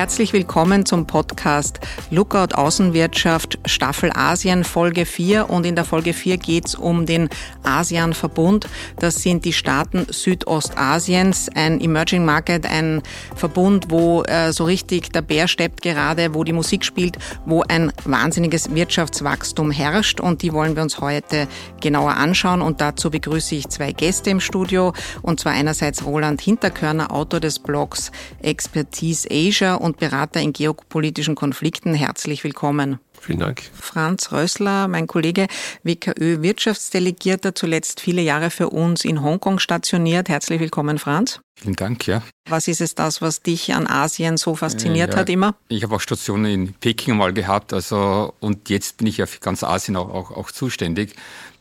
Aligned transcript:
Herzlich 0.00 0.32
willkommen 0.32 0.86
zum 0.86 1.06
Podcast 1.06 1.78
Lookout 2.10 2.54
Außenwirtschaft 2.54 3.58
Staffel 3.66 4.10
Asien 4.14 4.64
Folge 4.64 5.04
4 5.04 5.50
und 5.50 5.66
in 5.66 5.76
der 5.76 5.84
Folge 5.84 6.14
4 6.14 6.38
geht 6.38 6.68
es 6.68 6.74
um 6.74 7.04
den 7.04 7.28
ASEAN-Verbund. 7.64 8.66
Das 8.98 9.16
sind 9.16 9.44
die 9.44 9.52
Staaten 9.52 10.06
Südostasiens, 10.08 11.50
ein 11.54 11.82
Emerging 11.82 12.24
Market, 12.24 12.64
ein 12.64 13.02
Verbund, 13.36 13.90
wo 13.90 14.22
äh, 14.22 14.54
so 14.54 14.64
richtig 14.64 15.12
der 15.12 15.20
Bär 15.20 15.46
steppt 15.48 15.82
gerade, 15.82 16.32
wo 16.32 16.44
die 16.44 16.54
Musik 16.54 16.82
spielt, 16.86 17.18
wo 17.44 17.62
ein 17.68 17.92
wahnsinniges 18.04 18.74
Wirtschaftswachstum 18.74 19.70
herrscht. 19.70 20.18
Und 20.18 20.40
die 20.40 20.54
wollen 20.54 20.76
wir 20.76 20.82
uns 20.82 21.02
heute 21.02 21.46
genauer 21.82 22.16
anschauen. 22.16 22.62
Und 22.62 22.80
dazu 22.80 23.10
begrüße 23.10 23.54
ich 23.54 23.68
zwei 23.68 23.92
Gäste 23.92 24.30
im 24.30 24.40
Studio. 24.40 24.94
Und 25.20 25.40
zwar 25.40 25.52
einerseits 25.52 26.06
Roland 26.06 26.40
Hinterkörner, 26.40 27.12
Autor 27.12 27.40
des 27.40 27.58
Blogs 27.58 28.10
Expertise 28.40 29.28
Asia 29.30 29.74
und 29.74 29.89
Berater 29.98 30.40
in 30.40 30.52
geopolitischen 30.52 31.34
Konflikten. 31.34 31.94
Herzlich 31.94 32.44
willkommen. 32.44 32.98
Vielen 33.20 33.40
Dank. 33.40 33.62
Franz 33.74 34.32
Rössler, 34.32 34.88
mein 34.88 35.06
Kollege, 35.06 35.46
WKÖ-Wirtschaftsdelegierter, 35.82 37.54
zuletzt 37.54 38.00
viele 38.00 38.22
Jahre 38.22 38.50
für 38.50 38.70
uns 38.70 39.04
in 39.04 39.22
Hongkong 39.22 39.58
stationiert. 39.58 40.30
Herzlich 40.30 40.58
willkommen, 40.58 40.98
Franz. 40.98 41.40
Vielen 41.56 41.76
Dank, 41.76 42.06
ja. 42.06 42.22
Was 42.48 42.66
ist 42.66 42.80
es 42.80 42.94
das, 42.94 43.20
was 43.20 43.42
dich 43.42 43.74
an 43.74 43.86
Asien 43.86 44.38
so 44.38 44.54
fasziniert 44.54 45.12
ja, 45.12 45.20
hat 45.20 45.28
immer? 45.28 45.54
Ich 45.68 45.82
habe 45.82 45.94
auch 45.94 46.00
Stationen 46.00 46.46
in 46.46 46.72
Peking 46.72 47.16
mal 47.16 47.34
gehabt, 47.34 47.74
also 47.74 48.32
und 48.40 48.70
jetzt 48.70 48.96
bin 48.96 49.06
ich 49.06 49.18
ja 49.18 49.26
für 49.26 49.40
ganz 49.40 49.62
Asien 49.62 49.96
auch, 49.96 50.08
auch, 50.08 50.30
auch 50.30 50.50
zuständig. 50.50 51.14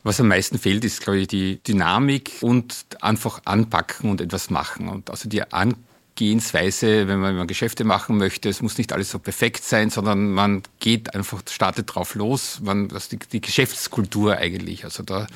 Was 0.04 0.22
am 0.22 0.30
meisten 0.30 0.58
fehlt, 0.58 0.86
ist, 0.86 1.02
glaube 1.02 1.20
ich, 1.20 1.28
die 1.28 1.62
Dynamik 1.62 2.38
und 2.40 2.86
einfach 3.02 3.42
anpacken 3.44 4.10
und 4.10 4.22
etwas 4.22 4.50
machen. 4.50 4.88
Und 4.88 5.10
also 5.10 5.28
die 5.28 5.44
An 5.52 5.76
Gehensweise, 6.20 7.08
wenn 7.08 7.22
man, 7.22 7.30
wenn 7.30 7.38
man 7.38 7.48
Geschäfte 7.48 7.86
machen 7.86 8.18
möchte. 8.18 8.50
Es 8.50 8.62
muss 8.62 8.78
nicht 8.78 8.92
alles 8.92 9.10
so 9.10 9.20
perfekt 9.20 9.64
sein, 9.64 9.90
sondern 9.90 10.32
man 10.32 10.64
geht 10.82 11.16
einfach, 11.16 11.42
startet 11.50 11.96
drauf 11.96 12.14
los. 12.14 12.60
Man, 12.62 12.90
das 12.90 13.04
ist 13.04 13.14
die, 13.14 13.20
die 13.20 13.40
Geschäftskultur 13.40 14.36
eigentlich. 14.36 14.84
Also 14.84 15.02
da 15.02 15.28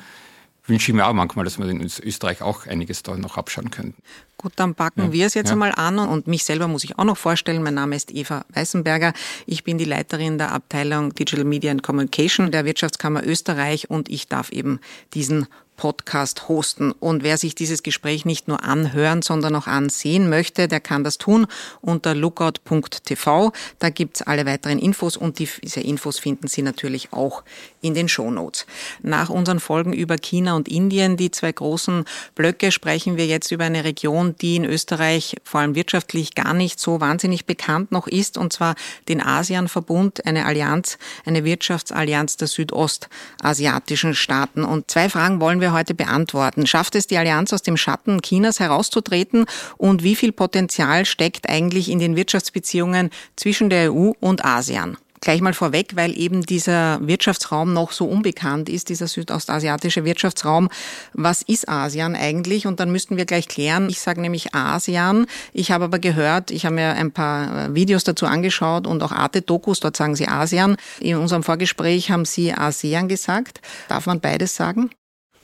wünsche 0.66 0.90
ich 0.90 0.94
mir 0.94 1.06
auch 1.06 1.14
manchmal, 1.14 1.46
dass 1.46 1.58
wir 1.58 1.66
in 1.66 1.80
Österreich 1.80 2.42
auch 2.42 2.66
einiges 2.66 3.02
da 3.02 3.16
noch 3.16 3.38
abschauen 3.38 3.70
können. 3.70 3.94
Gut, 4.36 4.52
dann 4.56 4.74
packen 4.74 5.04
ja, 5.04 5.12
wir 5.12 5.26
es 5.26 5.32
jetzt 5.32 5.48
ja. 5.48 5.52
einmal 5.52 5.72
an 5.74 5.98
und 5.98 6.26
mich 6.26 6.44
selber 6.44 6.68
muss 6.68 6.84
ich 6.84 6.98
auch 6.98 7.04
noch 7.04 7.16
vorstellen. 7.16 7.62
Mein 7.62 7.74
Name 7.74 7.96
ist 7.96 8.12
Eva 8.12 8.44
Weißenberger. 8.52 9.14
Ich 9.46 9.64
bin 9.64 9.78
die 9.78 9.86
Leiterin 9.86 10.36
der 10.36 10.52
Abteilung 10.52 11.14
Digital 11.14 11.46
Media 11.46 11.70
and 11.70 11.82
Communication 11.82 12.50
der 12.50 12.66
Wirtschaftskammer 12.66 13.24
Österreich 13.24 13.88
und 13.88 14.10
ich 14.10 14.28
darf 14.28 14.50
eben 14.50 14.80
diesen 15.14 15.46
Podcast 15.76 16.48
hosten. 16.48 16.92
Und 16.92 17.22
wer 17.22 17.36
sich 17.36 17.54
dieses 17.54 17.82
Gespräch 17.82 18.24
nicht 18.24 18.48
nur 18.48 18.64
anhören, 18.64 19.22
sondern 19.22 19.56
auch 19.56 19.66
ansehen 19.66 20.28
möchte, 20.28 20.68
der 20.68 20.80
kann 20.80 21.04
das 21.04 21.18
tun 21.18 21.46
unter 21.80 22.14
lookout.tv. 22.14 23.52
Da 23.78 23.90
gibt's 23.90 24.22
alle 24.22 24.46
weiteren 24.46 24.78
Infos 24.78 25.16
und 25.16 25.38
diese 25.38 25.80
Infos 25.80 26.18
finden 26.18 26.48
Sie 26.48 26.62
natürlich 26.62 27.12
auch 27.12 27.42
in 27.80 27.94
den 27.94 28.08
Shownotes. 28.08 28.66
Nach 29.02 29.30
unseren 29.30 29.60
Folgen 29.60 29.92
über 29.92 30.16
China 30.16 30.54
und 30.54 30.68
Indien, 30.68 31.16
die 31.16 31.30
zwei 31.30 31.52
großen 31.52 32.04
Blöcke, 32.34 32.70
sprechen 32.70 33.16
wir 33.16 33.26
jetzt 33.26 33.50
über 33.50 33.64
eine 33.64 33.84
Region, 33.84 34.36
die 34.40 34.56
in 34.56 34.64
Österreich 34.64 35.36
vor 35.42 35.60
allem 35.60 35.74
wirtschaftlich 35.74 36.34
gar 36.34 36.54
nicht 36.54 36.80
so 36.80 37.00
wahnsinnig 37.00 37.46
bekannt 37.46 37.92
noch 37.92 38.06
ist, 38.06 38.38
und 38.38 38.52
zwar 38.52 38.74
den 39.08 39.20
ASEAN-Verbund, 39.20 40.24
eine 40.26 40.46
Allianz, 40.46 40.98
eine 41.24 41.44
Wirtschaftsallianz 41.44 42.36
der 42.36 42.48
südostasiatischen 42.48 44.14
Staaten. 44.14 44.64
Und 44.64 44.90
zwei 44.90 45.08
Fragen 45.08 45.40
wollen 45.40 45.60
wir 45.60 45.63
wir 45.64 45.72
heute 45.72 45.94
beantworten. 45.94 46.66
Schafft 46.66 46.94
es 46.94 47.06
die 47.06 47.18
Allianz 47.18 47.52
aus 47.52 47.62
dem 47.62 47.76
Schatten 47.76 48.20
Chinas 48.22 48.60
herauszutreten 48.60 49.46
und 49.76 50.02
wie 50.02 50.14
viel 50.14 50.32
Potenzial 50.32 51.06
steckt 51.06 51.48
eigentlich 51.48 51.90
in 51.90 51.98
den 51.98 52.16
Wirtschaftsbeziehungen 52.16 53.10
zwischen 53.36 53.70
der 53.70 53.92
EU 53.92 54.12
und 54.20 54.44
ASEAN? 54.44 54.96
Gleich 55.24 55.40
mal 55.40 55.54
vorweg, 55.54 55.92
weil 55.96 56.18
eben 56.18 56.42
dieser 56.42 56.98
Wirtschaftsraum 57.00 57.72
noch 57.72 57.92
so 57.92 58.04
unbekannt 58.04 58.68
ist, 58.68 58.90
dieser 58.90 59.06
südostasiatische 59.06 60.04
Wirtschaftsraum. 60.04 60.68
Was 61.14 61.40
ist 61.40 61.66
ASEAN 61.66 62.14
eigentlich? 62.14 62.66
Und 62.66 62.78
dann 62.78 62.92
müssten 62.92 63.16
wir 63.16 63.24
gleich 63.24 63.48
klären. 63.48 63.88
Ich 63.88 64.00
sage 64.00 64.20
nämlich 64.20 64.54
ASEAN. 64.54 65.24
Ich 65.54 65.70
habe 65.70 65.84
aber 65.84 65.98
gehört, 65.98 66.50
ich 66.50 66.66
habe 66.66 66.74
mir 66.74 66.90
ein 66.90 67.10
paar 67.10 67.68
äh, 67.68 67.74
Videos 67.74 68.04
dazu 68.04 68.26
angeschaut 68.26 68.86
und 68.86 69.02
auch 69.02 69.12
Arte-Dokus, 69.12 69.80
dort 69.80 69.96
sagen 69.96 70.14
Sie 70.14 70.28
ASEAN. 70.28 70.76
In 71.00 71.16
unserem 71.16 71.42
Vorgespräch 71.42 72.10
haben 72.10 72.26
Sie 72.26 72.52
ASEAN 72.52 73.08
gesagt. 73.08 73.62
Darf 73.88 74.04
man 74.04 74.20
beides 74.20 74.54
sagen? 74.54 74.90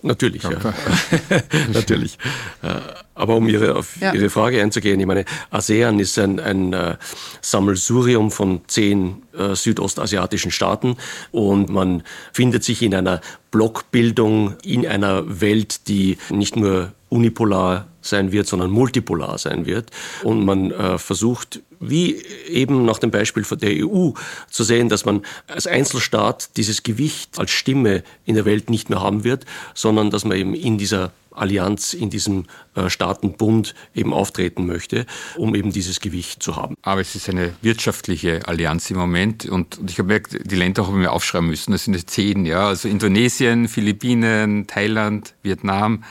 Natürlich, 0.03 0.43
ja. 0.43 0.50
Natürlich. 1.72 2.19
Äh, 2.62 2.75
aber 3.15 3.37
um 3.37 3.49
Ihre, 3.49 3.77
auf 3.77 4.00
ja. 4.00 4.15
Ihre 4.15 4.31
Frage 4.31 4.62
einzugehen, 4.62 4.99
ich 4.99 5.06
meine, 5.06 5.27
ASEAN 5.50 5.99
ist 5.99 6.19
ein, 6.19 6.41
ein 6.41 6.75
uh, 6.75 6.94
Sammelsurium 7.43 8.31
von 8.31 8.62
zehn 8.66 9.22
uh, 9.38 9.55
südostasiatischen 9.55 10.50
Staaten 10.50 10.97
und 11.31 11.69
man 11.69 12.03
findet 12.33 12.65
sich 12.65 12.83
in 12.83 12.94
einer 12.94 13.21
Blockbildung 13.50 14.55
in 14.65 14.87
einer 14.87 15.41
Welt, 15.41 15.88
die 15.88 16.17
nicht 16.31 16.56
nur 16.56 16.93
unipolar 17.11 17.89
sein 18.00 18.33
wird, 18.33 18.47
sondern 18.47 18.71
multipolar 18.71 19.38
sein 19.38 19.66
wird. 19.66 19.91
Und 20.22 20.44
man 20.44 20.71
äh, 20.71 20.99
versucht, 20.99 21.61
wie 21.81 22.16
eben 22.49 22.84
nach 22.84 22.99
dem 22.99 23.11
Beispiel 23.11 23.44
der 23.56 23.87
EU, 23.87 24.11
zu 24.50 24.65
sehen, 24.65 24.88
dass 24.88 25.05
man 25.05 25.22
als 25.47 25.66
Einzelstaat 25.66 26.56
dieses 26.56 26.83
Gewicht 26.83 27.38
als 27.38 27.50
Stimme 27.50 28.03
in 28.25 28.34
der 28.34 28.44
Welt 28.44 28.71
nicht 28.71 28.91
mehr 28.91 29.00
haben 29.00 29.25
wird, 29.25 29.44
sondern 29.75 30.11
dass 30.11 30.25
man 30.25 30.37
eben 30.37 30.55
in 30.55 30.78
dieser 30.78 31.12
Allianz, 31.40 31.94
in 31.94 32.10
diesem 32.10 32.44
äh, 32.74 32.90
Staatenbund 32.90 33.74
eben 33.94 34.12
auftreten 34.12 34.66
möchte, 34.66 35.06
um 35.36 35.54
eben 35.54 35.72
dieses 35.72 36.00
Gewicht 36.00 36.42
zu 36.42 36.56
haben. 36.56 36.76
Aber 36.82 37.00
es 37.00 37.14
ist 37.14 37.28
eine 37.28 37.52
wirtschaftliche 37.62 38.46
Allianz 38.46 38.90
im 38.90 38.96
Moment 38.96 39.46
und, 39.46 39.78
und 39.78 39.90
ich 39.90 39.98
habe 39.98 40.08
gemerkt, 40.08 40.38
die 40.44 40.56
Länder 40.56 40.86
haben 40.86 41.00
wir 41.00 41.12
aufschreiben 41.12 41.48
müssen, 41.48 41.72
das 41.72 41.84
sind 41.84 42.10
zehn, 42.10 42.46
ja, 42.46 42.68
also 42.68 42.88
Indonesien, 42.88 43.68
Philippinen, 43.68 44.66
Thailand, 44.66 45.34
Vietnam, 45.42 46.04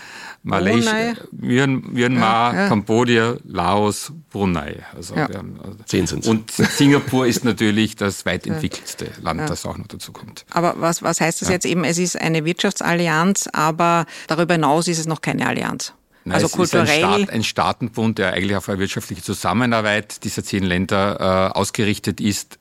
Malaysia, 0.43 1.13
Myanmar, 1.31 2.53
ja, 2.53 2.61
ja. 2.61 2.67
Kambodscha, 2.69 3.37
Laos, 3.45 4.13
Brunei. 4.29 4.83
Also 4.95 5.15
ja. 5.15 5.27
haben, 5.33 5.59
also 5.61 5.77
Zehn 5.85 6.07
sind 6.07 6.25
Und 6.27 6.51
Singapur 6.51 7.27
ist 7.27 7.43
natürlich 7.43 7.95
das 7.95 8.25
weit 8.25 8.47
entwickelste 8.47 9.07
Land, 9.21 9.49
das 9.49 9.65
auch 9.65 9.77
noch 9.77 9.87
dazu 9.87 10.13
kommt. 10.13 10.45
Aber 10.51 10.75
was, 10.77 11.03
was 11.03 11.19
heißt 11.19 11.41
das 11.41 11.49
jetzt 11.49 11.65
eben? 11.65 11.83
Es 11.83 11.97
ist 11.97 12.19
eine 12.19 12.45
Wirtschaftsallianz, 12.45 13.49
aber 13.51 14.05
darüber 14.27 14.53
hinaus 14.53 14.87
ist 14.87 14.99
es 14.99 15.07
noch 15.07 15.18
keine 15.21 15.47
Allianz. 15.47 15.93
Nein, 16.25 16.35
also 16.35 16.47
es 16.47 16.51
kulturell. 16.51 16.85
Ist 16.85 16.91
ein, 16.91 16.99
Staat, 16.99 17.29
ein, 17.29 17.43
Staatenbund, 17.43 18.17
der 18.17 18.33
eigentlich 18.33 18.55
auf 18.55 18.69
eine 18.69 18.79
wirtschaftliche 18.79 19.21
Zusammenarbeit 19.21 20.23
dieser 20.23 20.43
zehn 20.43 20.63
Länder 20.63 21.51
äh, 21.53 21.57
ausgerichtet 21.57 22.19
ist 22.21 22.59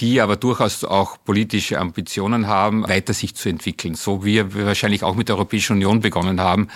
die 0.00 0.20
aber 0.20 0.36
durchaus 0.36 0.84
auch 0.84 1.16
politische 1.24 1.78
Ambitionen 1.78 2.46
haben, 2.46 2.88
weiter 2.88 3.12
sich 3.12 3.34
zu 3.34 3.48
entwickeln. 3.48 3.94
So 3.94 4.24
wie 4.24 4.54
wir 4.54 4.66
wahrscheinlich 4.66 5.02
auch 5.02 5.16
mit 5.16 5.28
der 5.28 5.36
Europäischen 5.36 5.74
Union 5.74 6.00
begonnen 6.00 6.40
haben, 6.40 6.68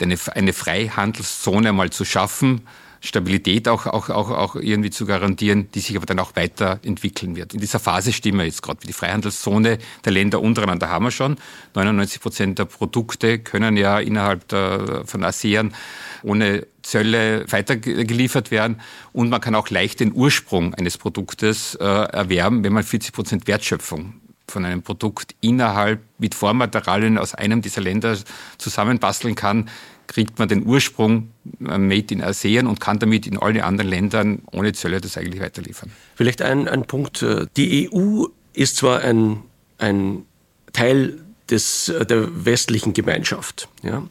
eine, 0.00 0.16
eine 0.34 0.52
Freihandelszone 0.52 1.72
mal 1.72 1.90
zu 1.90 2.04
schaffen, 2.04 2.62
Stabilität 3.00 3.68
auch, 3.68 3.86
auch, 3.86 4.10
auch, 4.10 4.30
auch 4.30 4.56
irgendwie 4.56 4.90
zu 4.90 5.06
garantieren, 5.06 5.68
die 5.74 5.80
sich 5.80 5.96
aber 5.96 6.06
dann 6.06 6.18
auch 6.18 6.34
weiterentwickeln 6.36 7.36
wird. 7.36 7.54
In 7.54 7.60
dieser 7.60 7.78
Phase 7.78 8.12
stehen 8.12 8.36
wir 8.36 8.44
jetzt 8.44 8.62
gerade. 8.62 8.86
Die 8.86 8.92
Freihandelszone 8.92 9.78
der 10.04 10.12
Länder 10.12 10.40
untereinander 10.40 10.88
haben 10.88 11.06
wir 11.06 11.10
schon. 11.10 11.36
99 11.74 12.20
Prozent 12.20 12.58
der 12.58 12.64
Produkte 12.64 13.38
können 13.38 13.76
ja 13.76 13.98
innerhalb 13.98 14.48
der, 14.48 15.04
von 15.04 15.24
ASEAN 15.24 15.74
ohne 16.22 16.66
Zölle 16.82 17.44
weitergeliefert 17.50 18.50
werden. 18.50 18.80
Und 19.12 19.30
man 19.30 19.40
kann 19.40 19.54
auch 19.54 19.70
leicht 19.70 20.00
den 20.00 20.12
Ursprung 20.12 20.74
eines 20.74 20.98
Produktes 20.98 21.74
äh, 21.76 21.84
erwerben, 21.84 22.64
wenn 22.64 22.72
man 22.72 22.82
40 22.82 23.12
Prozent 23.12 23.46
Wertschöpfung 23.46 24.14
von 24.50 24.64
einem 24.64 24.82
Produkt 24.82 25.34
innerhalb 25.40 26.00
mit 26.18 26.34
Vormaterialien 26.34 27.18
aus 27.18 27.34
einem 27.34 27.62
dieser 27.62 27.82
Länder 27.82 28.16
zusammenbasteln 28.56 29.34
kann, 29.34 29.68
kriegt 30.08 30.38
man 30.38 30.48
den 30.48 30.66
Ursprung 30.66 31.30
äh, 31.60 31.78
Made 31.78 32.12
in 32.12 32.22
ASEAN 32.22 32.66
und 32.66 32.80
kann 32.80 32.98
damit 32.98 33.26
in 33.26 33.38
alle 33.38 33.62
anderen 33.64 33.88
Ländern 33.88 34.42
ohne 34.50 34.72
Zölle 34.72 35.00
das 35.00 35.16
eigentlich 35.16 35.40
weiterliefern. 35.40 35.92
Vielleicht 36.16 36.42
ein, 36.42 36.66
ein 36.66 36.84
Punkt. 36.84 37.22
Äh, 37.22 37.46
die 37.56 37.88
EU 37.92 38.24
ist 38.54 38.76
zwar 38.76 39.00
ein, 39.02 39.44
ein 39.78 40.24
Teil 40.72 41.20
des, 41.48 41.88
äh, 41.90 42.04
der 42.04 42.44
westlichen 42.44 42.92
Gemeinschaft, 42.94 43.68
ja, 43.82 44.02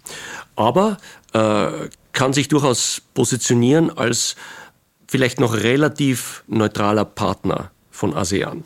aber 0.56 0.98
äh, 1.34 1.90
kann 2.14 2.34
sich 2.34 2.48
durchaus 2.48 3.02
positionieren 3.14 3.96
als 3.96 4.36
vielleicht 5.08 5.40
noch 5.40 5.54
relativ 5.54 6.44
neutraler 6.48 7.06
Partner 7.06 7.72
von 7.92 8.14
ASEAN. 8.14 8.64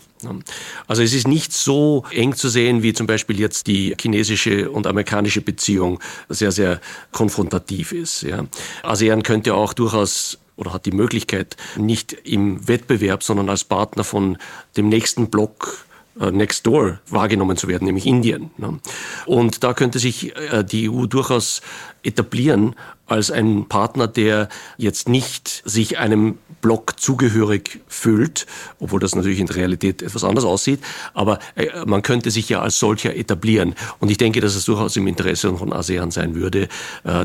Also 0.87 1.01
es 1.01 1.13
ist 1.13 1.27
nicht 1.27 1.53
so 1.53 2.05
eng 2.11 2.35
zu 2.35 2.49
sehen, 2.49 2.83
wie 2.83 2.93
zum 2.93 3.07
Beispiel 3.07 3.39
jetzt 3.39 3.67
die 3.67 3.95
chinesische 3.99 4.69
und 4.69 4.87
amerikanische 4.87 5.41
Beziehung 5.41 5.99
sehr, 6.29 6.51
sehr 6.51 6.81
konfrontativ 7.11 7.91
ist. 7.91 8.23
Ja. 8.23 8.45
ASEAN 8.83 9.23
könnte 9.23 9.53
auch 9.53 9.73
durchaus 9.73 10.37
oder 10.55 10.73
hat 10.73 10.85
die 10.85 10.91
Möglichkeit, 10.91 11.57
nicht 11.75 12.13
im 12.13 12.67
Wettbewerb, 12.67 13.23
sondern 13.23 13.49
als 13.49 13.63
Partner 13.63 14.03
von 14.03 14.37
dem 14.77 14.89
nächsten 14.89 15.29
Block 15.31 15.85
next 16.15 16.65
door 16.67 16.99
wahrgenommen 17.09 17.57
zu 17.57 17.67
werden, 17.67 17.85
nämlich 17.85 18.05
Indien. 18.05 18.51
Ne? 18.57 18.79
Und 19.25 19.63
da 19.63 19.73
könnte 19.73 19.99
sich 19.99 20.35
äh, 20.35 20.63
die 20.63 20.89
EU 20.89 21.05
durchaus 21.05 21.61
etablieren 22.03 22.75
als 23.07 23.31
ein 23.31 23.67
Partner, 23.67 24.07
der 24.07 24.49
jetzt 24.77 25.07
nicht 25.07 25.61
sich 25.65 25.99
einem 25.99 26.37
Block 26.61 26.99
zugehörig 26.99 27.81
fühlt, 27.87 28.45
obwohl 28.79 28.99
das 28.99 29.15
natürlich 29.15 29.39
in 29.39 29.47
der 29.47 29.55
Realität 29.55 30.01
etwas 30.01 30.23
anders 30.23 30.45
aussieht, 30.45 30.79
aber 31.13 31.39
äh, 31.55 31.85
man 31.85 32.01
könnte 32.01 32.31
sich 32.31 32.49
ja 32.49 32.61
als 32.61 32.79
solcher 32.79 33.15
etablieren. 33.15 33.75
Und 33.99 34.11
ich 34.11 34.17
denke, 34.17 34.41
dass 34.41 34.55
es 34.55 34.65
durchaus 34.65 34.95
im 34.97 35.07
Interesse 35.07 35.55
von 35.55 35.73
ASEAN 35.73 36.11
sein 36.11 36.35
würde, 36.35 36.67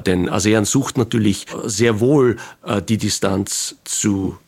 denn 0.07 0.29
ASEAN 0.29 0.65
sucht 0.65 0.99
natürlich 0.99 1.47
sehr 1.65 2.01
wohl 2.01 2.37
die 2.89 2.99
Distanz 2.99 3.77
zu 3.85 4.39
äh, 4.39 4.46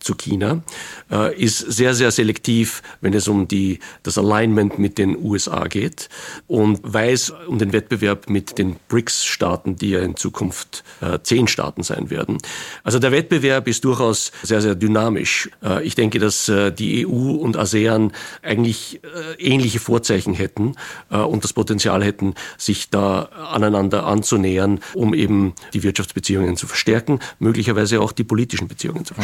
zu 0.00 0.14
China, 0.14 0.62
äh, 1.10 1.36
ist 1.36 1.58
sehr, 1.58 1.94
sehr 1.94 2.10
selektiv, 2.10 2.82
wenn 3.00 3.14
es 3.14 3.28
um 3.28 3.48
die, 3.48 3.80
das 4.02 4.18
Alignment 4.18 4.78
mit 4.78 4.98
den 4.98 5.16
USA 5.16 5.66
geht 5.66 6.08
und 6.46 6.80
weiß 6.82 7.32
um 7.48 7.58
den 7.58 7.72
Wettbewerb 7.72 8.28
mit 8.28 8.58
den 8.58 8.76
BRICS-Staaten, 8.88 9.76
die 9.76 9.90
ja 9.90 10.00
in 10.00 10.16
Zukunft 10.16 10.84
äh, 11.00 11.18
zehn 11.22 11.48
Staaten 11.48 11.82
sein 11.82 12.10
werden. 12.10 12.38
Also 12.84 12.98
der 12.98 13.12
Wettbewerb 13.12 13.68
ist 13.68 13.84
durchaus 13.84 14.32
sehr, 14.42 14.62
sehr 14.62 14.74
dynamisch. 14.74 15.50
Äh, 15.62 15.84
ich 15.84 15.94
denke, 15.94 16.18
dass 16.18 16.48
äh, 16.48 16.70
die 16.72 17.06
EU 17.06 17.32
und 17.32 17.56
ASEAN 17.56 18.12
eigentlich 18.42 19.00
äh, 19.02 19.42
ähnliche 19.42 19.80
Vorzeichen 19.80 20.34
hätten 20.34 20.74
und 21.10 21.44
das 21.44 21.52
Potenzial 21.52 22.02
hätten, 22.02 22.34
sich 22.58 22.90
da 22.90 23.24
aneinander 23.50 24.06
anzunähern, 24.06 24.80
um 24.94 25.14
eben 25.14 25.54
die 25.72 25.82
Wirtschaftsbeziehungen 25.82 26.56
zu 26.56 26.66
verstärken, 26.66 27.20
möglicherweise 27.38 28.00
auch 28.00 28.12
die 28.12 28.24
politischen 28.24 28.68
Beziehungen 28.68 29.04
zu. 29.04 29.15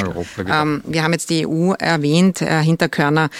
Ähm, 0.49 0.83
wir 0.87 1.03
haben 1.03 1.13
jetzt 1.13 1.31
die 1.31 1.47
EU 1.47 1.73
erwähnt, 1.73 2.43
äh, 2.43 2.63
Hinterkörner. 2.63 3.31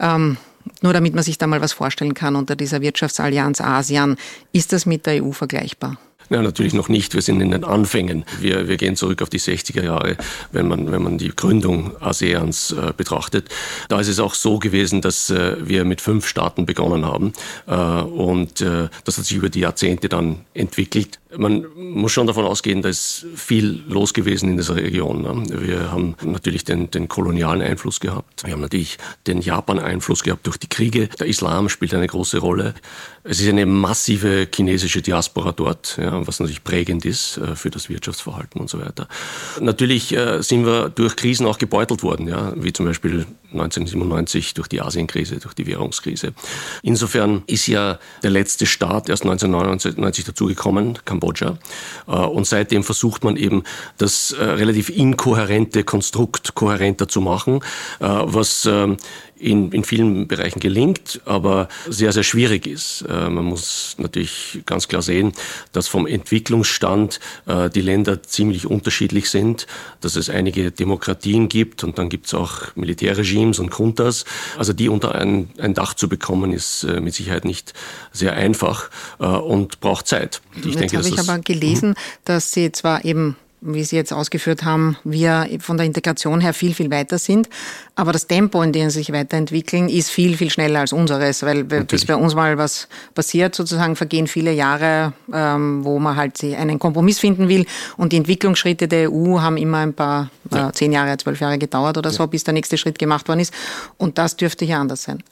Ähm, 0.00 0.36
nur 0.80 0.92
damit 0.92 1.14
man 1.14 1.24
sich 1.24 1.38
da 1.38 1.46
mal 1.46 1.60
was 1.60 1.72
vorstellen 1.72 2.14
kann 2.14 2.36
unter 2.36 2.56
dieser 2.56 2.80
Wirtschaftsallianz 2.80 3.60
ASEAN, 3.60 4.16
ist 4.52 4.72
das 4.72 4.86
mit 4.86 5.06
der 5.06 5.24
EU 5.24 5.32
vergleichbar? 5.32 5.98
Ja, 6.30 6.40
natürlich 6.40 6.72
noch 6.72 6.88
nicht. 6.88 7.14
Wir 7.14 7.20
sind 7.20 7.42
in 7.42 7.50
den 7.50 7.62
Anfängen. 7.62 8.24
Wir, 8.40 8.66
wir 8.66 8.78
gehen 8.78 8.96
zurück 8.96 9.20
auf 9.20 9.28
die 9.28 9.38
60er 9.38 9.84
Jahre, 9.84 10.16
wenn 10.50 10.66
man, 10.66 10.90
wenn 10.90 11.02
man 11.02 11.18
die 11.18 11.28
Gründung 11.28 12.00
ASEANs 12.00 12.72
äh, 12.72 12.92
betrachtet. 12.96 13.50
Da 13.88 14.00
ist 14.00 14.08
es 14.08 14.18
auch 14.18 14.32
so 14.32 14.58
gewesen, 14.58 15.02
dass 15.02 15.28
äh, 15.28 15.56
wir 15.60 15.84
mit 15.84 16.00
fünf 16.00 16.26
Staaten 16.26 16.64
begonnen 16.64 17.04
haben. 17.04 17.34
Äh, 17.66 17.74
und 17.74 18.62
äh, 18.62 18.88
das 19.04 19.18
hat 19.18 19.26
sich 19.26 19.36
über 19.36 19.50
die 19.50 19.60
Jahrzehnte 19.60 20.08
dann 20.08 20.46
entwickelt. 20.54 21.18
Man 21.36 21.66
muss 21.76 22.12
schon 22.12 22.26
davon 22.26 22.44
ausgehen, 22.44 22.82
da 22.82 22.88
ist 22.88 23.26
viel 23.34 23.82
los 23.88 24.12
gewesen 24.12 24.50
in 24.50 24.56
dieser 24.56 24.76
Region. 24.76 25.22
Ne? 25.22 25.60
Wir 25.66 25.90
haben 25.90 26.14
natürlich 26.24 26.64
den, 26.64 26.90
den 26.90 27.08
kolonialen 27.08 27.62
Einfluss 27.62 28.00
gehabt. 28.00 28.44
Wir 28.44 28.52
haben 28.52 28.60
natürlich 28.60 28.98
den 29.26 29.40
Japan-Einfluss 29.40 30.22
gehabt 30.22 30.46
durch 30.46 30.58
die 30.58 30.68
Kriege. 30.68 31.08
Der 31.18 31.26
Islam 31.26 31.68
spielt 31.68 31.94
eine 31.94 32.06
große 32.06 32.38
Rolle. 32.38 32.74
Es 33.24 33.40
ist 33.40 33.48
eine 33.48 33.66
massive 33.66 34.48
chinesische 34.54 35.00
Diaspora 35.00 35.52
dort, 35.52 35.96
ja, 36.00 36.26
was 36.26 36.40
natürlich 36.40 36.64
prägend 36.64 37.04
ist 37.04 37.38
äh, 37.38 37.54
für 37.54 37.70
das 37.70 37.88
Wirtschaftsverhalten 37.88 38.60
und 38.60 38.68
so 38.68 38.80
weiter. 38.80 39.08
Natürlich 39.60 40.14
äh, 40.16 40.42
sind 40.42 40.66
wir 40.66 40.88
durch 40.88 41.16
Krisen 41.16 41.46
auch 41.46 41.58
gebeutelt 41.58 42.02
worden, 42.02 42.28
ja, 42.28 42.52
wie 42.56 42.72
zum 42.72 42.86
Beispiel 42.86 43.26
1997 43.52 44.54
durch 44.54 44.68
die 44.68 44.80
Asienkrise, 44.80 45.38
durch 45.38 45.54
die 45.54 45.66
Währungskrise. 45.66 46.32
Insofern 46.82 47.42
ist 47.46 47.66
ja 47.66 47.98
der 48.22 48.30
letzte 48.30 48.66
Staat 48.66 49.08
erst 49.08 49.22
1999 49.22 50.24
dazugekommen, 50.24 50.98
Kambodscha. 51.04 51.58
Äh, 52.06 52.12
und 52.12 52.46
seitdem 52.46 52.82
versucht 52.82 53.24
man 53.24 53.36
eben, 53.36 53.62
das 53.98 54.32
äh, 54.32 54.42
relativ 54.44 54.88
inkohärente 54.88 55.84
Konstrukt 55.84 56.54
kohärenter 56.54 57.08
zu 57.08 57.20
machen, 57.20 57.56
äh, 58.00 58.06
was 58.06 58.66
ähm, 58.66 58.96
in, 59.42 59.72
in 59.72 59.84
vielen 59.84 60.28
Bereichen 60.28 60.60
gelingt, 60.60 61.20
aber 61.24 61.68
sehr, 61.88 62.12
sehr 62.12 62.22
schwierig 62.22 62.66
ist. 62.66 63.04
Man 63.08 63.44
muss 63.44 63.96
natürlich 63.98 64.62
ganz 64.66 64.88
klar 64.88 65.02
sehen, 65.02 65.32
dass 65.72 65.88
vom 65.88 66.06
Entwicklungsstand 66.06 67.20
die 67.74 67.80
Länder 67.80 68.22
ziemlich 68.22 68.66
unterschiedlich 68.66 69.30
sind, 69.30 69.66
dass 70.00 70.16
es 70.16 70.30
einige 70.30 70.70
Demokratien 70.70 71.48
gibt 71.48 71.82
und 71.84 71.98
dann 71.98 72.08
gibt 72.08 72.26
es 72.26 72.34
auch 72.34 72.74
Militärregimes 72.76 73.58
und 73.58 73.76
Juntas. 73.76 74.24
Also 74.56 74.72
die 74.72 74.88
unter 74.88 75.14
ein, 75.14 75.50
ein 75.58 75.74
Dach 75.74 75.94
zu 75.94 76.08
bekommen, 76.08 76.52
ist 76.52 76.84
mit 76.84 77.14
Sicherheit 77.14 77.44
nicht 77.44 77.74
sehr 78.12 78.34
einfach 78.34 78.90
und 79.18 79.80
braucht 79.80 80.06
Zeit. 80.06 80.40
Ich 80.64 80.76
denke, 80.76 80.98
habe 80.98 81.08
ich 81.08 81.18
aber 81.18 81.38
gelesen, 81.40 81.90
mhm. 81.90 81.94
dass 82.24 82.52
Sie 82.52 82.70
zwar 82.72 83.04
eben 83.04 83.36
wie 83.62 83.84
Sie 83.84 83.96
jetzt 83.96 84.12
ausgeführt 84.12 84.64
haben, 84.64 84.96
wir 85.04 85.48
von 85.60 85.76
der 85.76 85.86
Integration 85.86 86.40
her 86.40 86.52
viel, 86.52 86.74
viel 86.74 86.90
weiter 86.90 87.18
sind. 87.18 87.48
Aber 87.94 88.12
das 88.12 88.26
Tempo, 88.26 88.60
in 88.62 88.72
dem 88.72 88.90
sie 88.90 88.98
sich 88.98 89.12
weiterentwickeln, 89.12 89.88
ist 89.88 90.10
viel, 90.10 90.36
viel 90.36 90.50
schneller 90.50 90.80
als 90.80 90.92
unseres, 90.92 91.42
weil 91.42 91.62
Natürlich. 91.62 91.86
bis 91.86 92.06
bei 92.06 92.16
uns 92.16 92.34
mal 92.34 92.58
was 92.58 92.88
passiert, 93.14 93.54
sozusagen 93.54 93.94
vergehen 93.94 94.26
viele 94.26 94.52
Jahre, 94.52 95.12
ähm, 95.32 95.84
wo 95.84 95.98
man 95.98 96.16
halt 96.16 96.42
einen 96.42 96.78
Kompromiss 96.78 97.20
finden 97.20 97.48
will. 97.48 97.64
Und 97.96 98.12
die 98.12 98.16
Entwicklungsschritte 98.16 98.88
der 98.88 99.12
EU 99.12 99.40
haben 99.40 99.56
immer 99.56 99.78
ein 99.78 99.94
paar, 99.94 100.30
äh, 100.50 100.56
ja. 100.56 100.68
äh, 100.68 100.72
zehn 100.72 100.92
Jahre, 100.92 101.16
zwölf 101.18 101.40
Jahre 101.40 101.58
gedauert 101.58 101.96
oder 101.96 102.10
so, 102.10 102.26
bis 102.26 102.44
der 102.44 102.54
nächste 102.54 102.76
Schritt 102.76 102.98
gemacht 102.98 103.28
worden 103.28 103.40
ist. 103.40 103.54
Und 103.96 104.18
das 104.18 104.36
dürfte 104.36 104.64
hier 104.64 104.78
anders 104.78 105.04
sein. 105.04 105.22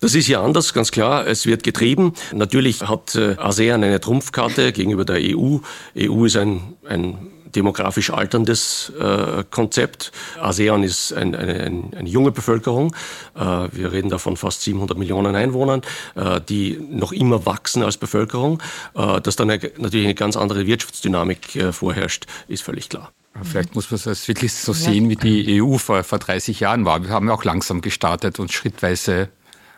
Das 0.00 0.14
ist 0.14 0.28
ja 0.28 0.42
anders, 0.42 0.72
ganz 0.72 0.92
klar. 0.92 1.26
Es 1.26 1.46
wird 1.46 1.64
getrieben. 1.64 2.12
Natürlich 2.32 2.82
hat 2.82 3.16
äh, 3.16 3.34
ASEAN 3.38 3.82
eine 3.82 4.00
Trumpfkarte 4.00 4.70
gegenüber 4.72 5.04
der 5.04 5.16
EU. 5.16 5.58
EU 5.96 6.24
ist 6.24 6.36
ein, 6.36 6.74
ein 6.88 7.18
demografisch 7.54 8.10
alterndes 8.10 8.92
äh, 8.98 9.44
Konzept. 9.50 10.12
ASEAN 10.40 10.82
ist 10.82 11.12
ein, 11.12 11.34
eine, 11.34 11.54
ein, 11.54 11.94
eine 11.96 12.08
junge 12.08 12.32
Bevölkerung. 12.32 12.94
Äh, 13.34 13.40
wir 13.72 13.92
reden 13.92 14.10
da 14.10 14.18
von 14.18 14.36
fast 14.36 14.62
700 14.62 14.98
Millionen 14.98 15.34
Einwohnern, 15.36 15.82
äh, 16.14 16.40
die 16.40 16.78
noch 16.90 17.12
immer 17.12 17.46
wachsen 17.46 17.82
als 17.82 17.96
Bevölkerung. 17.96 18.62
Äh, 18.94 19.20
dass 19.20 19.36
dann 19.36 19.50
eine, 19.50 19.70
natürlich 19.78 20.06
eine 20.06 20.14
ganz 20.14 20.36
andere 20.36 20.66
Wirtschaftsdynamik 20.66 21.56
äh, 21.56 21.72
vorherrscht, 21.72 22.26
ist 22.48 22.62
völlig 22.62 22.88
klar. 22.88 23.12
Vielleicht 23.42 23.74
muss 23.74 23.90
man 23.90 23.98
es 24.12 24.28
wirklich 24.28 24.52
so 24.52 24.74
sehen, 24.74 25.08
wie 25.08 25.16
die 25.16 25.62
EU 25.62 25.78
vor, 25.78 26.04
vor 26.04 26.18
30 26.18 26.60
Jahren 26.60 26.84
war. 26.84 27.02
Wir 27.02 27.10
haben 27.10 27.28
ja 27.28 27.34
auch 27.34 27.44
langsam 27.44 27.80
gestartet 27.80 28.38
und 28.38 28.52
schrittweise 28.52 29.30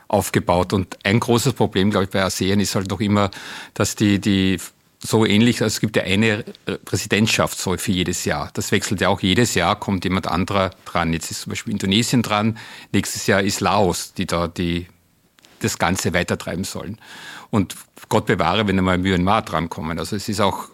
aufgebaut. 0.09 0.73
Und 0.73 0.99
ein 1.05 1.21
großes 1.21 1.53
Problem, 1.53 1.91
glaube 1.91 2.05
ich, 2.05 2.11
bei 2.11 2.23
ASEAN 2.23 2.61
ist 2.61 2.75
halt 2.75 2.91
noch 2.91 3.01
immer, 3.01 3.31
dass 3.75 3.95
die, 3.95 4.19
die 4.19 4.59
so 5.07 5.27
ähnlich, 5.27 5.61
also 5.63 5.75
es 5.75 5.81
gibt 5.81 5.97
ja 5.97 6.05
eine 6.05 6.45
Präsidentschaft 6.87 7.59
so 7.59 7.77
für 7.77 7.93
jedes 7.93 8.25
Jahr. 8.25 8.51
Das 8.55 8.73
wechselt 8.73 9.03
ja 9.03 9.09
auch 9.11 9.21
jedes 9.21 9.55
Jahr, 9.55 9.79
kommt 9.79 10.05
jemand 10.05 10.27
anderer 10.27 10.71
dran. 10.87 11.13
Jetzt 11.13 11.31
ist 11.31 11.43
zum 11.43 11.51
Beispiel 11.51 11.75
Indonesien 11.75 12.23
dran, 12.23 12.57
nächstes 12.93 13.27
Jahr 13.27 13.43
ist 13.43 13.61
Laos, 13.61 14.15
die 14.15 14.27
da 14.27 14.49
die, 14.49 14.87
das 15.61 15.79
Ganze 15.79 16.15
weitertreiben 16.15 16.65
sollen. 16.65 16.99
Und 17.51 17.77
Gott 18.09 18.25
bewahre, 18.25 18.67
wenn 18.67 18.79
einmal 18.79 18.97
Myanmar 18.97 19.43
drankommen. 19.43 19.99
Also 19.99 20.17
es 20.17 20.29
ist 20.29 20.41
auch 20.41 20.69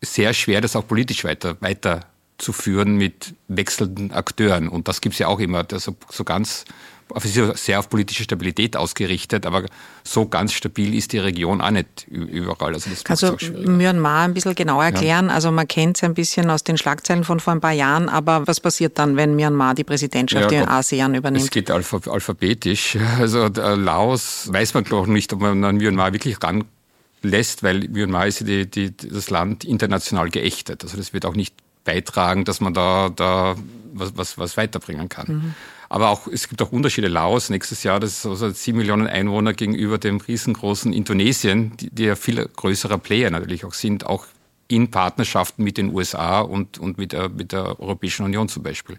sehr 0.00 0.32
schwer, 0.32 0.60
das 0.60 0.76
auch 0.76 0.86
politisch 0.86 1.24
weiter, 1.24 2.06
weiterzuführen 2.36 2.96
mit 2.96 3.34
wechselnden 3.48 4.12
Akteuren. 4.12 4.68
Und 4.68 4.88
das 4.88 5.00
gibt 5.00 5.14
es 5.14 5.18
ja 5.18 5.28
auch 5.28 5.40
immer. 5.40 5.64
Also 5.70 5.96
so 6.10 6.24
ganz 6.24 6.64
sehr 7.54 7.78
auf 7.78 7.88
politische 7.88 8.24
Stabilität 8.24 8.76
ausgerichtet, 8.76 9.46
aber 9.46 9.66
so 10.02 10.26
ganz 10.26 10.52
stabil 10.52 10.92
ist 10.92 11.12
die 11.12 11.18
Region 11.18 11.60
auch 11.60 11.70
nicht 11.70 12.04
überall. 12.08 12.74
Also 12.74 12.90
das 12.90 13.20
du 13.20 13.36
Myanmar 13.70 14.24
ein 14.24 14.34
bisschen 14.34 14.56
genauer 14.56 14.86
erklären? 14.86 15.28
Ja. 15.28 15.34
Also 15.34 15.52
man 15.52 15.68
kennt 15.68 15.98
es 15.98 16.02
ein 16.02 16.14
bisschen 16.14 16.50
aus 16.50 16.64
den 16.64 16.76
Schlagzeilen 16.76 17.22
von 17.22 17.38
vor 17.38 17.52
ein 17.52 17.60
paar 17.60 17.72
Jahren, 17.72 18.08
aber 18.08 18.48
was 18.48 18.58
passiert 18.58 18.98
dann, 18.98 19.16
wenn 19.16 19.36
Myanmar 19.36 19.76
die 19.76 19.84
Präsidentschaft 19.84 20.50
ja, 20.50 20.62
in 20.62 20.68
ASEAN 20.68 21.14
übernimmt? 21.14 21.44
Es 21.44 21.50
geht 21.50 21.70
alphabetisch. 21.70 22.98
Also 23.20 23.46
Laos 23.46 24.48
weiß 24.52 24.74
man 24.74 24.82
glaube 24.82 25.06
ich 25.06 25.12
nicht, 25.12 25.32
ob 25.32 25.40
man 25.40 25.62
an 25.62 25.76
Myanmar 25.76 26.12
wirklich 26.12 26.38
ranlässt, 26.42 27.62
weil 27.62 27.88
Myanmar 27.88 28.26
ist 28.26 28.40
die, 28.40 28.68
die, 28.68 28.96
das 28.96 29.30
Land 29.30 29.64
international 29.64 30.28
geächtet. 30.28 30.82
Also 30.82 30.96
das 30.96 31.12
wird 31.12 31.24
auch 31.24 31.36
nicht 31.36 31.54
beitragen, 31.86 32.44
dass 32.44 32.60
man 32.60 32.74
da, 32.74 33.08
da 33.08 33.56
was, 33.94 34.16
was, 34.16 34.36
was 34.36 34.56
weiterbringen 34.58 35.08
kann. 35.08 35.26
Mhm. 35.28 35.54
Aber 35.88 36.10
auch, 36.10 36.26
es 36.26 36.48
gibt 36.48 36.60
auch 36.62 36.72
Unterschiede. 36.72 37.08
Laos 37.08 37.48
nächstes 37.48 37.82
Jahr, 37.82 38.00
das 38.00 38.18
ist 38.18 38.26
also 38.26 38.50
sieben 38.50 38.78
Millionen 38.78 39.06
Einwohner 39.06 39.54
gegenüber 39.54 39.98
dem 39.98 40.18
riesengroßen 40.18 40.92
Indonesien, 40.92 41.76
die, 41.76 41.90
die 41.90 42.04
ja 42.04 42.16
viel 42.16 42.44
größerer 42.44 42.98
Player 42.98 43.30
natürlich 43.30 43.64
auch 43.64 43.74
sind, 43.74 44.04
auch 44.04 44.26
in 44.68 44.90
Partnerschaften 44.90 45.62
mit 45.62 45.78
den 45.78 45.94
USA 45.94 46.40
und, 46.40 46.78
und 46.78 46.98
mit, 46.98 47.12
der, 47.12 47.28
mit 47.28 47.52
der 47.52 47.78
Europäischen 47.80 48.24
Union 48.24 48.48
zum 48.48 48.64
Beispiel. 48.64 48.98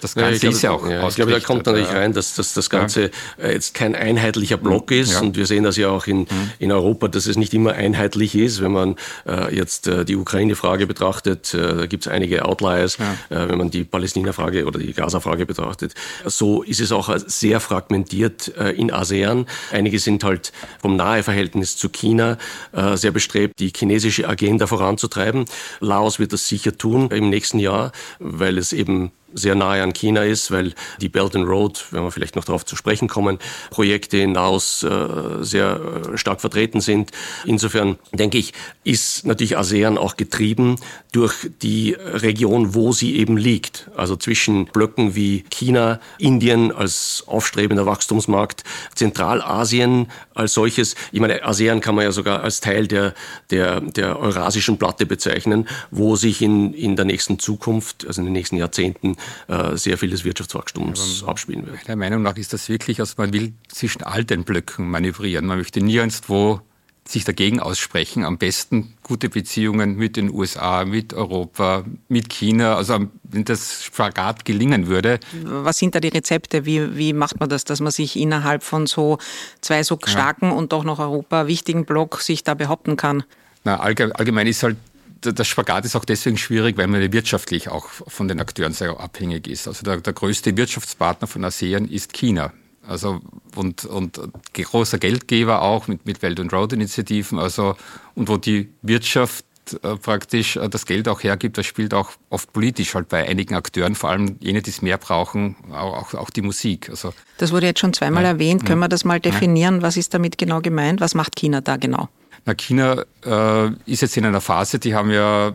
Das 0.00 0.14
Ganze 0.14 0.32
ja, 0.32 0.38
glaube, 0.38 0.54
ist 0.54 0.62
ja 0.62 0.70
auch 0.70 0.88
ja, 0.88 1.08
Ich 1.08 1.14
glaube, 1.14 1.32
da 1.32 1.40
kommt 1.40 1.66
natürlich 1.66 1.88
rein, 1.88 2.12
dass, 2.12 2.34
dass 2.34 2.54
das 2.54 2.70
Ganze 2.70 3.10
ja. 3.40 3.48
jetzt 3.48 3.74
kein 3.74 3.94
einheitlicher 3.94 4.56
Block 4.56 4.90
ist. 4.90 5.12
Ja. 5.12 5.20
Und 5.20 5.36
wir 5.36 5.46
sehen 5.46 5.64
das 5.64 5.76
ja 5.76 5.88
auch 5.88 6.06
in, 6.06 6.20
mhm. 6.20 6.50
in 6.58 6.72
Europa, 6.72 7.08
dass 7.08 7.26
es 7.26 7.36
nicht 7.36 7.54
immer 7.54 7.72
einheitlich 7.72 8.34
ist. 8.34 8.62
Wenn 8.62 8.72
man 8.72 8.96
äh, 9.26 9.54
jetzt 9.54 9.86
äh, 9.86 10.04
die 10.04 10.16
Ukraine-Frage 10.16 10.86
betrachtet, 10.86 11.54
äh, 11.54 11.76
da 11.76 11.86
gibt 11.86 12.06
es 12.06 12.12
einige 12.12 12.44
Outliers. 12.44 12.96
Äh, 12.96 13.48
wenn 13.48 13.58
man 13.58 13.70
die 13.70 13.84
Palästina-Frage 13.84 14.64
oder 14.64 14.78
die 14.78 14.92
Gaza-Frage 14.92 15.46
betrachtet, 15.46 15.94
so 16.24 16.62
ist 16.62 16.80
es 16.80 16.92
auch 16.92 17.14
sehr 17.26 17.60
fragmentiert 17.60 18.56
äh, 18.56 18.70
in 18.70 18.90
ASEAN. 18.92 19.46
Einige 19.72 19.98
sind 19.98 20.24
halt 20.24 20.52
vom 20.80 20.96
Naheverhältnis 20.96 21.76
zu 21.76 21.88
China 21.88 22.38
äh, 22.72 22.96
sehr 22.96 23.10
bestrebt, 23.10 23.58
die 23.58 23.72
chinesische 23.74 24.28
Agenda 24.28 24.66
voranzutreiben. 24.66 25.44
Laos 25.80 26.18
wird 26.18 26.32
das 26.32 26.48
sicher 26.48 26.76
tun 26.76 27.10
im 27.10 27.30
nächsten 27.30 27.58
Jahr, 27.58 27.92
weil 28.18 28.58
es 28.58 28.72
eben 28.72 29.12
sehr 29.34 29.54
nahe 29.54 29.82
an 29.82 29.92
China 29.92 30.22
ist, 30.22 30.50
weil 30.50 30.74
die 31.00 31.08
Belt 31.08 31.36
and 31.36 31.46
Road, 31.46 31.86
wenn 31.90 32.02
wir 32.02 32.10
vielleicht 32.10 32.36
noch 32.36 32.44
darauf 32.44 32.64
zu 32.64 32.76
sprechen 32.76 33.08
kommen, 33.08 33.38
Projekte 33.70 34.18
in 34.18 34.34
Laos 34.34 34.82
äh, 34.82 35.42
sehr 35.42 35.80
äh, 36.12 36.18
stark 36.18 36.40
vertreten 36.40 36.80
sind. 36.80 37.10
Insofern 37.44 37.98
denke 38.12 38.38
ich, 38.38 38.52
ist 38.84 39.26
natürlich 39.26 39.58
ASEAN 39.58 39.98
auch 39.98 40.16
getrieben 40.16 40.76
durch 41.12 41.50
die 41.62 41.92
Region, 41.92 42.74
wo 42.74 42.92
sie 42.92 43.16
eben 43.16 43.36
liegt. 43.36 43.90
Also 43.96 44.16
zwischen 44.16 44.66
Blöcken 44.66 45.14
wie 45.14 45.44
China, 45.50 46.00
Indien 46.18 46.72
als 46.72 47.24
aufstrebender 47.26 47.86
Wachstumsmarkt, 47.86 48.64
Zentralasien 48.94 50.08
als 50.34 50.54
solches. 50.54 50.94
Ich 51.12 51.20
meine, 51.20 51.44
ASEAN 51.44 51.80
kann 51.80 51.94
man 51.94 52.04
ja 52.04 52.12
sogar 52.12 52.42
als 52.42 52.60
Teil 52.60 52.86
der, 52.86 53.14
der, 53.50 53.80
der 53.80 54.18
eurasischen 54.18 54.78
Platte 54.78 55.04
bezeichnen, 55.06 55.68
wo 55.90 56.16
sich 56.16 56.40
in, 56.40 56.72
in 56.72 56.96
der 56.96 57.04
nächsten 57.04 57.38
Zukunft, 57.38 58.06
also 58.06 58.20
in 58.20 58.26
den 58.26 58.32
nächsten 58.32 58.56
Jahrzehnten, 58.56 59.16
äh, 59.48 59.76
sehr 59.76 59.98
viel 59.98 60.10
des 60.10 60.24
Wirtschaftswachstums 60.24 61.22
ja, 61.22 61.28
abspielen 61.28 61.66
wird. 61.66 61.86
Meiner 61.88 61.96
Meinung 61.96 62.22
nach 62.22 62.36
ist 62.36 62.52
das 62.52 62.68
wirklich, 62.68 63.00
also 63.00 63.14
man 63.16 63.32
will 63.32 63.52
zwischen 63.68 64.02
all 64.02 64.24
den 64.24 64.44
Blöcken 64.44 64.88
manövrieren. 64.90 65.46
Man 65.46 65.58
möchte 65.58 65.80
nirgendwo 65.80 66.60
sich 67.08 67.24
dagegen 67.24 67.58
aussprechen. 67.58 68.24
Am 68.24 68.36
besten 68.36 68.94
gute 69.02 69.30
Beziehungen 69.30 69.96
mit 69.96 70.16
den 70.16 70.30
USA, 70.30 70.84
mit 70.84 71.14
Europa, 71.14 71.84
mit 72.08 72.28
China. 72.28 72.76
Also 72.76 73.06
wenn 73.24 73.44
das 73.44 73.82
Spagat 73.82 74.44
gelingen 74.44 74.88
würde. 74.88 75.18
Was 75.42 75.78
sind 75.78 75.94
da 75.94 76.00
die 76.00 76.08
Rezepte? 76.08 76.66
Wie, 76.66 76.96
wie 76.96 77.12
macht 77.14 77.40
man 77.40 77.48
das, 77.48 77.64
dass 77.64 77.80
man 77.80 77.92
sich 77.92 78.16
innerhalb 78.16 78.62
von 78.62 78.86
so 78.86 79.18
zwei 79.62 79.82
so 79.82 79.98
starken 80.04 80.50
ja. 80.50 80.52
und 80.52 80.72
doch 80.72 80.84
noch 80.84 80.98
Europa 80.98 81.46
wichtigen 81.46 81.86
Block 81.86 82.20
sich 82.20 82.44
da 82.44 82.54
behaupten 82.54 82.96
kann? 82.96 83.24
Na, 83.64 83.80
allgemein 83.80 84.46
ist 84.46 84.62
halt 84.62 84.76
der 85.24 85.44
Spagat 85.44 85.84
ist 85.84 85.96
auch 85.96 86.04
deswegen 86.04 86.38
schwierig, 86.38 86.76
weil 86.76 86.86
man 86.86 87.12
wirtschaftlich 87.12 87.68
auch 87.68 87.88
von 87.88 88.28
den 88.28 88.40
Akteuren 88.40 88.72
sehr 88.72 88.98
abhängig 88.98 89.48
ist. 89.48 89.66
Also 89.66 89.82
der, 89.82 89.98
der 89.98 90.12
größte 90.12 90.56
Wirtschaftspartner 90.56 91.26
von 91.26 91.44
ASEAN 91.44 91.88
ist 91.88 92.12
China. 92.12 92.52
Also 92.86 93.20
und, 93.54 93.84
und 93.84 94.20
großer 94.54 94.98
Geldgeber 94.98 95.62
auch 95.62 95.88
mit, 95.88 96.06
mit 96.06 96.22
Welt- 96.22 96.40
und 96.40 96.52
Road-Initiativen. 96.52 97.38
Also 97.38 97.76
und 98.14 98.28
wo 98.28 98.36
die 98.36 98.70
Wirtschaft 98.82 99.44
äh, 99.82 99.96
praktisch 99.96 100.56
äh, 100.56 100.68
das 100.68 100.86
Geld 100.86 101.08
auch 101.08 101.22
hergibt, 101.22 101.58
das 101.58 101.66
spielt 101.66 101.92
auch 101.92 102.10
oft 102.30 102.52
politisch 102.52 102.94
halt 102.94 103.08
bei 103.08 103.28
einigen 103.28 103.54
Akteuren, 103.54 103.94
vor 103.94 104.10
allem 104.10 104.36
jene, 104.40 104.62
die 104.62 104.70
es 104.70 104.82
mehr 104.82 104.98
brauchen, 104.98 105.56
auch, 105.72 106.14
auch 106.14 106.30
die 106.30 106.42
Musik. 106.42 106.88
Also, 106.88 107.12
das 107.36 107.52
wurde 107.52 107.66
jetzt 107.66 107.80
schon 107.80 107.92
zweimal 107.92 108.22
ja, 108.22 108.30
erwähnt. 108.30 108.64
Können 108.64 108.80
wir 108.80 108.88
das 108.88 109.04
mal 109.04 109.20
definieren? 109.20 109.76
Ja. 109.76 109.82
Was 109.82 109.96
ist 109.96 110.14
damit 110.14 110.38
genau 110.38 110.60
gemeint? 110.60 111.00
Was 111.00 111.14
macht 111.14 111.36
China 111.36 111.60
da 111.60 111.76
genau? 111.76 112.08
Na, 112.44 112.54
China 112.54 113.04
äh, 113.24 113.70
ist 113.86 114.02
jetzt 114.02 114.16
in 114.16 114.24
einer 114.24 114.40
Phase, 114.40 114.78
die 114.78 114.94
haben 114.94 115.10
ja 115.10 115.54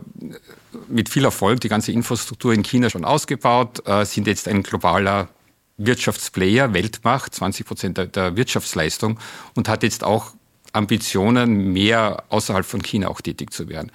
mit 0.88 1.08
viel 1.08 1.24
Erfolg 1.24 1.60
die 1.60 1.68
ganze 1.68 1.92
Infrastruktur 1.92 2.52
in 2.52 2.62
China 2.62 2.90
schon 2.90 3.04
ausgebaut, 3.04 3.86
äh, 3.86 4.04
sind 4.04 4.26
jetzt 4.26 4.48
ein 4.48 4.62
globaler 4.62 5.28
Wirtschaftsplayer, 5.76 6.72
Weltmacht, 6.72 7.34
20 7.34 7.66
Prozent 7.66 7.98
der, 7.98 8.06
der 8.06 8.36
Wirtschaftsleistung 8.36 9.18
und 9.54 9.68
hat 9.68 9.82
jetzt 9.82 10.04
auch 10.04 10.34
Ambitionen, 10.72 11.72
mehr 11.72 12.24
außerhalb 12.28 12.66
von 12.66 12.82
China 12.82 13.08
auch 13.08 13.20
tätig 13.20 13.52
zu 13.52 13.68
werden. 13.68 13.92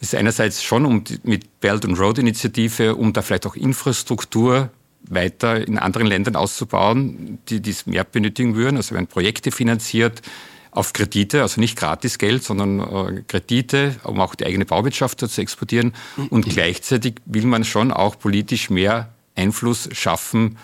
Das 0.00 0.10
ist 0.10 0.14
einerseits 0.14 0.62
schon 0.62 0.84
um 0.84 1.04
die, 1.04 1.18
mit 1.22 1.60
Belt 1.60 1.84
and 1.84 1.98
Road 1.98 2.18
Initiative, 2.18 2.94
um 2.96 3.12
da 3.12 3.22
vielleicht 3.22 3.46
auch 3.46 3.56
Infrastruktur 3.56 4.70
weiter 5.02 5.66
in 5.66 5.78
anderen 5.78 6.06
Ländern 6.06 6.36
auszubauen, 6.36 7.38
die 7.48 7.60
dies 7.60 7.86
mehr 7.86 8.04
benötigen 8.04 8.56
würden. 8.56 8.76
Also 8.76 8.94
werden 8.94 9.06
Projekte 9.06 9.50
finanziert, 9.50 10.20
auf 10.78 10.92
Kredite, 10.92 11.42
also 11.42 11.60
nicht 11.60 11.76
Gratisgeld, 11.76 12.44
sondern 12.44 12.80
äh, 12.80 13.22
Kredite, 13.26 13.96
um 14.04 14.20
auch 14.20 14.36
die 14.36 14.46
eigene 14.46 14.64
Bauwirtschaft 14.64 15.18
zu 15.20 15.40
exportieren. 15.40 15.92
Und 16.30 16.48
gleichzeitig 16.48 17.16
will 17.26 17.46
man 17.46 17.64
schon 17.64 17.90
auch 17.90 18.18
politisch 18.18 18.70
mehr 18.70 19.08
Einfluss 19.34 19.88
schaffen 19.92 20.56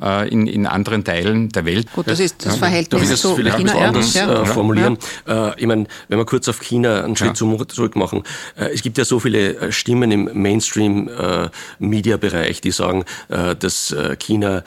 in, 0.00 0.46
in 0.46 0.66
anderen 0.66 1.04
Teilen 1.04 1.50
der 1.50 1.66
Welt. 1.66 1.92
Gut, 1.92 2.08
das 2.08 2.20
ist 2.20 2.46
das 2.46 2.56
Verhältnis 2.56 3.10
das 3.10 3.20
zu 3.20 3.36
vielleicht 3.36 3.58
China, 3.58 3.74
anders 3.74 4.14
ja. 4.14 4.44
äh, 4.44 4.46
formulieren? 4.46 4.96
Ja. 5.28 5.50
Äh, 5.50 5.60
ich 5.60 5.66
meine, 5.66 5.84
wenn 6.08 6.18
wir 6.18 6.24
kurz 6.24 6.48
auf 6.48 6.58
China 6.60 7.04
einen 7.04 7.16
Schritt 7.16 7.38
ja. 7.38 7.68
zurück 7.68 7.96
machen, 7.96 8.22
äh, 8.56 8.70
es 8.72 8.80
gibt 8.80 8.96
ja 8.96 9.04
so 9.04 9.20
viele 9.20 9.56
äh, 9.56 9.70
Stimmen 9.72 10.10
im 10.10 10.30
Mainstream-Media-Bereich, 10.32 12.62
die 12.62 12.70
sagen, 12.70 13.04
dass 13.28 13.94
China 14.18 14.64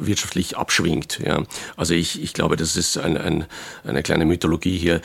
wirtschaftlich 0.00 0.56
abschwingt. 0.56 1.18
Ja. 1.24 1.42
Also 1.76 1.94
ich, 1.94 2.22
ich 2.22 2.32
glaube, 2.32 2.56
das 2.56 2.76
ist 2.76 2.96
ein, 2.96 3.18
ein, 3.18 3.44
eine 3.84 4.02
kleine 4.02 4.24
Mythologie 4.24 4.78
hier. 4.78 5.02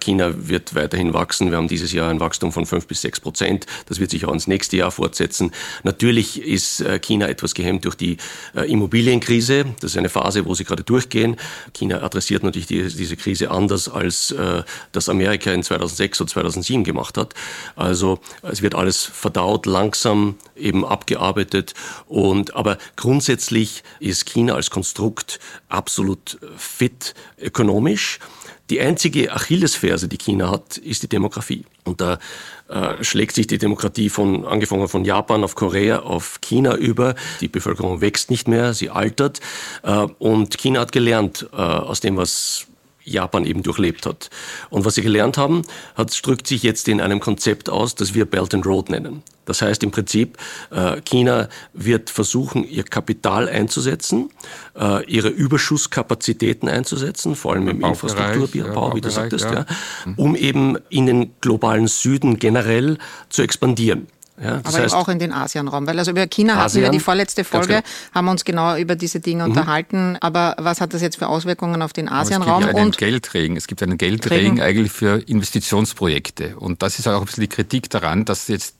China 0.00 0.32
wird 0.36 0.74
weiterhin 0.74 1.14
wachsen. 1.14 1.50
Wir 1.50 1.58
haben 1.58 1.68
dieses 1.68 1.92
Jahr 1.92 2.10
ein 2.10 2.18
Wachstum 2.20 2.50
von 2.52 2.66
fünf 2.66 2.88
bis 2.88 3.02
sechs 3.02 3.20
Prozent. 3.20 3.66
Das 3.86 4.00
wird 4.00 4.10
sich 4.10 4.26
auch 4.26 4.32
ins 4.32 4.48
nächste 4.48 4.76
Jahr 4.76 4.90
fortsetzen. 4.90 5.52
Natürlich 5.84 6.42
ist 6.42 6.84
China 7.02 7.28
etwas 7.28 7.54
gehemmt 7.54 7.84
durch 7.84 7.94
die 7.94 8.16
Immobilien 8.54 9.03
Immobilienkrise. 9.04 9.66
Das 9.80 9.90
ist 9.90 9.98
eine 9.98 10.08
Phase, 10.08 10.46
wo 10.46 10.54
sie 10.54 10.64
gerade 10.64 10.82
durchgehen. 10.82 11.36
China 11.74 12.02
adressiert 12.02 12.42
natürlich 12.42 12.66
die, 12.66 12.88
diese 12.88 13.16
Krise 13.16 13.50
anders, 13.50 13.88
als 13.88 14.30
äh, 14.30 14.62
das 14.92 15.10
Amerika 15.10 15.52
in 15.52 15.62
2006 15.62 16.22
und 16.22 16.30
2007 16.30 16.84
gemacht 16.84 17.18
hat. 17.18 17.34
Also 17.76 18.18
es 18.42 18.62
wird 18.62 18.74
alles 18.74 19.04
verdaut, 19.04 19.66
langsam 19.66 20.36
eben 20.56 20.86
abgearbeitet. 20.86 21.74
Und, 22.06 22.54
aber 22.56 22.78
grundsätzlich 22.96 23.82
ist 24.00 24.24
China 24.24 24.54
als 24.54 24.70
Konstrukt 24.70 25.38
absolut 25.68 26.38
fit 26.56 27.14
ökonomisch. 27.38 28.20
Die 28.70 28.80
einzige 28.80 29.32
Achillesferse, 29.32 30.08
die 30.08 30.16
China 30.16 30.50
hat, 30.50 30.78
ist 30.78 31.02
die 31.02 31.08
Demografie. 31.08 31.64
Und 31.84 32.00
da 32.00 32.18
äh, 32.68 33.04
schlägt 33.04 33.34
sich 33.34 33.46
die 33.46 33.58
Demokratie 33.58 34.08
von, 34.08 34.46
angefangen 34.46 34.88
von 34.88 35.04
Japan 35.04 35.44
auf 35.44 35.54
Korea 35.54 36.00
auf 36.00 36.40
China 36.40 36.74
über. 36.74 37.14
Die 37.42 37.48
Bevölkerung 37.48 38.00
wächst 38.00 38.30
nicht 38.30 38.48
mehr, 38.48 38.72
sie 38.72 38.88
altert. 38.88 39.40
Äh, 39.82 40.06
und 40.18 40.56
China 40.56 40.80
hat 40.80 40.92
gelernt 40.92 41.46
äh, 41.52 41.56
aus 41.56 42.00
dem, 42.00 42.16
was 42.16 42.66
Japan 43.04 43.44
eben 43.46 43.62
durchlebt 43.62 44.06
hat. 44.06 44.30
Und 44.70 44.84
was 44.84 44.94
sie 44.94 45.02
gelernt 45.02 45.38
haben, 45.38 45.62
hat, 45.94 46.18
drückt 46.26 46.46
sich 46.46 46.62
jetzt 46.62 46.88
in 46.88 47.00
einem 47.00 47.20
Konzept 47.20 47.68
aus, 47.68 47.94
das 47.94 48.14
wir 48.14 48.24
Belt 48.24 48.54
and 48.54 48.66
Road 48.66 48.90
nennen. 48.90 49.22
Das 49.44 49.60
heißt 49.60 49.82
im 49.82 49.90
Prinzip, 49.90 50.38
äh, 50.70 51.00
China 51.02 51.48
wird 51.74 52.08
versuchen, 52.10 52.64
ihr 52.66 52.82
Kapital 52.82 53.48
einzusetzen, 53.48 54.30
äh, 54.74 55.04
ihre 55.04 55.28
Überschusskapazitäten 55.28 56.68
einzusetzen, 56.68 57.36
vor 57.36 57.52
allem 57.52 57.68
im 57.68 57.80
Infrastrukturbau, 57.82 58.94
wie 58.94 59.00
du 59.00 59.10
sagtest, 59.10 59.44
ja. 59.44 59.66
um 60.16 60.34
eben 60.34 60.78
in 60.88 61.06
den 61.06 61.32
globalen 61.40 61.88
Süden 61.88 62.38
generell 62.38 62.98
zu 63.28 63.42
expandieren. 63.42 64.06
Ja, 64.42 64.60
Aber 64.64 64.72
heißt, 64.72 64.94
auch 64.94 65.08
in 65.08 65.20
den 65.20 65.32
Asienraum, 65.32 65.86
weil 65.86 65.96
also 65.98 66.10
über 66.10 66.26
China 66.26 66.54
Asien, 66.54 66.82
hatten 66.82 66.92
wir 66.92 66.98
die 66.98 67.04
vorletzte 67.04 67.44
Folge, 67.44 67.68
genau. 67.68 67.82
haben 68.14 68.28
uns 68.28 68.44
genau 68.44 68.76
über 68.76 68.96
diese 68.96 69.20
Dinge 69.20 69.44
mhm. 69.44 69.50
unterhalten. 69.50 70.16
Aber 70.20 70.56
was 70.58 70.80
hat 70.80 70.92
das 70.92 71.02
jetzt 71.02 71.18
für 71.18 71.28
Auswirkungen 71.28 71.82
auf 71.82 71.92
den 71.92 72.08
Asienraum? 72.08 72.62
Es 72.62 72.66
gibt 72.66 72.76
ja 72.76 72.82
einen 72.82 72.90
Geldregen. 72.90 73.56
Es 73.56 73.66
gibt 73.68 73.82
einen 73.82 73.98
Geldregen 73.98 74.60
eigentlich 74.60 74.90
für 74.90 75.22
Investitionsprojekte. 75.26 76.56
Und 76.56 76.82
das 76.82 76.98
ist 76.98 77.06
auch 77.06 77.20
ein 77.20 77.26
bisschen 77.26 77.42
die 77.42 77.48
Kritik 77.48 77.90
daran, 77.90 78.24
dass 78.24 78.48
jetzt 78.48 78.74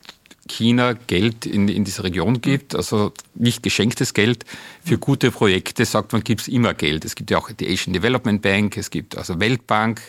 China 0.48 0.92
Geld 0.92 1.46
in, 1.46 1.68
in 1.68 1.84
diese 1.84 2.04
Region 2.04 2.40
gibt, 2.40 2.74
also 2.74 3.12
nicht 3.34 3.62
geschenktes 3.62 4.14
Geld. 4.14 4.44
Für 4.84 4.98
gute 4.98 5.30
Projekte 5.30 5.84
sagt 5.84 6.12
man, 6.12 6.22
gibt 6.22 6.42
es 6.42 6.48
immer 6.48 6.74
Geld. 6.74 7.04
Es 7.04 7.14
gibt 7.14 7.30
ja 7.30 7.38
auch 7.38 7.50
die 7.50 7.66
Asian 7.66 7.92
Development 7.92 8.42
Bank, 8.42 8.76
es 8.76 8.90
gibt 8.90 9.16
also 9.16 9.40
Weltbank, 9.40 10.00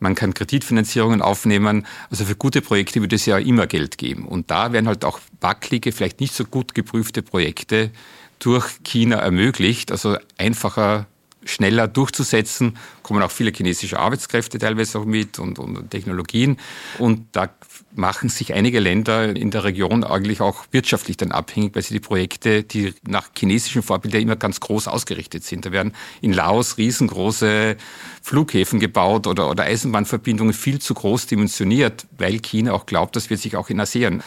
man 0.00 0.14
kann 0.14 0.34
Kreditfinanzierungen 0.34 1.22
aufnehmen. 1.22 1.86
Also 2.10 2.24
für 2.24 2.36
gute 2.36 2.62
Projekte 2.62 3.00
würde 3.00 3.16
es 3.16 3.26
ja 3.26 3.38
immer 3.38 3.66
Geld 3.66 3.98
geben. 3.98 4.26
Und 4.26 4.50
da 4.50 4.72
werden 4.72 4.88
halt 4.88 5.04
auch 5.04 5.20
wackelige, 5.40 5.92
vielleicht 5.92 6.20
nicht 6.20 6.34
so 6.34 6.44
gut 6.44 6.74
geprüfte 6.74 7.22
Projekte 7.22 7.90
durch 8.38 8.82
China 8.84 9.16
ermöglicht, 9.16 9.92
also 9.92 10.16
einfacher 10.38 11.06
schneller 11.44 11.88
durchzusetzen, 11.88 12.76
kommen 13.02 13.22
auch 13.22 13.30
viele 13.30 13.52
chinesische 13.52 13.98
Arbeitskräfte 13.98 14.58
teilweise 14.58 14.98
auch 14.98 15.04
mit 15.04 15.38
und, 15.38 15.58
und 15.58 15.90
Technologien. 15.90 16.58
Und 16.98 17.26
da 17.32 17.50
machen 17.94 18.28
sich 18.28 18.54
einige 18.54 18.80
Länder 18.80 19.36
in 19.36 19.50
der 19.50 19.64
Region 19.64 20.04
eigentlich 20.04 20.40
auch 20.40 20.64
wirtschaftlich 20.70 21.16
dann 21.16 21.32
abhängig, 21.32 21.74
weil 21.74 21.82
sie 21.82 21.94
die 21.94 22.00
Projekte, 22.00 22.62
die 22.62 22.94
nach 23.06 23.28
chinesischen 23.36 23.82
Vorbildern 23.82 24.22
immer 24.22 24.36
ganz 24.36 24.60
groß 24.60 24.88
ausgerichtet 24.88 25.44
sind. 25.44 25.66
Da 25.66 25.72
werden 25.72 25.92
in 26.20 26.32
Laos 26.32 26.78
riesengroße 26.78 27.76
Flughäfen 28.22 28.80
gebaut 28.80 29.26
oder, 29.26 29.50
oder 29.50 29.64
Eisenbahnverbindungen 29.64 30.54
viel 30.54 30.80
zu 30.80 30.94
groß 30.94 31.26
dimensioniert, 31.26 32.06
weil 32.18 32.40
China 32.40 32.72
auch 32.72 32.86
glaubt, 32.86 33.16
das 33.16 33.30
wird 33.30 33.40
sich 33.40 33.56
auch 33.56 33.70
in 33.70 33.80
ASEAN 33.80 34.22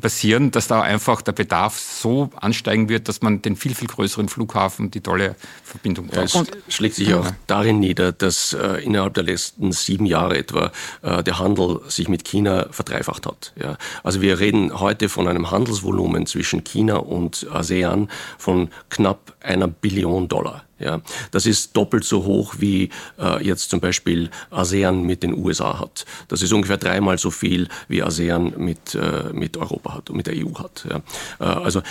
passieren, 0.00 0.50
dass 0.50 0.68
da 0.68 0.82
einfach 0.82 1.22
der 1.22 1.32
Bedarf 1.32 1.78
so 1.78 2.30
ansteigen 2.36 2.88
wird, 2.88 3.08
dass 3.08 3.22
man 3.22 3.40
den 3.40 3.56
viel, 3.56 3.74
viel 3.74 3.88
größeren 3.88 4.28
Flughafen, 4.28 4.90
die 4.90 5.00
tolle 5.00 5.36
Verbindung 5.64 6.08
braucht. 6.08 6.34
Ja, 6.34 6.42
es 6.68 6.74
schlägt 6.74 6.96
sich 6.96 7.14
auch 7.14 7.30
darin 7.46 7.80
nieder, 7.80 8.12
dass 8.12 8.52
äh, 8.52 8.84
innerhalb 8.84 9.14
der 9.14 9.24
letzten 9.24 9.72
sieben 9.72 10.04
Jahre 10.04 10.36
etwa 10.36 10.70
äh, 11.02 11.22
der 11.22 11.38
Handel 11.38 11.80
sich 11.88 12.08
mit 12.08 12.24
China 12.24 12.66
verdreifacht 12.70 13.26
hat. 13.26 13.52
Ja. 13.56 13.78
Also 14.02 14.20
wir 14.20 14.38
reden 14.38 14.78
heute 14.80 15.08
von 15.08 15.26
einem 15.28 15.50
Handelsvolumen 15.50 16.26
zwischen 16.26 16.62
China 16.62 16.96
und 16.96 17.46
ASEAN 17.50 18.08
von 18.36 18.68
knapp 18.90 19.34
einer 19.40 19.66
Billion 19.66 20.28
Dollar. 20.28 20.64
Ja, 20.80 21.02
das 21.30 21.44
ist 21.44 21.76
doppelt 21.76 22.04
so 22.04 22.24
hoch 22.24 22.54
wie 22.58 22.88
äh, 23.18 23.44
jetzt 23.44 23.68
zum 23.68 23.80
Beispiel 23.80 24.30
ASEAN 24.50 25.02
mit 25.02 25.22
den 25.22 25.36
USA 25.36 25.78
hat. 25.78 26.06
Das 26.28 26.40
ist 26.40 26.52
ungefähr 26.54 26.78
dreimal 26.78 27.18
so 27.18 27.30
viel 27.30 27.68
wie 27.88 28.02
ASEAN 28.02 28.54
mit, 28.56 28.94
äh, 28.94 29.30
mit 29.34 29.58
Europa 29.58 29.94
hat 29.94 30.08
und 30.08 30.16
mit 30.16 30.26
der 30.26 30.34
EU 30.36 30.58
hat. 30.58 30.86
Ja. 30.88 31.02
Äh, 31.38 31.44
also 31.44 31.82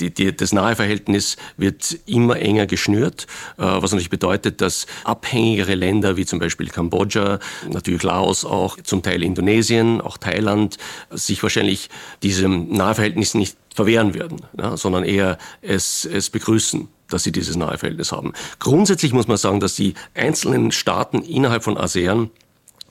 die, 0.00 0.12
die, 0.12 0.36
das 0.36 0.52
nahe 0.52 0.74
Verhältnis 0.74 1.36
wird 1.56 1.96
immer 2.06 2.36
enger 2.40 2.66
geschnürt, 2.66 3.28
äh, 3.58 3.62
was 3.62 3.92
natürlich 3.92 4.10
bedeutet, 4.10 4.60
dass 4.60 4.86
abhängigere 5.04 5.76
Länder 5.76 6.16
wie 6.16 6.26
zum 6.26 6.40
Beispiel 6.40 6.68
Kambodscha, 6.68 7.38
natürlich 7.70 8.02
Laos 8.02 8.44
auch, 8.44 8.76
zum 8.82 9.02
Teil 9.02 9.22
Indonesien, 9.22 10.00
auch 10.00 10.18
Thailand, 10.18 10.78
sich 11.10 11.40
wahrscheinlich 11.44 11.90
diesem 12.24 12.72
Nahverhältnis 12.72 13.34
nicht 13.34 13.56
verwehren 13.72 14.14
werden, 14.14 14.40
ja, 14.58 14.76
sondern 14.76 15.04
eher 15.04 15.38
es, 15.62 16.04
es 16.04 16.30
begrüßen 16.30 16.88
dass 17.08 17.22
sie 17.22 17.32
dieses 17.32 17.56
nahe 17.56 17.78
Verhältnis 17.78 18.12
haben. 18.12 18.32
Grundsätzlich 18.58 19.12
muss 19.12 19.28
man 19.28 19.36
sagen, 19.36 19.60
dass 19.60 19.74
die 19.74 19.94
einzelnen 20.14 20.72
Staaten 20.72 21.22
innerhalb 21.22 21.64
von 21.64 21.76
ASEAN 21.76 22.30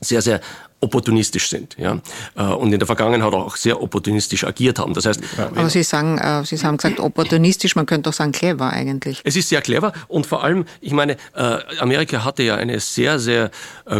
sehr, 0.01 0.21
sehr 0.21 0.41
opportunistisch 0.81 1.49
sind 1.49 1.75
ja, 1.77 1.99
äh, 2.35 2.43
und 2.43 2.71
in 2.71 2.79
der 2.79 2.85
Vergangenheit 2.85 3.33
auch 3.33 3.55
sehr 3.55 3.81
opportunistisch 3.81 4.43
agiert 4.43 4.79
haben. 4.79 4.93
Das 4.93 5.05
heißt, 5.05 5.21
aber 5.37 5.69
Sie 5.69 5.83
sagen, 5.83 6.17
äh, 6.17 6.43
Sie 6.45 6.57
haben 6.57 6.77
gesagt 6.77 6.99
opportunistisch, 6.99 7.75
man 7.75 7.85
könnte 7.85 8.09
auch 8.09 8.13
sagen 8.13 8.31
clever 8.31 8.69
eigentlich. 8.69 9.21
Es 9.23 9.35
ist 9.35 9.49
sehr 9.49 9.61
clever 9.61 9.93
und 10.07 10.25
vor 10.25 10.43
allem, 10.43 10.65
ich 10.81 10.91
meine, 10.91 11.13
äh, 11.33 11.59
Amerika 11.79 12.23
hatte 12.23 12.43
ja 12.43 12.55
eine 12.55 12.79
sehr, 12.79 13.19
sehr 13.19 13.51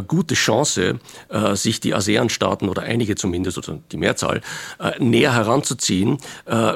gute 0.07 0.35
Chance, 0.35 0.99
sich 1.53 1.79
die 1.79 1.93
ASEAN-Staaten 1.93 2.69
oder 2.69 2.83
einige 2.83 3.15
zumindest 3.15 3.57
oder 3.57 3.79
die 3.91 3.97
Mehrzahl 3.97 4.41
näher 4.99 5.33
heranzuziehen 5.33 6.17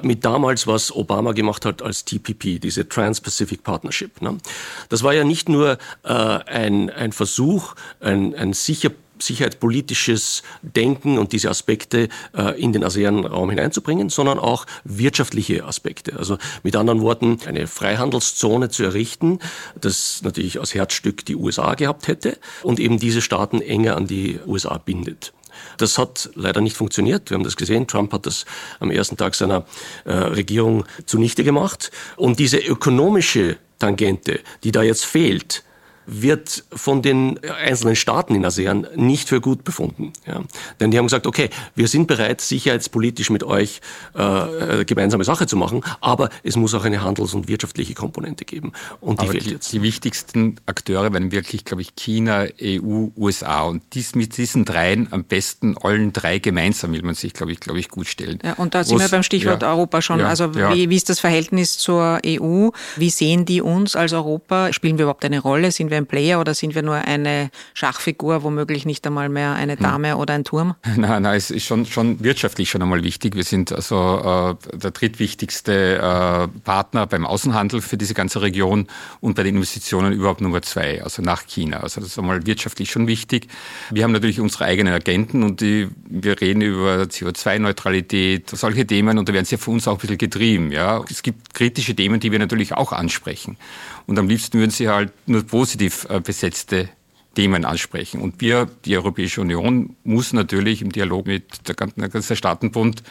mit 0.03 0.25
damals, 0.25 0.67
was 0.67 0.95
Obama 0.95 1.31
gemacht 1.33 1.65
hat 1.65 1.81
als 1.81 2.05
TPP, 2.05 2.59
diese 2.59 2.87
Trans-Pacific 2.87 3.63
Partnership. 3.63 4.21
Ne? 4.21 4.37
Das 4.89 5.03
war 5.03 5.13
ja 5.13 5.23
nicht 5.23 5.49
nur 5.49 5.77
ein, 6.03 6.89
ein 6.89 7.11
Versuch, 7.11 7.75
ein, 7.99 8.35
ein 8.35 8.53
sicher 8.53 8.91
sicherheitspolitisches 9.21 10.43
Denken 10.61 11.17
und 11.17 11.33
diese 11.33 11.49
Aspekte 11.49 12.09
äh, 12.35 12.59
in 12.61 12.73
den 12.73 12.83
ASEAN-Raum 12.83 13.49
hineinzubringen, 13.49 14.09
sondern 14.09 14.39
auch 14.39 14.65
wirtschaftliche 14.83 15.65
Aspekte. 15.65 16.17
Also 16.17 16.37
mit 16.63 16.75
anderen 16.75 17.01
Worten, 17.01 17.37
eine 17.45 17.67
Freihandelszone 17.67 18.69
zu 18.69 18.83
errichten, 18.83 19.39
das 19.79 20.21
natürlich 20.23 20.59
als 20.59 20.73
Herzstück 20.73 21.25
die 21.25 21.35
USA 21.35 21.75
gehabt 21.75 22.07
hätte 22.07 22.37
und 22.63 22.79
eben 22.79 22.99
diese 22.99 23.21
Staaten 23.21 23.61
enger 23.61 23.97
an 23.97 24.07
die 24.07 24.39
USA 24.45 24.77
bindet. 24.77 25.33
Das 25.77 25.97
hat 25.97 26.29
leider 26.35 26.61
nicht 26.61 26.77
funktioniert. 26.77 27.29
Wir 27.29 27.35
haben 27.35 27.43
das 27.43 27.57
gesehen. 27.57 27.87
Trump 27.87 28.13
hat 28.13 28.25
das 28.25 28.45
am 28.79 28.91
ersten 28.91 29.17
Tag 29.17 29.35
seiner 29.35 29.65
äh, 30.05 30.11
Regierung 30.11 30.85
zunichte 31.05 31.43
gemacht. 31.43 31.91
Und 32.15 32.39
diese 32.39 32.57
ökonomische 32.57 33.57
Tangente, 33.79 34.41
die 34.63 34.71
da 34.71 34.83
jetzt 34.83 35.05
fehlt, 35.05 35.63
wird 36.09 36.63
von 36.71 37.01
den 37.01 37.39
einzelnen 37.63 37.95
Staaten 37.95 38.35
in 38.35 38.43
ASEAN 38.43 38.87
nicht 38.95 39.29
für 39.29 39.41
gut 39.41 39.63
befunden. 39.63 40.11
Ja. 40.25 40.41
Denn 40.79 40.91
die 40.91 40.97
haben 40.97 41.05
gesagt, 41.05 41.27
okay, 41.27 41.49
wir 41.75 41.87
sind 41.87 42.07
bereit, 42.07 42.41
sicherheitspolitisch 42.41 43.29
mit 43.29 43.43
euch 43.43 43.81
äh, 44.15 44.85
gemeinsame 44.85 45.23
Sache 45.23 45.45
zu 45.45 45.55
machen, 45.55 45.83
aber 46.01 46.29
es 46.43 46.55
muss 46.55 46.73
auch 46.73 46.83
eine 46.83 47.03
handels- 47.03 47.33
und 47.33 47.47
wirtschaftliche 47.47 47.93
Komponente 47.93 48.45
geben. 48.45 48.73
Und 49.01 49.21
die 49.21 49.25
aber 49.25 49.33
fehlt 49.33 49.45
die, 49.45 49.51
jetzt. 49.51 49.71
Die 49.71 49.81
wichtigsten 49.81 50.55
Akteure 50.65 51.13
werden 51.13 51.31
wirklich, 51.31 51.63
glaube 51.63 51.81
ich, 51.81 51.95
China, 51.95 52.45
EU, 52.61 53.07
USA. 53.15 53.63
Und 53.63 53.83
dies, 53.93 54.15
mit 54.15 54.37
diesen 54.37 54.65
dreien 54.65 55.07
am 55.11 55.23
besten 55.23 55.77
allen 55.77 56.11
drei 56.11 56.39
gemeinsam 56.39 56.93
will 56.93 57.03
man 57.03 57.15
sich, 57.15 57.33
glaube 57.33 57.51
ich, 57.51 57.59
glaube 57.59 57.79
ich, 57.79 57.89
gut 57.89 58.07
stellen. 58.07 58.39
Ja, 58.43 58.53
und 58.53 58.73
da 58.73 58.83
sind 58.83 58.99
wir 58.99 59.07
beim 59.09 59.23
Stichwort 59.23 59.61
ja, 59.61 59.71
Europa 59.71 60.01
schon. 60.01 60.19
Ja, 60.19 60.27
also 60.27 60.55
wie, 60.55 60.89
wie 60.89 60.95
ist 60.95 61.09
das 61.09 61.19
Verhältnis 61.19 61.77
zur 61.77 62.19
EU? 62.25 62.69
Wie 62.95 63.09
sehen 63.09 63.45
die 63.45 63.61
uns 63.61 63.95
als 63.95 64.13
Europa? 64.13 64.73
Spielen 64.73 64.97
wir 64.97 65.03
überhaupt 65.03 65.23
eine 65.25 65.39
Rolle? 65.39 65.71
Sind 65.71 65.91
wir 65.91 65.98
ein 65.99 66.07
Player 66.07 66.39
oder 66.39 66.53
sind 66.53 66.75
wir 66.75 66.81
nur 66.81 66.95
eine 66.95 67.51
Schachfigur, 67.73 68.43
womöglich 68.43 68.85
nicht 68.85 69.05
einmal 69.05 69.29
mehr 69.29 69.53
eine 69.53 69.73
hm. 69.73 69.83
Dame 69.83 70.17
oder 70.17 70.33
ein 70.33 70.43
Turm? 70.43 70.75
Nein, 70.95 71.21
nein, 71.23 71.37
es 71.37 71.51
ist 71.51 71.65
schon, 71.65 71.85
schon 71.85 72.23
wirtschaftlich 72.23 72.69
schon 72.69 72.81
einmal 72.81 73.03
wichtig. 73.03 73.35
Wir 73.35 73.43
sind 73.43 73.71
also 73.71 74.57
äh, 74.73 74.77
der 74.77 74.91
drittwichtigste 74.91 75.97
äh, 75.97 76.59
Partner 76.63 77.07
beim 77.07 77.25
Außenhandel 77.25 77.81
für 77.81 77.97
diese 77.97 78.13
ganze 78.13 78.41
Region 78.41 78.87
und 79.21 79.35
bei 79.35 79.43
den 79.43 79.55
Investitionen 79.55 80.13
überhaupt 80.13 80.41
Nummer 80.41 80.61
zwei, 80.61 81.03
also 81.03 81.21
nach 81.21 81.45
China. 81.47 81.77
Also 81.77 82.01
das 82.01 82.09
ist 82.11 82.19
einmal 82.19 82.45
wirtschaftlich 82.45 82.89
schon 82.89 83.07
wichtig. 83.07 83.47
Wir 83.91 84.03
haben 84.03 84.11
natürlich 84.11 84.39
unsere 84.39 84.65
eigenen 84.65 84.93
Agenten 84.93 85.43
und 85.43 85.61
die, 85.61 85.87
wir 86.05 86.39
reden 86.39 86.61
über 86.61 87.03
CO2-Neutralität, 87.03 88.49
solche 88.49 88.85
Themen 88.85 89.17
und 89.17 89.29
da 89.29 89.33
werden 89.33 89.45
sie 89.45 89.57
für 89.57 89.71
uns 89.71 89.87
auch 89.87 89.93
ein 89.93 89.99
bisschen 89.99 90.17
getrieben. 90.17 90.71
Ja. 90.71 91.03
Es 91.09 91.21
gibt 91.21 91.53
kritische 91.53 91.95
Themen, 91.95 92.19
die 92.19 92.31
wir 92.31 92.39
natürlich 92.39 92.73
auch 92.73 92.91
ansprechen. 92.91 93.57
Und 94.09 94.17
am 94.17 94.27
liebsten 94.27 94.57
würden 94.57 94.71
sie 94.71 94.89
halt 94.89 95.11
nur 95.27 95.43
positiv 95.43 96.07
äh, 96.09 96.19
besetzte 96.19 96.89
Themen 97.35 97.63
ansprechen. 97.63 98.21
Und 98.21 98.41
wir, 98.41 98.67
die 98.83 98.97
Europäische 98.97 99.39
Union, 99.39 99.95
muss 100.03 100.33
natürlich 100.33 100.81
im 100.81 100.91
Dialog 100.91 101.27
mit 101.27 101.67
der 101.67 101.75
ganzen 101.75 102.35
Staatenbund 102.35 103.03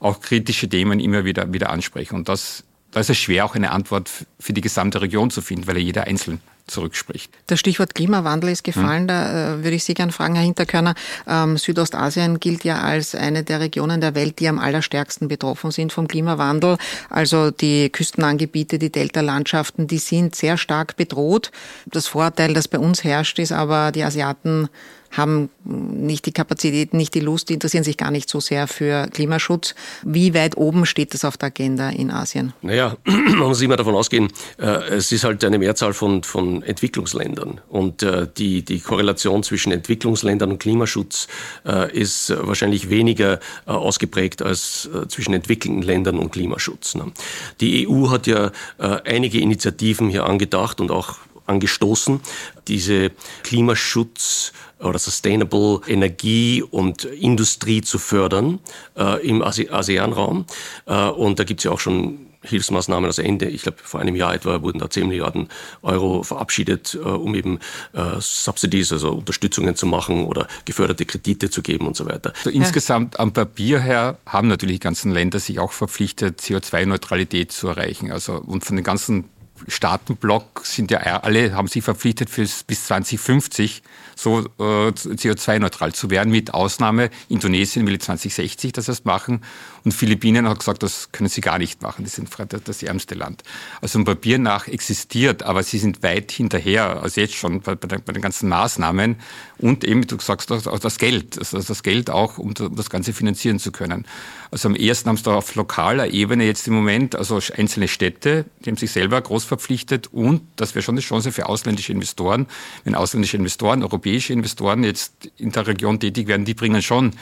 auch 0.00 0.20
kritische 0.20 0.68
Themen 0.68 1.00
immer 1.00 1.24
wieder, 1.24 1.50
wieder 1.54 1.70
ansprechen. 1.70 2.16
Und 2.16 2.28
das, 2.28 2.62
da 2.90 3.00
ist 3.00 3.08
es 3.08 3.16
schwer, 3.16 3.46
auch 3.46 3.54
eine 3.54 3.70
Antwort 3.70 4.10
für 4.38 4.52
die 4.52 4.60
gesamte 4.60 5.00
Region 5.00 5.30
zu 5.30 5.40
finden, 5.40 5.66
weil 5.66 5.78
ja 5.78 5.82
jeder 5.82 6.04
einzeln 6.04 6.42
zurückspricht. 6.66 7.30
Das 7.46 7.60
Stichwort 7.60 7.94
Klimawandel 7.94 8.50
ist 8.50 8.64
gefallen. 8.64 9.02
Hm. 9.02 9.08
Da 9.08 9.54
äh, 9.54 9.64
würde 9.64 9.76
ich 9.76 9.84
Sie 9.84 9.94
gerne 9.94 10.12
fragen, 10.12 10.34
Herr 10.34 10.44
Hinterkörner. 10.44 10.94
Ähm, 11.26 11.58
Südostasien 11.58 12.40
gilt 12.40 12.64
ja 12.64 12.80
als 12.80 13.14
eine 13.14 13.44
der 13.44 13.60
Regionen 13.60 14.00
der 14.00 14.14
Welt, 14.14 14.38
die 14.40 14.48
am 14.48 14.58
allerstärksten 14.58 15.28
betroffen 15.28 15.70
sind 15.70 15.92
vom 15.92 16.08
Klimawandel. 16.08 16.78
Also 17.10 17.50
die 17.50 17.90
Küstenangebiete, 17.90 18.78
die 18.78 18.90
Deltalandschaften, 18.90 19.86
die 19.86 19.98
sind 19.98 20.34
sehr 20.34 20.56
stark 20.56 20.96
bedroht. 20.96 21.50
Das 21.86 22.06
Vorteil, 22.06 22.54
das 22.54 22.68
bei 22.68 22.78
uns 22.78 23.04
herrscht, 23.04 23.38
ist 23.38 23.52
aber, 23.52 23.92
die 23.92 24.02
Asiaten 24.02 24.68
haben 25.16 25.50
nicht 25.64 26.26
die 26.26 26.32
Kapazität, 26.32 26.94
nicht 26.94 27.14
die 27.14 27.20
Lust, 27.20 27.48
die 27.48 27.54
interessieren 27.54 27.84
sich 27.84 27.96
gar 27.96 28.10
nicht 28.10 28.28
so 28.28 28.40
sehr 28.40 28.66
für 28.66 29.08
Klimaschutz. 29.08 29.74
Wie 30.02 30.34
weit 30.34 30.56
oben 30.56 30.86
steht 30.86 31.14
das 31.14 31.24
auf 31.24 31.36
der 31.36 31.48
Agenda 31.48 31.90
in 31.90 32.10
Asien? 32.10 32.52
Naja, 32.62 32.96
man 33.04 33.38
muss 33.38 33.60
immer 33.62 33.76
davon 33.76 33.94
ausgehen, 33.94 34.28
äh, 34.58 34.66
es 34.66 35.12
ist 35.12 35.24
halt 35.24 35.44
eine 35.44 35.58
Mehrzahl 35.58 35.92
von, 35.92 36.22
von 36.22 36.62
Entwicklungsländern. 36.62 37.60
Und 37.68 38.02
äh, 38.02 38.26
die, 38.36 38.64
die 38.64 38.80
Korrelation 38.80 39.42
zwischen 39.42 39.72
Entwicklungsländern 39.72 40.50
und 40.50 40.58
Klimaschutz 40.58 41.28
äh, 41.64 41.92
ist 41.96 42.34
wahrscheinlich 42.36 42.90
weniger 42.90 43.40
ausgeprägt 43.66 44.42
als 44.42 44.88
zwischen 45.08 45.34
entwickelten 45.34 45.82
Ländern 45.82 46.18
und 46.18 46.32
Klimaschutz. 46.32 46.94
Ne? 46.94 47.12
Die 47.60 47.88
EU 47.88 48.10
hat 48.10 48.26
ja 48.26 48.52
einige 48.78 49.40
Initiativen 49.40 50.08
hier 50.08 50.24
angedacht 50.24 50.80
und 50.80 50.90
auch 50.90 51.16
angestoßen, 51.46 52.20
diese 52.68 53.10
Klimaschutz 53.42 54.52
oder 54.80 54.98
Sustainable 54.98 55.80
Energie 55.86 56.62
und 56.62 57.04
Industrie 57.04 57.80
zu 57.80 57.98
fördern 57.98 58.58
äh, 58.96 59.26
im 59.26 59.42
ASEAN-Raum. 59.42 60.46
Äh, 60.86 61.08
und 61.08 61.38
da 61.38 61.44
gibt 61.44 61.60
es 61.60 61.64
ja 61.64 61.70
auch 61.70 61.80
schon 61.80 62.26
Hilfsmaßnahmen. 62.44 63.06
Also 63.06 63.22
Ende, 63.22 63.46
ich 63.46 63.62
glaube 63.62 63.78
vor 63.82 64.00
einem 64.00 64.14
Jahr 64.14 64.34
etwa, 64.34 64.62
wurden 64.62 64.78
da 64.78 64.88
10 64.88 65.08
Milliarden 65.08 65.48
Euro 65.82 66.22
verabschiedet, 66.22 66.94
äh, 66.94 66.98
um 66.98 67.34
eben 67.34 67.58
äh, 67.92 68.20
Subsidies, 68.20 68.92
also 68.92 69.12
Unterstützungen 69.12 69.74
zu 69.74 69.86
machen 69.86 70.24
oder 70.24 70.46
geförderte 70.64 71.06
Kredite 71.06 71.50
zu 71.50 71.62
geben 71.62 71.86
und 71.86 71.96
so 71.96 72.06
weiter. 72.06 72.32
Also 72.36 72.50
insgesamt 72.50 73.18
am 73.18 73.32
Papier 73.32 73.80
her 73.80 74.18
haben 74.26 74.48
natürlich 74.48 74.76
die 74.76 74.80
ganzen 74.80 75.12
Länder 75.12 75.38
sich 75.38 75.58
auch 75.58 75.72
verpflichtet, 75.72 76.40
CO2-Neutralität 76.40 77.50
zu 77.50 77.68
erreichen. 77.68 78.12
Also 78.12 78.34
und 78.34 78.64
von 78.64 78.76
den 78.76 78.84
ganzen 78.84 79.24
Staatenblock 79.68 80.62
sind 80.64 80.90
ja 80.90 80.98
alle, 80.98 81.54
haben 81.54 81.68
sich 81.68 81.84
verpflichtet, 81.84 82.30
bis 82.34 82.86
2050 82.86 83.82
so 84.16 84.40
äh, 84.40 84.90
CO2-neutral 84.90 85.92
zu 85.92 86.10
werden, 86.10 86.30
mit 86.30 86.54
Ausnahme 86.54 87.10
Indonesien 87.28 87.86
will 87.86 87.98
2060 87.98 88.72
das 88.72 88.88
erst 88.88 89.04
machen 89.04 89.42
und 89.84 89.92
Philippinen 89.92 90.48
hat 90.48 90.58
gesagt, 90.58 90.82
das 90.82 91.10
können 91.12 91.28
sie 91.28 91.40
gar 91.40 91.58
nicht 91.58 91.82
machen, 91.82 92.04
die 92.04 92.10
sind 92.10 92.30
das 92.64 92.82
ärmste 92.82 93.14
Land. 93.14 93.42
Also 93.80 93.98
im 93.98 94.04
Papier 94.04 94.38
nach 94.38 94.68
existiert, 94.68 95.42
aber 95.42 95.62
sie 95.62 95.78
sind 95.78 96.02
weit 96.02 96.32
hinterher, 96.32 97.02
also 97.02 97.20
jetzt 97.20 97.34
schon 97.34 97.60
bei, 97.60 97.74
bei 97.74 98.12
den 98.12 98.22
ganzen 98.22 98.48
Maßnahmen 98.48 99.16
und 99.58 99.84
eben, 99.84 100.06
du 100.06 100.18
sagst, 100.20 100.50
auch 100.50 100.78
das 100.78 100.98
Geld, 100.98 101.38
also 101.38 101.60
das 101.60 101.82
Geld 101.82 102.10
auch, 102.10 102.38
um 102.38 102.54
das 102.54 102.90
Ganze 102.90 103.12
finanzieren 103.12 103.58
zu 103.58 103.72
können. 103.72 104.06
Also 104.50 104.68
am 104.68 104.74
ersten 104.74 105.08
haben 105.08 105.16
sie 105.16 105.24
da 105.24 105.34
auf 105.34 105.54
lokaler 105.54 106.10
Ebene 106.10 106.44
jetzt 106.44 106.68
im 106.68 106.74
Moment, 106.74 107.16
also 107.16 107.40
einzelne 107.56 107.88
Städte, 107.88 108.44
die 108.64 108.70
haben 108.70 108.76
sich 108.76 108.92
selber 108.92 109.20
groß 109.20 109.43
verpflichtet 109.44 110.08
und 110.12 110.42
das 110.56 110.74
wäre 110.74 110.82
schon 110.82 110.94
eine 110.94 111.00
Chance 111.00 111.32
für 111.32 111.48
ausländische 111.48 111.92
Investoren, 111.92 112.46
wenn 112.84 112.94
ausländische 112.94 113.36
Investoren, 113.36 113.82
europäische 113.82 114.32
Investoren 114.32 114.84
jetzt 114.84 115.30
in 115.36 115.52
der 115.52 115.66
Region 115.66 116.00
tätig 116.00 116.26
werden, 116.26 116.44
die 116.44 116.54
bringen 116.54 116.82
schon 116.82 117.12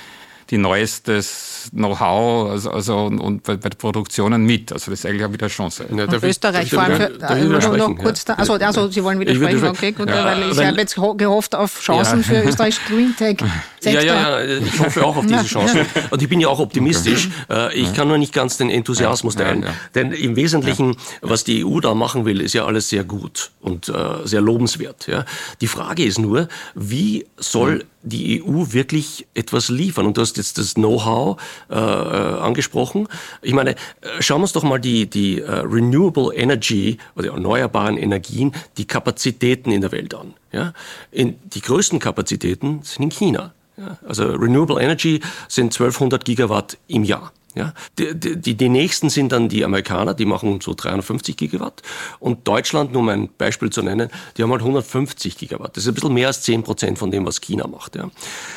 die 0.53 0.59
neuestes 0.59 1.71
Know-how 1.73 2.51
also, 2.51 2.71
also 2.71 3.07
und, 3.07 3.19
und 3.19 3.43
bei, 3.43 3.57
bei 3.57 3.71
der 3.71 3.79
Produktionen 3.79 4.45
mit. 4.45 4.71
Also 4.71 4.91
das 4.91 5.01
ist 5.01 5.07
eigentlich 5.07 5.25
auch 5.25 5.33
wieder 5.33 5.47
eine 5.47 5.53
Chance. 5.53 5.87
Ja, 5.91 6.05
und 6.05 6.23
Österreich 6.23 6.69
vor 6.69 6.83
allem 6.83 6.97
für, 6.97 7.55
also 7.55 7.75
noch 7.75 7.97
kurz 7.97 8.27
da, 8.27 8.35
also, 8.35 8.55
also 8.55 8.91
Sie 8.91 9.03
wollen 9.03 9.19
widersprechen, 9.19 9.65
okay, 9.65 9.93
gut, 9.93 10.11
ja, 10.11 10.25
weil 10.27 10.53
ich 10.53 10.59
habe 10.59 10.79
jetzt 10.79 10.95
gehofft 11.17 11.55
auf 11.55 11.81
Chancen 11.81 12.23
für 12.23 12.43
Österreichs 12.43 12.79
Green 12.87 13.17
Tech. 13.17 13.39
Ja, 13.85 14.01
ja, 14.01 14.41
ja, 14.41 14.59
ich 14.59 14.79
hoffe 14.79 15.05
auch 15.05 15.17
auf 15.17 15.27
diese 15.27 15.45
Chancen. 15.45 15.81
Und 16.11 16.23
ich 16.23 16.29
bin 16.29 16.39
ja 16.39 16.47
auch 16.47 16.61
optimistisch. 16.61 17.29
Äh, 17.51 17.75
ich 17.75 17.93
kann 17.93 18.07
nur 18.07 18.17
nicht 18.17 18.33
ganz 18.33 18.57
den 18.57 18.71
Enthusiasmus 18.71 19.35
teilen. 19.35 19.67
Denn 19.97 20.13
im 20.13 20.37
Wesentlichen, 20.37 20.97
was 21.21 21.43
die 21.43 21.65
EU 21.65 21.81
da 21.81 21.93
machen 21.93 22.25
will, 22.25 22.41
ist 22.41 22.53
ja 22.53 22.65
alles 22.65 22.91
sehr 22.91 23.03
gut 23.03 23.51
und 23.61 23.89
äh, 23.89 23.93
sehr 24.23 24.41
lobenswert. 24.41 25.09
Ja. 25.09 25.25
Die 25.61 25.67
Frage 25.67 26.05
ist 26.05 26.21
nur, 26.21 26.47
wie 26.77 27.27
soll 27.37 27.85
die 28.03 28.43
EU 28.43 28.73
wirklich 28.73 29.27
etwas 29.35 29.69
liefern? 29.69 30.07
Und 30.07 30.17
du 30.17 30.21
hast 30.21 30.37
jetzt 30.37 30.59
das 30.59 30.75
Know-how 30.75 31.41
äh, 31.71 31.75
äh 31.75 31.79
angesprochen. 31.79 33.09
Ich 33.41 33.53
meine, 33.53 33.73
äh, 33.73 33.77
schauen 34.21 34.39
wir 34.39 34.45
uns 34.45 34.53
doch 34.53 34.63
mal 34.63 34.79
die, 34.79 35.09
die 35.09 35.43
uh, 35.43 35.63
Renewable 35.63 36.35
Energy 36.35 36.99
oder 37.17 37.33
erneuerbaren 37.33 37.97
Energien, 37.97 38.53
die 38.77 38.87
Kapazitäten 38.87 39.71
in 39.71 39.81
der 39.81 39.93
Welt 39.93 40.15
an. 40.15 40.35
Ja? 40.53 40.73
In, 41.11 41.37
die 41.45 41.61
größten 41.61 41.99
Kapazitäten 41.99 42.81
sind 42.83 43.05
in 43.05 43.11
China. 43.11 43.55
Ja? 43.77 43.99
Also 44.07 44.25
Renewable 44.27 44.81
Energy 44.81 45.21
sind 45.49 45.73
1200 45.73 46.25
Gigawatt 46.25 46.79
im 46.89 47.05
Jahr. 47.05 47.33
Ja, 47.55 47.75
die, 47.99 48.19
die, 48.19 48.55
die 48.55 48.69
nächsten 48.71 49.11
sind 49.11 49.31
dann 49.31 49.51
die 49.51 49.63
Amerikaner, 49.63 50.15
die 50.15 50.25
machen 50.25 50.63
so 50.63 50.73
350 50.73 51.37
Gigawatt. 51.37 51.83
Und 52.19 52.49
Deutschland, 52.49 52.93
nur 52.93 53.03
um 53.03 53.09
ein 53.11 53.29
Beispiel 53.37 53.69
zu 53.69 53.83
nennen, 53.83 54.09
die 54.37 54.43
haben 54.43 54.51
halt 54.51 54.63
150 54.63 55.37
Gigawatt. 55.37 55.77
Das 55.77 55.85
ist 55.85 55.89
ein 55.89 55.95
bisschen 55.95 56.15
mehr 56.15 56.29
als 56.29 56.41
10 56.43 56.63
Prozent 56.63 56.99
von 56.99 57.11
dem, 57.11 57.27
was 57.27 57.43
China 57.43 57.67
macht. 57.67 57.97
Ja. 57.97 58.11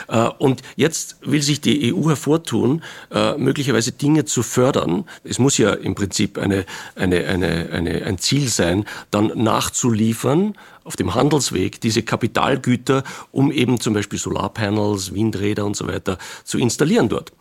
Äh, 0.08 0.32
und 0.38 0.62
jetzt 0.78 1.18
will 1.22 1.42
sich 1.42 1.60
die 1.60 1.94
EU 1.94 2.08
hervortun, 2.08 2.84
äh, 3.12 3.38
möglicherweise 3.38 3.92
Dinge 3.92 4.24
zu 4.24 4.44
fördern. 4.44 5.04
Es 5.26 5.40
muss 5.40 5.58
ja 5.58 5.74
im 5.74 5.94
Prinzip 5.94 6.38
eine, 6.38 6.66
eine, 6.96 7.26
eine, 7.26 7.70
eine, 7.74 8.06
ein 8.06 8.18
Ziel 8.18 8.48
sein, 8.48 8.86
dann 9.12 9.32
nachzuliefern, 9.36 10.56
auf 10.86 10.96
dem 10.96 11.16
Handelsweg 11.16 11.82
diese 11.82 12.04
Kapitalgüter, 12.04 13.04
um 13.32 13.52
eben 13.52 13.82
zum 13.82 13.94
Beispiel 13.94 14.20
Solarpanels, 14.20 15.14
Windräder 15.14 15.66
und 15.66 15.76
so 15.76 15.88
weiter 15.88 16.18
zu 16.46 16.58
installieren 16.58 17.10
dort. 17.10 17.34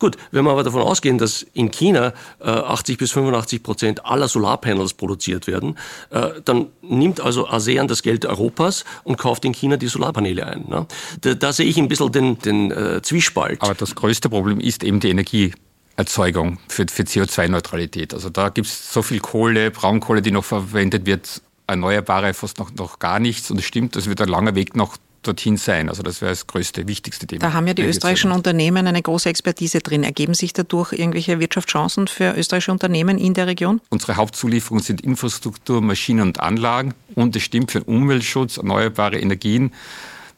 Gut, 0.00 0.16
wenn 0.30 0.44
wir 0.44 0.50
aber 0.50 0.64
davon 0.64 0.80
ausgehen, 0.80 1.18
dass 1.18 1.46
in 1.52 1.70
China 1.70 2.14
äh, 2.40 2.48
80 2.48 2.96
bis 2.96 3.12
85 3.12 3.62
Prozent 3.62 4.06
aller 4.06 4.28
Solarpanels 4.28 4.94
produziert 4.94 5.46
werden, 5.46 5.76
äh, 6.08 6.40
dann 6.44 6.68
nimmt 6.80 7.20
also 7.20 7.46
ASEAN 7.46 7.86
das 7.86 8.02
Geld 8.02 8.24
Europas 8.24 8.84
und 9.04 9.18
kauft 9.18 9.44
in 9.44 9.52
China 9.52 9.76
die 9.76 9.88
Solarpaneele 9.88 10.46
ein. 10.46 10.64
Ne? 10.68 10.86
Da, 11.20 11.34
da, 11.34 11.52
sehe 11.52 11.66
ich 11.66 11.76
ein 11.76 11.88
bisschen 11.88 12.10
den, 12.12 12.38
den 12.38 12.70
äh, 12.70 13.02
Zwiespalt. 13.02 13.60
Aber 13.60 13.74
das 13.74 13.94
größte 13.94 14.30
Problem 14.30 14.58
ist 14.58 14.82
eben 14.82 15.00
die 15.00 15.10
Energie. 15.10 15.52
Erzeugung 15.96 16.58
für, 16.68 16.86
für 16.88 17.02
CO2-Neutralität. 17.02 18.14
Also 18.14 18.30
da 18.30 18.48
gibt 18.48 18.68
es 18.68 18.90
so 18.90 19.02
viel 19.02 19.20
Kohle, 19.20 19.70
Braunkohle, 19.70 20.22
die 20.22 20.30
noch 20.30 20.44
verwendet 20.44 21.04
wird, 21.04 21.42
Erneuerbare 21.66 22.32
fast 22.32 22.58
noch, 22.58 22.72
noch 22.72 23.00
gar 23.00 23.18
nichts. 23.18 23.50
Und 23.50 23.58
es 23.58 23.66
stimmt, 23.66 23.96
das 23.96 24.06
wird 24.06 24.22
ein 24.22 24.28
langer 24.30 24.54
Weg 24.54 24.74
noch 24.74 24.96
dorthin 25.22 25.56
sein. 25.56 25.88
Also 25.88 26.02
das 26.02 26.20
wäre 26.20 26.32
das 26.32 26.46
größte, 26.46 26.88
wichtigste 26.88 27.26
Thema. 27.26 27.40
Da 27.40 27.52
haben 27.52 27.66
ja 27.66 27.74
die 27.74 27.82
österreichischen 27.82 28.32
Unternehmen 28.32 28.86
eine 28.86 29.02
große 29.02 29.28
Expertise 29.28 29.80
drin. 29.80 30.02
Ergeben 30.02 30.34
sich 30.34 30.52
dadurch 30.52 30.92
irgendwelche 30.92 31.40
Wirtschaftschancen 31.40 32.08
für 32.08 32.36
österreichische 32.36 32.72
Unternehmen 32.72 33.18
in 33.18 33.34
der 33.34 33.46
Region? 33.46 33.80
Unsere 33.90 34.16
Hauptzulieferungen 34.16 34.82
sind 34.82 35.00
Infrastruktur, 35.02 35.80
Maschinen 35.80 36.22
und 36.22 36.40
Anlagen. 36.40 36.94
Und 37.14 37.36
es 37.36 37.42
stimmt 37.42 37.70
für 37.70 37.80
den 37.80 37.94
Umweltschutz, 37.94 38.56
erneuerbare 38.56 39.18
Energien 39.18 39.72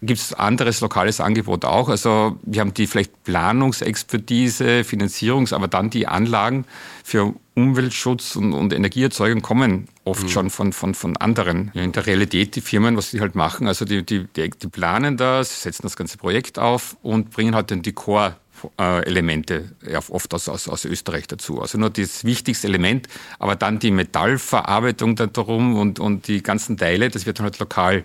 gibt 0.03 0.21
es 0.21 0.35
anderes 0.35 0.81
lokales 0.81 1.21
Angebot 1.21 1.65
auch. 1.65 1.89
Also 1.89 2.37
wir 2.43 2.61
haben 2.61 2.75
die 2.75 2.87
vielleicht 2.87 3.23
Planungsexpertise, 3.25 4.83
Finanzierungs-, 4.85 5.55
aber 5.55 5.69
dann 5.69 5.91
die 5.91 6.07
Anlagen 6.09 6.65
für 7.05 7.35
Umweltschutz 7.55 8.37
und, 8.37 8.53
und 8.53 8.73
Energieerzeugung 8.73 9.43
kommen 9.43 9.89
oft 10.05 10.25
mhm. 10.25 10.29
schon 10.29 10.51
von, 10.51 10.73
von, 10.73 10.95
von 10.95 11.17
anderen. 11.19 11.71
Ja, 11.75 11.83
in 11.83 11.93
der 11.93 12.07
Realität 12.07 12.57
die 12.57 12.61
Firmen, 12.61 12.97
was 12.97 13.11
die 13.11 13.21
halt 13.21 13.35
machen, 13.35 13.69
also 13.69 13.85
die, 13.85 14.05
die, 14.05 14.27
die, 14.37 14.51
die 14.51 14.69
planen 14.69 15.17
das, 15.17 15.63
setzen 15.63 15.83
das 15.83 15.97
ganze 15.97 16.19
Projekt 16.19 16.59
auf 16.59 16.97
und 17.03 17.31
bringen 17.31 17.55
halt 17.55 17.71
dann 17.71 17.83
die 17.83 17.93
Core 17.93 18.37
Elemente 18.77 19.73
oft 20.11 20.33
aus, 20.35 20.49
aus, 20.49 20.69
aus 20.69 20.85
Österreich 20.85 21.27
dazu. 21.27 21.61
Also 21.61 21.79
nur 21.79 21.91
das 21.91 22.25
wichtigste 22.25 22.69
Element, 22.69 23.09
aber 23.41 23.57
dann 23.57 23.81
die 23.81 23.91
Metallverarbeitung 23.91 25.17
darum 25.17 25.77
und, 25.77 25.99
und 25.99 26.29
die 26.29 26.45
ganzen 26.45 26.77
Teile, 26.77 27.09
das 27.09 27.27
wird 27.27 27.41
dann 27.41 27.45
halt 27.45 27.59
lokal 27.59 28.05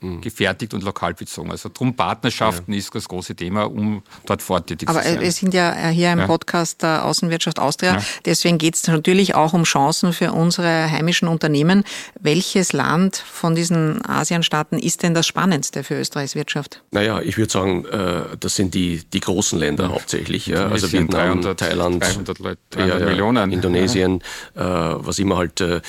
mhm. 0.00 0.20
gefertigt 0.20 0.74
und 0.74 0.82
lokal 0.82 1.14
bezogen. 1.14 1.50
Also 1.50 1.70
drum 1.72 1.94
Partnerschaften 1.94 2.72
ja. 2.72 2.78
ist 2.78 2.94
das 2.94 3.08
große 3.08 3.34
Thema, 3.34 3.64
um 3.64 4.02
dort 4.26 4.42
forttätig 4.42 4.88
Aber 4.88 5.00
zu 5.00 5.04
sein. 5.04 5.16
Aber 5.16 5.24
wir 5.24 5.32
sind 5.32 5.54
ja 5.54 5.88
hier 5.88 6.12
im 6.12 6.26
Podcast 6.26 6.82
der 6.82 7.04
Außenwirtschaft 7.04 7.58
Austria, 7.58 7.96
ja. 7.96 8.02
deswegen 8.24 8.58
geht 8.58 8.74
es 8.76 8.86
natürlich 8.86 9.34
auch 9.34 9.52
um 9.52 9.64
Chancen 9.64 10.12
für 10.12 10.32
unsere 10.32 10.90
heimischen 10.90 11.28
Unternehmen. 11.28 11.84
Welches 12.20 12.72
Land 12.72 13.16
von 13.16 13.54
diesen 13.54 14.04
Asienstaaten 14.04 14.78
ist 14.78 15.02
denn 15.02 15.14
das 15.14 15.26
spannendste 15.26 15.84
für 15.84 15.98
Österreichs 15.98 16.34
Wirtschaft? 16.34 16.82
Naja, 16.90 17.20
ich 17.20 17.36
würde 17.38 17.52
sagen, 17.52 17.84
äh, 17.86 18.36
das 18.38 18.56
sind 18.56 18.74
die, 18.74 19.02
die 19.12 19.20
großen 19.20 19.58
Länder 19.58 19.84
ja. 19.84 19.90
hauptsächlich. 19.90 20.46
Ja. 20.46 20.68
Also 20.68 20.90
Vietnam, 20.92 21.42
300, 21.42 21.58
Thailand, 21.58 22.02
300, 22.02 22.38
Leute, 22.38 22.58
300 22.70 23.04
Millionen. 23.04 23.52
Indonesien, 23.52 24.20
äh, 24.54 24.60
was 24.60 25.18
immer 25.18 25.36
halt 25.36 25.60
äh, 25.60 25.80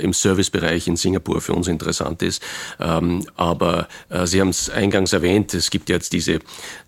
im 0.00 0.12
Servicebereich 0.12 0.88
in 0.88 0.96
Singapur 0.96 1.40
für 1.40 1.52
uns 1.52 1.68
interessant 1.68 2.22
ist. 2.22 2.42
Ähm, 2.80 3.26
aber 3.36 3.57
aber 3.58 3.88
äh, 4.08 4.24
Sie 4.26 4.40
haben 4.40 4.50
es 4.50 4.70
eingangs 4.70 5.12
erwähnt, 5.12 5.52
es 5.52 5.70
gibt 5.70 5.88
jetzt 5.88 6.12
diese, 6.12 6.38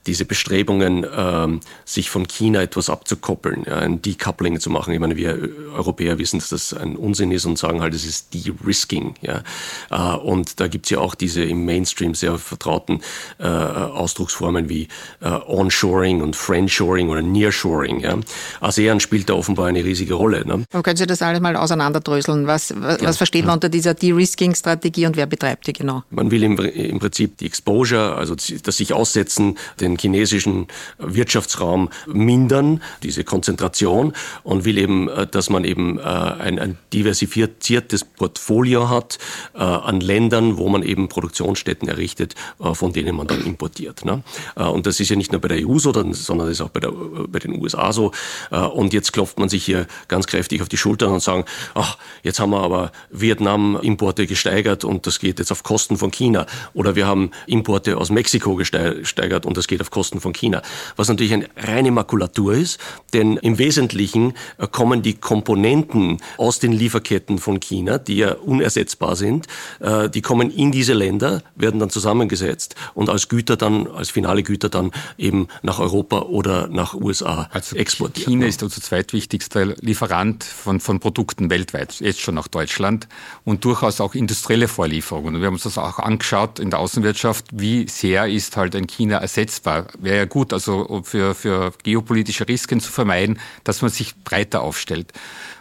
diese 0.07 0.25
Bestrebungen, 0.25 1.05
ähm, 1.17 1.61
sich 1.85 2.11
von 2.11 2.29
China 2.29 2.63
etwas 2.63 2.89
abzukoppeln, 2.89 3.65
ja, 3.67 3.79
ein 3.79 4.01
Decoupling 4.01 4.61
zu 4.61 4.71
machen. 4.71 4.95
Ich 4.95 5.01
meine, 5.01 5.17
wir 5.17 5.37
Europäer 5.75 6.19
wissen, 6.19 6.39
dass 6.39 6.51
das 6.51 6.73
ein 6.73 6.95
Unsinn 6.97 7.33
ist 7.33 7.45
und 7.45 7.59
sagen 7.59 7.81
halt, 7.81 7.95
es 7.95 8.07
ist 8.07 8.33
De-Risking. 8.33 9.15
Ja. 9.21 9.43
Äh, 9.91 10.17
und 10.19 10.61
da 10.61 10.69
gibt 10.69 10.87
es 10.87 10.91
ja 10.91 10.99
auch 10.99 11.17
diese 11.17 11.43
im 11.43 11.65
Mainstream 11.65 12.15
sehr 12.15 12.39
vertrauten 12.39 13.01
äh, 13.39 13.47
Ausdrucksformen 13.47 14.69
wie 14.69 14.87
äh, 15.21 15.29
Onshoring 15.29 16.23
und 16.23 16.37
Friendshoring 16.37 17.09
oder 17.09 17.23
Nearshoring. 17.23 18.01
Ja. 18.01 18.17
ASEAN 18.61 19.01
spielt 19.01 19.29
da 19.29 19.35
offenbar 19.35 19.67
eine 19.67 19.85
riesige 19.85 20.15
Rolle. 20.15 20.47
Ne? 20.47 20.65
Aber 20.73 20.83
können 20.85 20.97
Sie 20.97 21.07
das 21.07 21.21
alles 21.21 21.41
mal 21.41 21.57
auseinanderdröseln? 21.57 22.47
Was, 22.47 22.73
was, 22.77 23.01
ja. 23.01 23.13
versteht 23.13 23.45
man 23.45 23.55
unter 23.55 23.69
dieser 23.69 23.95
De-Risking-Strategie 23.95 25.07
und 25.07 25.17
wer 25.17 25.27
betreibt 25.27 25.67
die 25.67 25.73
genau? 25.73 26.05
Man 26.11 26.31
will 26.31 26.43
im 26.45 26.57
im 26.67 26.99
Prinzip 26.99 27.39
die 27.39 27.47
Exposure, 27.47 28.15
also 28.15 28.35
das 28.35 28.77
sich 28.77 28.93
aussetzen, 28.93 29.59
den 29.81 29.97
chinesischen 29.97 30.67
Wirtschaftsraum 30.99 31.91
mindern, 32.07 32.83
diese 33.03 33.25
Konzentration 33.25 34.13
und 34.43 34.65
will 34.65 34.79
eben, 34.79 35.09
äh, 35.09 35.27
dass 35.27 35.51
man 35.51 35.65
eben 35.65 35.99
äh, 35.99 36.03
ein, 36.03 36.59
ein 36.59 36.79
diversifiziertes 36.93 38.05
Portfolio 38.05 38.89
hat 38.89 39.19
äh, 39.55 39.59
an 39.59 40.01
Ländern, 40.01 40.59
wo 40.59 40.69
man 40.69 40.83
eben 40.83 41.09
Produktionsstätten 41.09 41.89
errichtet, 41.89 42.35
von 42.73 42.93
denen 42.93 43.17
man 43.17 43.27
dann 43.27 43.45
importiert. 43.45 44.05
Ne? 44.05 44.23
Und 44.55 44.87
das 44.87 45.01
ist 45.01 45.09
ja 45.09 45.17
nicht 45.17 45.33
nur 45.33 45.41
bei 45.41 45.49
der 45.49 45.67
EU 45.67 45.79
so, 45.79 45.93
sondern 45.93 46.47
das 46.47 46.51
ist 46.51 46.61
auch 46.61 46.69
bei, 46.69 46.81
der, 46.81 46.91
bei 46.91 47.39
den 47.39 47.61
USA 47.61 47.93
so. 47.93 48.13
Und 48.51 48.93
jetzt 48.93 49.13
klopft 49.13 49.39
man 49.39 49.49
sich 49.49 49.65
hier 49.65 49.87
ganz 50.09 50.27
kräftig 50.27 50.63
auf 50.63 50.69
die 50.69 50.77
Schultern 50.77 51.13
und 51.13 51.23
sagen, 51.23 51.45
ach, 51.75 51.97
jetzt 52.23 52.41
haben 52.41 52.51
wir 52.51 52.61
aber 52.61 52.93
Vietnam-Importe 53.11 54.27
gesteigert 54.27 54.85
und 54.85 55.07
das 55.07 55.19
geht 55.19 55.39
jetzt 55.39 55.53
auf 55.53 55.63
Kosten 55.63 55.97
von 55.97 56.11
China 56.11 56.47
oder 56.75 56.97
wir 56.97 57.07
haben 57.07 57.31
Importe 57.47 57.97
aus 57.97 58.11
Mexiko 58.11 58.55
gesteigert 58.55 59.47
und 59.47 59.57
das 59.57 59.67
geht 59.67 59.81
auf 59.81 59.91
Kosten 59.91 60.21
von 60.21 60.33
China. 60.33 60.63
Was 60.97 61.09
natürlich 61.09 61.33
eine 61.33 61.49
reine 61.57 61.91
Makulatur 61.91 62.55
ist, 62.55 62.79
denn 63.13 63.37
im 63.39 63.59
Wesentlichen 63.59 64.35
äh, 64.59 64.67
kommen 64.67 65.03
die 65.03 65.15
Komponenten 65.15 66.19
aus 66.37 66.59
den 66.59 66.73
Lieferketten 66.73 67.39
von 67.39 67.61
China, 67.61 67.99
die 67.99 68.17
ja 68.17 68.33
unersetzbar 68.33 69.17
sind, 69.17 69.47
äh, 69.81 70.09
die 70.09 70.23
kommen 70.23 70.51
in 70.51 70.73
diese 70.73 70.95
Länder, 70.95 71.43
werden 71.55 71.81
dann 71.81 71.91
zusammengesetzt 71.91 72.75
und 72.95 73.09
als 73.09 73.29
Güter 73.29 73.57
dann, 73.57 73.87
als 73.89 74.11
finale 74.11 74.43
Güter 74.43 74.69
dann 74.69 74.91
eben 75.19 75.49
nach 75.63 75.79
Europa 75.79 76.23
oder 76.23 76.69
nach 76.69 76.95
USA 76.95 77.49
also 77.53 77.77
exportiert. 77.77 78.27
China 78.27 78.47
ist 78.47 78.63
unser 78.63 78.81
zweitwichtigster 78.81 79.67
Lieferant 79.81 80.45
von, 80.45 80.81
von 80.81 81.01
Produkten 81.01 81.51
weltweit, 81.51 82.01
jetzt 82.01 82.21
schon 82.21 82.35
nach 82.35 82.49
Deutschland 82.49 83.09
und 83.45 83.65
durchaus 83.65 84.01
auch 84.01 84.15
industrielle 84.15 84.69
Vorlieferungen. 84.69 85.41
Wir 85.41 85.47
haben 85.47 85.55
uns 85.55 85.65
das 85.65 85.79
auch 85.79 85.99
angeschaut 85.99 86.40
anschaut 86.41 86.59
in 86.59 86.71
der 86.71 86.79
Außenwirtschaft, 86.79 87.47
wie 87.53 87.89
sehr 87.89 88.27
ist 88.27 88.57
halt 88.57 88.75
ein 88.75 88.87
China 88.87 89.19
ersetzbar. 89.19 89.87
Wäre 89.99 90.19
ja 90.19 90.25
gut, 90.25 90.53
also 90.53 91.03
für, 91.05 91.35
für 91.35 91.73
geopolitische 91.83 92.47
Risiken 92.49 92.81
zu 92.81 92.91
vermeiden, 92.91 93.39
dass 93.65 93.83
man 93.83 93.91
sich 93.91 94.15
breiter 94.25 94.63
aufstellt. 94.63 95.13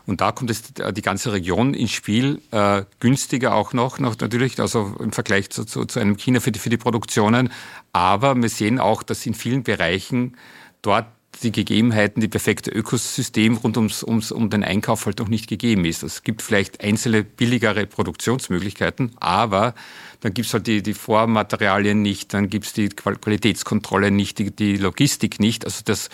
Und 0.05 0.21
da 0.21 0.31
kommt 0.31 0.49
es 0.49 0.63
die 0.73 1.01
ganze 1.01 1.31
Region 1.33 1.73
ins 1.73 1.91
Spiel, 1.91 2.41
äh, 2.51 2.83
günstiger 2.99 3.53
auch 3.53 3.73
noch, 3.73 3.99
noch 3.99 4.17
natürlich, 4.17 4.59
also 4.59 4.95
im 4.99 5.11
Vergleich 5.11 5.49
zu, 5.51 5.65
zu, 5.65 5.85
zu 5.85 5.99
einem 5.99 6.17
China 6.17 6.39
für 6.39 6.51
die, 6.51 6.59
für 6.59 6.69
die 6.69 6.77
Produktionen. 6.77 7.51
Aber 7.93 8.35
wir 8.35 8.49
sehen 8.49 8.79
auch, 8.79 9.03
dass 9.03 9.25
in 9.25 9.35
vielen 9.35 9.63
Bereichen 9.63 10.35
dort 10.81 11.05
die 11.43 11.51
Gegebenheiten, 11.51 12.21
die 12.21 12.27
perfekte 12.27 12.71
Ökosystem 12.71 13.57
rund 13.57 13.77
ums, 13.77 14.03
ums, 14.03 14.31
um 14.31 14.49
den 14.49 14.63
Einkauf 14.63 15.05
halt 15.05 15.19
noch 15.19 15.29
nicht 15.29 15.47
gegeben 15.47 15.85
ist. 15.85 16.03
Es 16.03 16.23
gibt 16.23 16.41
vielleicht 16.41 16.83
einzelne 16.83 17.23
billigere 17.23 17.85
Produktionsmöglichkeiten, 17.85 19.11
aber 19.19 19.73
dann 20.19 20.33
gibt 20.33 20.47
es 20.47 20.53
halt 20.53 20.67
die, 20.67 20.83
die 20.83 20.93
Vormaterialien 20.93 22.01
nicht, 22.01 22.33
dann 22.33 22.49
gibt 22.49 22.65
es 22.65 22.73
die 22.73 22.89
Qualitätskontrolle 22.89 24.11
nicht, 24.11 24.39
die, 24.39 24.51
die 24.51 24.75
Logistik 24.75 25.39
nicht. 25.39 25.63
Also 25.65 25.81
das 25.85 26.09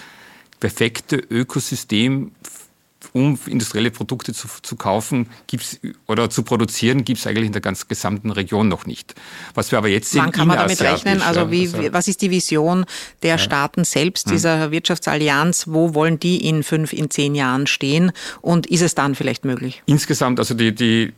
perfekte 0.60 1.15
Ökosystem 1.17 2.32
um 3.13 3.38
industrielle 3.48 3.91
Produkte 3.91 4.34
zu, 4.34 4.48
zu 4.62 4.76
kaufen 4.76 5.28
gibt's, 5.48 5.80
oder 6.08 6.30
zu 6.30 6.44
produzieren, 6.44 7.06
gibt 7.06 7.20
es 7.20 7.28
eigentlich 7.28 7.48
in 7.48 7.54
der 7.54 7.62
ganz 7.62 7.88
gesamten 7.88 8.32
Region 8.32 8.68
noch 8.68 8.86
nicht. 8.86 9.15
Was 9.54 9.72
wir 9.72 9.78
aber 9.78 9.88
jetzt 9.88 10.12
sehen, 10.12 10.24
Wann 10.24 10.32
kann 10.32 10.48
man 10.48 10.58
damit 10.58 10.82
rechnen? 10.82 11.22
Also, 11.22 11.52
wie, 11.52 11.68
also 11.68 11.94
was 11.94 12.08
ist 12.08 12.22
die 12.22 12.32
Vision 12.32 12.86
der 13.24 13.32
ja. 13.32 13.38
Staaten 13.38 13.84
selbst, 13.84 14.28
hm. 14.28 14.34
dieser 14.34 14.72
Wirtschaftsallianz? 14.72 15.68
Wo 15.68 15.94
wollen 15.94 16.20
die 16.20 16.48
in 16.48 16.63
fünf, 16.63 16.94
in 16.94 17.10
zehn 17.10 17.36
Jahren 17.36 17.68
stehen? 17.68 18.12
Und 18.41 18.68
ist 18.68 18.82
es 18.82 18.96
dann 18.96 19.15
vielleicht 19.15 19.46
möglich? 19.46 19.84
Insgesamt, 19.86 20.39
also 20.39 20.54
die, 20.54 20.74
die 20.74 21.13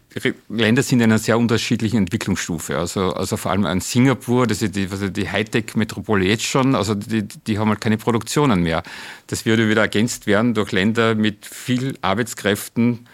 Länder 0.50 0.84
sind 0.84 1.00
in 1.00 1.06
einer 1.06 1.20
sehr 1.20 1.38
unterschiedlichen 1.38 1.98
Entwicklungsstufe. 1.98 2.78
Also, 2.78 3.14
also 3.14 3.38
vor 3.38 3.52
allem 3.52 3.66
an 3.66 3.82
Singapur, 3.82 4.48
das 4.48 4.62
ist 4.62 4.76
die, 4.76 4.88
also 4.90 5.10
die 5.10 5.30
Hightech-Metropole 5.30 6.26
jetzt 6.26 6.44
schon, 6.44 6.76
also 6.76 6.96
die, 6.96 7.24
die 7.24 7.60
haben 7.60 7.70
halt 7.70 7.82
keine 7.82 7.98
Produktionen 7.98 8.62
mehr. 8.64 8.84
Das 9.28 9.46
würde 9.46 9.70
wieder 9.70 9.82
ergänzt 9.82 10.28
werden 10.28 10.54
durch 10.54 10.72
Länder 10.72 11.16
mit 11.16 11.46
viel 11.46 11.77
Arbeitskräften, 12.02 13.08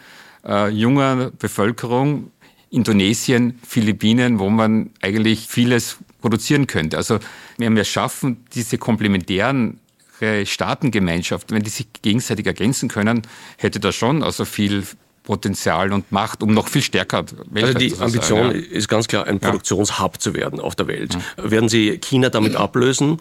äh, 0.46 0.70
junger 0.70 1.32
Bevölkerung, 1.32 2.32
Indonesien, 2.70 3.60
Philippinen, 3.68 4.40
wo 4.40 4.50
man 4.50 4.90
eigentlich 5.02 5.48
vieles 5.48 5.98
produzieren 6.22 6.68
könnte. 6.68 6.98
Also 6.98 7.20
wenn 7.58 7.76
wir 7.76 7.84
schaffen, 7.84 8.46
diese 8.54 8.78
komplementären 8.78 9.80
Staatengemeinschaften, 10.46 11.56
wenn 11.56 11.64
die 11.64 11.70
sich 11.70 11.88
gegenseitig 12.02 12.46
ergänzen 12.46 12.88
können, 12.88 13.24
hätte 13.58 13.80
das 13.80 13.96
schon 13.96 14.24
also 14.24 14.46
viel 14.46 14.84
Potenzial 15.24 15.94
und 15.94 16.12
Macht, 16.12 16.44
um 16.44 16.54
noch 16.54 16.68
viel 16.68 16.82
stärker 16.82 17.26
Also 17.54 17.74
die 17.74 17.96
Ambition 17.98 18.52
sein, 18.52 18.66
ja. 18.70 18.78
ist 18.78 18.90
ganz 18.90 19.08
klar, 19.08 19.26
ein 19.26 19.40
Produktionshub 19.40 20.16
ja. 20.16 20.20
zu 20.20 20.34
werden 20.34 20.60
auf 20.60 20.76
der 20.76 20.88
Welt. 20.88 21.18
Ja. 21.38 21.52
Werden 21.52 21.70
Sie 21.70 21.98
China 22.00 22.30
damit 22.30 22.56
ablösen? 22.56 23.20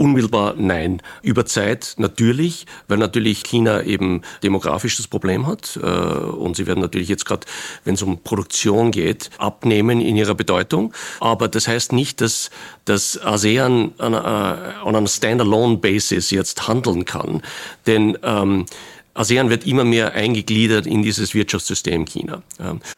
Unmittelbar 0.00 0.54
nein. 0.56 1.02
Über 1.20 1.44
Zeit 1.44 1.96
natürlich, 1.98 2.64
weil 2.88 2.96
natürlich 2.96 3.42
China 3.42 3.82
eben 3.82 4.22
demografisches 4.42 5.06
Problem 5.06 5.46
hat. 5.46 5.78
Äh, 5.82 5.86
und 5.86 6.56
sie 6.56 6.66
werden 6.66 6.80
natürlich 6.80 7.10
jetzt 7.10 7.26
gerade, 7.26 7.46
wenn 7.84 7.96
es 7.96 8.02
um 8.02 8.22
Produktion 8.22 8.92
geht, 8.92 9.28
abnehmen 9.36 10.00
in 10.00 10.16
ihrer 10.16 10.34
Bedeutung. 10.34 10.94
Aber 11.20 11.48
das 11.48 11.68
heißt 11.68 11.92
nicht, 11.92 12.22
dass 12.22 12.48
das 12.86 13.20
ASEAN 13.20 13.92
an, 13.98 14.14
einer 14.14 15.06
Standalone-Basis 15.06 16.30
jetzt 16.30 16.66
handeln 16.66 17.04
kann. 17.04 17.42
Denn 17.86 18.16
ähm, 18.22 18.64
ASEAN 19.14 19.50
wird 19.50 19.66
immer 19.66 19.84
mehr 19.84 20.14
eingegliedert 20.14 20.86
in 20.86 21.02
dieses 21.02 21.34
Wirtschaftssystem 21.34 22.04
China. 22.04 22.42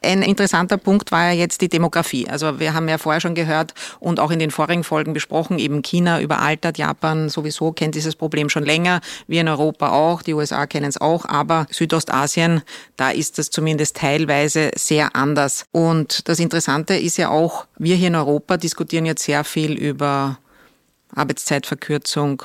Ein 0.03 0.23
interessanter 0.23 0.77
Punkt 0.77 1.11
war 1.11 1.29
ja 1.29 1.33
jetzt 1.33 1.63
die 1.63 1.69
Demografie. 1.69 2.29
Also 2.29 2.61
wir 2.61 2.75
haben 2.75 2.89
ja 2.89 2.99
vorher 2.99 3.21
schon 3.21 3.35
gehört 3.35 3.73
und 3.99 4.21
auch 4.21 4.31
in 4.31 4.39
den 4.39 4.51
vorigen 4.51 4.85
Folgen 4.85 5.15
besprochen, 5.15 5.59
eben 5.59 5.83
China 5.83 6.21
überaltert, 6.21 6.77
Japan 6.77 7.29
sowieso 7.29 7.73
kennt 7.73 7.95
dieses 7.95 8.15
Problem 8.15 8.49
schon 8.49 8.65
länger, 8.65 9.01
wir 9.27 9.41
in 9.41 9.49
Europa 9.49 9.91
auch, 9.91 10.23
die 10.23 10.35
USA 10.35 10.67
kennen 10.67 10.87
es 10.87 11.01
auch, 11.01 11.25
aber 11.25 11.67
Südostasien, 11.71 12.63
da 12.97 13.11
ist 13.11 13.39
es 13.39 13.51
zumindest 13.51 13.97
teilweise 13.97 14.71
sehr 14.77 15.17
anders. 15.17 15.65
Und 15.73 16.29
das 16.29 16.39
Interessante 16.39 16.95
ist 16.95 17.17
ja 17.17 17.31
auch, 17.31 17.67
wir 17.79 17.97
hier 17.97 18.09
in 18.09 18.17
Europa 18.17 18.59
diskutieren 18.59 19.07
jetzt 19.07 19.25
sehr 19.25 19.45
viel 19.45 19.73
über 19.73 20.39
Arbeitszeitverkürzung, 21.15 22.43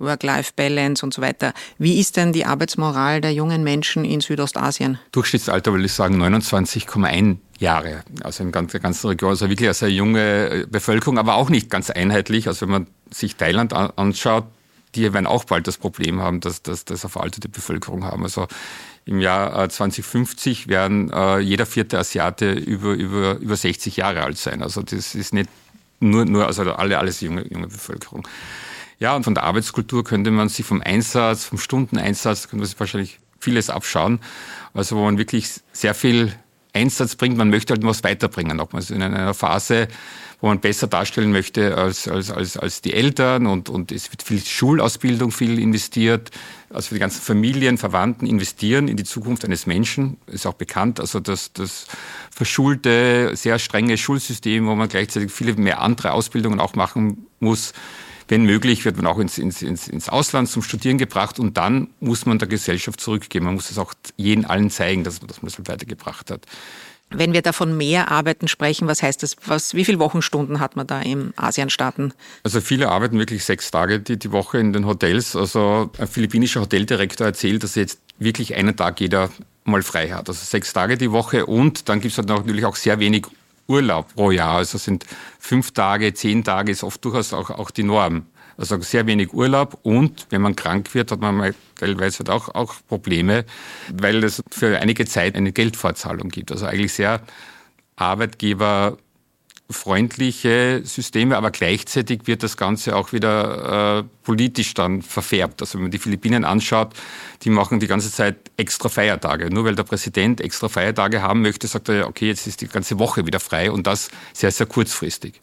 Work-Life-Balance 0.00 1.04
und 1.04 1.14
so 1.14 1.22
weiter. 1.22 1.52
Wie 1.78 2.00
ist 2.00 2.16
denn 2.16 2.32
die 2.32 2.44
Arbeitsmoral 2.44 3.20
der 3.20 3.32
jungen 3.32 3.62
Menschen 3.62 4.04
in 4.04 4.20
Südostasien? 4.20 4.98
Durchschnittsalter 5.12 5.72
würde 5.72 5.84
ich 5.84 5.92
sagen 5.92 6.20
29,1 6.20 7.36
Jahre. 7.58 8.02
Also 8.22 8.42
in 8.42 8.52
der 8.52 8.62
ganzen 8.80 9.06
Region, 9.08 9.30
also 9.30 9.48
wirklich 9.48 9.68
eine 9.68 9.74
sehr 9.74 9.90
junge 9.90 10.50
äh, 10.50 10.66
Bevölkerung, 10.66 11.18
aber 11.18 11.34
auch 11.34 11.50
nicht 11.50 11.70
ganz 11.70 11.90
einheitlich. 11.90 12.48
Also 12.48 12.62
wenn 12.62 12.72
man 12.72 12.86
sich 13.10 13.36
Thailand 13.36 13.72
anschaut, 13.72 14.46
die 14.94 15.12
werden 15.12 15.26
auch 15.26 15.44
bald 15.44 15.68
das 15.68 15.78
Problem 15.78 16.20
haben, 16.20 16.40
dass, 16.40 16.62
dass 16.62 16.84
eine 16.88 16.98
veraltete 16.98 17.48
Bevölkerung 17.48 18.04
haben. 18.04 18.24
Also 18.24 18.48
im 19.04 19.20
Jahr 19.20 19.68
2050 19.68 20.66
äh, 20.66 20.68
werden 20.68 21.10
äh, 21.12 21.38
jeder 21.38 21.66
vierte 21.66 21.98
Asiate 21.98 22.52
über, 22.52 22.92
über, 22.92 23.36
über 23.36 23.56
60 23.56 23.96
Jahre 23.96 24.22
alt 24.22 24.38
sein. 24.38 24.62
Also 24.62 24.82
das 24.82 25.14
ist 25.14 25.32
nicht 25.32 25.48
nur, 26.00 26.24
nur 26.24 26.46
also 26.46 26.62
alle, 26.62 26.98
alles 26.98 27.20
junge, 27.20 27.46
junge 27.48 27.68
Bevölkerung. 27.68 28.26
Ja, 29.00 29.16
und 29.16 29.24
von 29.24 29.34
der 29.34 29.44
Arbeitskultur 29.44 30.04
könnte 30.04 30.30
man 30.30 30.50
sich 30.50 30.66
vom 30.66 30.82
Einsatz, 30.82 31.46
vom 31.46 31.58
Stundeneinsatz, 31.58 32.42
könnte 32.42 32.58
man 32.58 32.66
sich 32.66 32.78
wahrscheinlich 32.78 33.18
vieles 33.40 33.70
abschauen. 33.70 34.20
Also 34.74 34.94
wo 34.96 35.04
man 35.04 35.16
wirklich 35.16 35.48
sehr 35.72 35.94
viel 35.94 36.34
Einsatz 36.74 37.16
bringt. 37.16 37.38
Man 37.38 37.48
möchte 37.48 37.72
halt 37.72 37.82
was 37.82 38.04
weiterbringen. 38.04 38.58
Nochmals 38.58 38.90
in 38.90 39.02
einer 39.02 39.32
Phase, 39.32 39.88
wo 40.42 40.48
man 40.48 40.60
besser 40.60 40.86
darstellen 40.86 41.32
möchte 41.32 41.78
als, 41.78 42.08
als, 42.08 42.30
als, 42.30 42.58
als 42.58 42.82
die 42.82 42.92
Eltern 42.92 43.46
und, 43.46 43.70
und 43.70 43.90
es 43.90 44.12
wird 44.12 44.22
viel 44.22 44.44
Schulausbildung 44.44 45.32
viel 45.32 45.58
investiert. 45.58 46.30
Also 46.68 46.94
die 46.94 47.00
ganzen 47.00 47.22
Familien, 47.22 47.78
Verwandten 47.78 48.26
investieren 48.26 48.86
in 48.86 48.98
die 48.98 49.04
Zukunft 49.04 49.46
eines 49.46 49.66
Menschen. 49.66 50.18
Ist 50.26 50.46
auch 50.46 50.54
bekannt. 50.54 51.00
Also 51.00 51.20
das, 51.20 51.54
das 51.54 51.86
verschulte, 52.30 53.34
sehr 53.34 53.58
strenge 53.58 53.96
Schulsystem, 53.96 54.66
wo 54.66 54.74
man 54.74 54.90
gleichzeitig 54.90 55.32
viele 55.32 55.54
mehr 55.54 55.80
andere 55.80 56.12
Ausbildungen 56.12 56.60
auch 56.60 56.74
machen 56.74 57.26
muss 57.40 57.72
wenn 58.30 58.44
möglich, 58.44 58.84
wird 58.84 58.96
man 58.96 59.06
auch 59.06 59.18
ins, 59.18 59.38
ins, 59.38 59.60
ins 59.62 60.08
Ausland 60.08 60.48
zum 60.48 60.62
Studieren 60.62 60.98
gebracht 60.98 61.40
und 61.40 61.56
dann 61.56 61.88
muss 61.98 62.26
man 62.26 62.38
der 62.38 62.46
Gesellschaft 62.46 63.00
zurückgeben. 63.00 63.46
Man 63.46 63.54
muss 63.54 63.70
es 63.70 63.78
auch 63.78 63.92
jeden 64.16 64.44
allen 64.44 64.70
zeigen, 64.70 65.02
dass 65.02 65.20
man 65.20 65.26
das 65.26 65.42
mal 65.42 65.50
weitergebracht 65.66 66.30
hat. 66.30 66.46
Wenn 67.12 67.32
wir 67.32 67.42
davon 67.42 67.76
mehr 67.76 68.08
Arbeiten 68.12 68.46
sprechen, 68.46 68.86
was 68.86 69.02
heißt 69.02 69.24
das? 69.24 69.36
Was, 69.44 69.74
wie 69.74 69.84
viele 69.84 69.98
Wochenstunden 69.98 70.60
hat 70.60 70.76
man 70.76 70.86
da 70.86 71.02
im 71.02 71.34
Asienstaaten? 71.34 72.14
Also 72.44 72.60
viele 72.60 72.88
arbeiten 72.88 73.18
wirklich 73.18 73.44
sechs 73.44 73.72
Tage 73.72 73.98
die, 73.98 74.16
die 74.16 74.30
Woche 74.30 74.58
in 74.58 74.72
den 74.72 74.86
Hotels. 74.86 75.34
Also 75.34 75.90
ein 75.98 76.06
philippinischer 76.06 76.60
Hoteldirektor 76.60 77.26
erzählt, 77.26 77.64
dass 77.64 77.74
jetzt 77.74 77.98
wirklich 78.20 78.54
einen 78.54 78.76
Tag 78.76 79.00
jeder 79.00 79.30
mal 79.64 79.82
frei 79.82 80.10
hat. 80.10 80.28
Also 80.28 80.44
sechs 80.44 80.72
Tage 80.72 80.96
die 80.96 81.10
Woche 81.10 81.46
und 81.46 81.88
dann 81.88 82.00
gibt 82.00 82.12
es 82.12 82.18
halt 82.18 82.28
natürlich 82.28 82.64
auch 82.64 82.76
sehr 82.76 83.00
wenig 83.00 83.26
Urlaub 83.70 84.14
pro 84.14 84.30
Jahr. 84.30 84.56
Also 84.56 84.76
sind 84.76 85.06
fünf 85.38 85.70
Tage, 85.70 86.12
zehn 86.12 86.44
Tage 86.44 86.72
ist 86.72 86.82
oft 86.82 87.02
durchaus 87.04 87.32
auch, 87.32 87.50
auch 87.50 87.70
die 87.70 87.84
Norm. 87.84 88.26
Also 88.58 88.78
sehr 88.80 89.06
wenig 89.06 89.32
Urlaub 89.32 89.78
und 89.82 90.26
wenn 90.28 90.42
man 90.42 90.54
krank 90.54 90.92
wird, 90.92 91.12
hat 91.12 91.20
man 91.20 91.54
teilweise 91.76 92.18
halt 92.18 92.28
auch, 92.28 92.54
auch 92.54 92.74
Probleme, 92.88 93.46
weil 93.90 94.22
es 94.22 94.42
für 94.50 94.78
einige 94.78 95.06
Zeit 95.06 95.34
eine 95.34 95.52
Geldvorzahlung 95.52 96.28
gibt. 96.28 96.52
Also 96.52 96.66
eigentlich 96.66 96.92
sehr 96.92 97.22
Arbeitgeber 97.96 98.98
freundliche 99.70 100.82
Systeme, 100.84 101.36
aber 101.36 101.50
gleichzeitig 101.50 102.26
wird 102.26 102.42
das 102.42 102.56
Ganze 102.56 102.96
auch 102.96 103.12
wieder 103.12 104.00
äh, 104.00 104.02
politisch 104.24 104.74
dann 104.74 105.02
verfärbt. 105.02 105.60
Also 105.60 105.74
wenn 105.74 105.82
man 105.82 105.90
die 105.90 105.98
Philippinen 105.98 106.44
anschaut, 106.44 106.94
die 107.42 107.50
machen 107.50 107.80
die 107.80 107.86
ganze 107.86 108.12
Zeit 108.12 108.36
extra 108.56 108.88
Feiertage. 108.88 109.48
Nur 109.52 109.64
weil 109.64 109.76
der 109.76 109.84
Präsident 109.84 110.40
extra 110.40 110.68
Feiertage 110.68 111.22
haben 111.22 111.42
möchte, 111.42 111.66
sagt 111.66 111.88
er, 111.88 112.08
okay, 112.08 112.26
jetzt 112.26 112.46
ist 112.46 112.60
die 112.60 112.68
ganze 112.68 112.98
Woche 112.98 113.26
wieder 113.26 113.40
frei 113.40 113.70
und 113.70 113.86
das 113.86 114.10
sehr, 114.32 114.50
sehr 114.50 114.66
kurzfristig. 114.66 115.40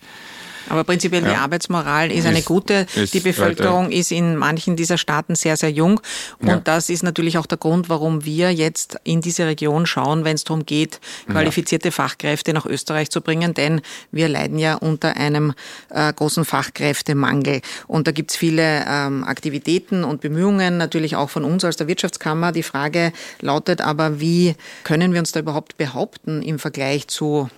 Aber 0.69 0.83
prinzipiell 0.83 1.23
ja. 1.23 1.29
die 1.29 1.35
Arbeitsmoral 1.35 2.11
ist, 2.11 2.19
ist 2.19 2.25
eine 2.25 2.41
gute. 2.41 2.85
Ist 2.95 3.13
die 3.13 3.19
Bevölkerung 3.19 3.85
weiter. 3.85 3.95
ist 3.95 4.11
in 4.11 4.35
manchen 4.35 4.75
dieser 4.75 4.97
Staaten 4.97 5.35
sehr, 5.35 5.57
sehr 5.57 5.71
jung. 5.71 5.99
Und 6.39 6.47
ja. 6.47 6.61
das 6.63 6.89
ist 6.89 7.03
natürlich 7.03 7.37
auch 7.37 7.45
der 7.45 7.57
Grund, 7.57 7.89
warum 7.89 8.25
wir 8.25 8.53
jetzt 8.53 8.97
in 9.03 9.21
diese 9.21 9.45
Region 9.45 9.85
schauen, 9.85 10.23
wenn 10.23 10.35
es 10.35 10.43
darum 10.43 10.65
geht, 10.65 10.99
qualifizierte 11.29 11.89
ja. 11.89 11.91
Fachkräfte 11.91 12.53
nach 12.53 12.65
Österreich 12.65 13.09
zu 13.09 13.21
bringen. 13.21 13.53
Denn 13.53 13.81
wir 14.11 14.27
leiden 14.27 14.59
ja 14.59 14.75
unter 14.75 15.15
einem 15.15 15.53
äh, 15.89 16.11
großen 16.13 16.45
Fachkräftemangel. 16.45 17.61
Und 17.87 18.07
da 18.07 18.11
gibt 18.11 18.31
es 18.31 18.37
viele 18.37 18.85
ähm, 18.87 19.23
Aktivitäten 19.23 20.03
und 20.03 20.21
Bemühungen, 20.21 20.77
natürlich 20.77 21.15
auch 21.15 21.29
von 21.29 21.43
uns 21.43 21.63
als 21.63 21.77
der 21.77 21.87
Wirtschaftskammer. 21.87 22.51
Die 22.51 22.63
Frage 22.63 23.11
lautet 23.41 23.81
aber, 23.81 24.19
wie 24.19 24.55
können 24.83 25.13
wir 25.13 25.19
uns 25.19 25.31
da 25.31 25.39
überhaupt 25.39 25.77
behaupten 25.77 26.41
im 26.41 26.59
Vergleich 26.59 27.07
zu 27.07 27.49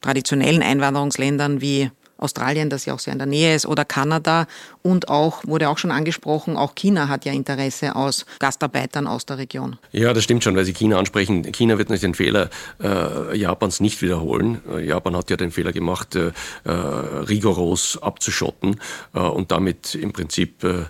traditionellen 0.00 0.62
Einwanderungsländern 0.62 1.60
wie 1.60 1.90
Australien, 2.18 2.70
das 2.70 2.86
ja 2.86 2.94
auch 2.94 2.98
sehr 2.98 3.12
in 3.12 3.18
der 3.18 3.26
Nähe 3.26 3.54
ist, 3.54 3.66
oder 3.66 3.84
Kanada. 3.84 4.46
Und 4.82 5.08
auch, 5.08 5.44
wurde 5.44 5.68
auch 5.68 5.78
schon 5.78 5.90
angesprochen, 5.90 6.56
auch 6.56 6.74
China 6.74 7.08
hat 7.08 7.24
ja 7.24 7.32
Interesse 7.32 7.96
aus 7.96 8.26
Gastarbeitern 8.38 9.06
aus 9.06 9.26
der 9.26 9.38
Region. 9.38 9.78
Ja, 9.92 10.12
das 10.12 10.24
stimmt 10.24 10.44
schon, 10.44 10.56
weil 10.56 10.64
Sie 10.64 10.72
China 10.72 10.98
ansprechen. 10.98 11.50
China 11.52 11.78
wird 11.78 11.90
nicht 11.90 12.02
den 12.02 12.14
Fehler 12.14 12.50
äh, 12.82 13.36
Japans 13.36 13.80
nicht 13.80 14.02
wiederholen. 14.02 14.60
Äh, 14.70 14.86
Japan 14.86 15.16
hat 15.16 15.30
ja 15.30 15.36
den 15.36 15.50
Fehler 15.50 15.72
gemacht, 15.72 16.14
äh, 16.14 16.32
äh, 16.64 16.70
rigoros 16.70 17.98
abzuschotten 18.00 18.80
äh, 19.14 19.20
und 19.20 19.50
damit 19.50 19.94
im 19.94 20.12
Prinzip 20.12 20.64
äh, 20.64 20.84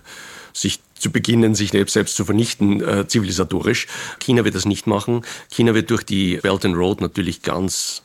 sich 0.53 0.79
zu 0.97 1.11
beginnen, 1.11 1.55
sich 1.55 1.71
selbst 1.71 2.15
zu 2.15 2.25
vernichten, 2.25 2.81
äh, 2.81 3.07
zivilisatorisch. 3.07 3.87
China 4.19 4.43
wird 4.45 4.55
das 4.55 4.65
nicht 4.65 4.87
machen. 4.87 5.23
China 5.51 5.73
wird 5.73 5.89
durch 5.91 6.03
die 6.03 6.37
Belt 6.37 6.65
and 6.65 6.75
Road 6.75 7.01
natürlich 7.01 7.43
ganz 7.43 8.03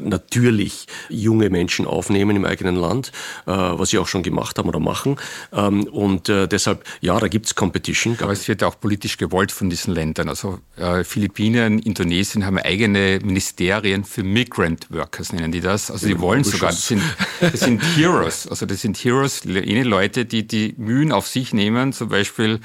natürlich 0.00 0.86
junge 1.08 1.48
Menschen 1.48 1.86
aufnehmen 1.86 2.36
im 2.36 2.44
eigenen 2.44 2.76
Land, 2.76 3.10
äh, 3.46 3.50
was 3.52 3.88
sie 3.90 3.98
auch 3.98 4.06
schon 4.06 4.22
gemacht 4.22 4.58
haben 4.58 4.68
oder 4.68 4.80
machen. 4.80 5.16
Ähm, 5.50 5.84
und 5.84 6.28
äh, 6.28 6.46
deshalb, 6.46 6.84
ja, 7.00 7.18
da 7.18 7.28
gibt 7.28 7.46
es 7.46 7.54
Competition. 7.54 8.18
Aber 8.20 8.32
es 8.32 8.46
wird 8.48 8.62
auch 8.62 8.78
politisch 8.78 9.16
gewollt 9.16 9.50
von 9.50 9.70
diesen 9.70 9.94
Ländern. 9.94 10.28
Also 10.28 10.58
Philippinen, 11.04 11.78
Indonesien 11.78 12.44
haben 12.44 12.58
eigene 12.58 13.20
Ministerien 13.22 14.04
für 14.04 14.22
Migrant 14.22 14.90
Workers, 14.90 15.32
nennen 15.32 15.52
die 15.52 15.60
das. 15.60 15.90
Also 15.90 16.06
die 16.06 16.20
wollen 16.20 16.44
sogar, 16.44 16.70
das 16.70 16.88
sind, 16.88 17.02
das 17.40 17.60
sind 17.60 17.80
Heroes. 17.96 18.46
Also 18.48 18.66
das 18.66 18.80
sind 18.80 18.96
Heroes, 18.96 19.44
jene 19.44 19.84
Leute, 19.84 20.24
die 20.24 20.46
die 20.46 20.74
Mühen 20.76 21.12
auf 21.12 21.26
sich 21.26 21.52
nehmen, 21.52 21.92
zum 21.92 22.08
Beispiel 22.08 22.60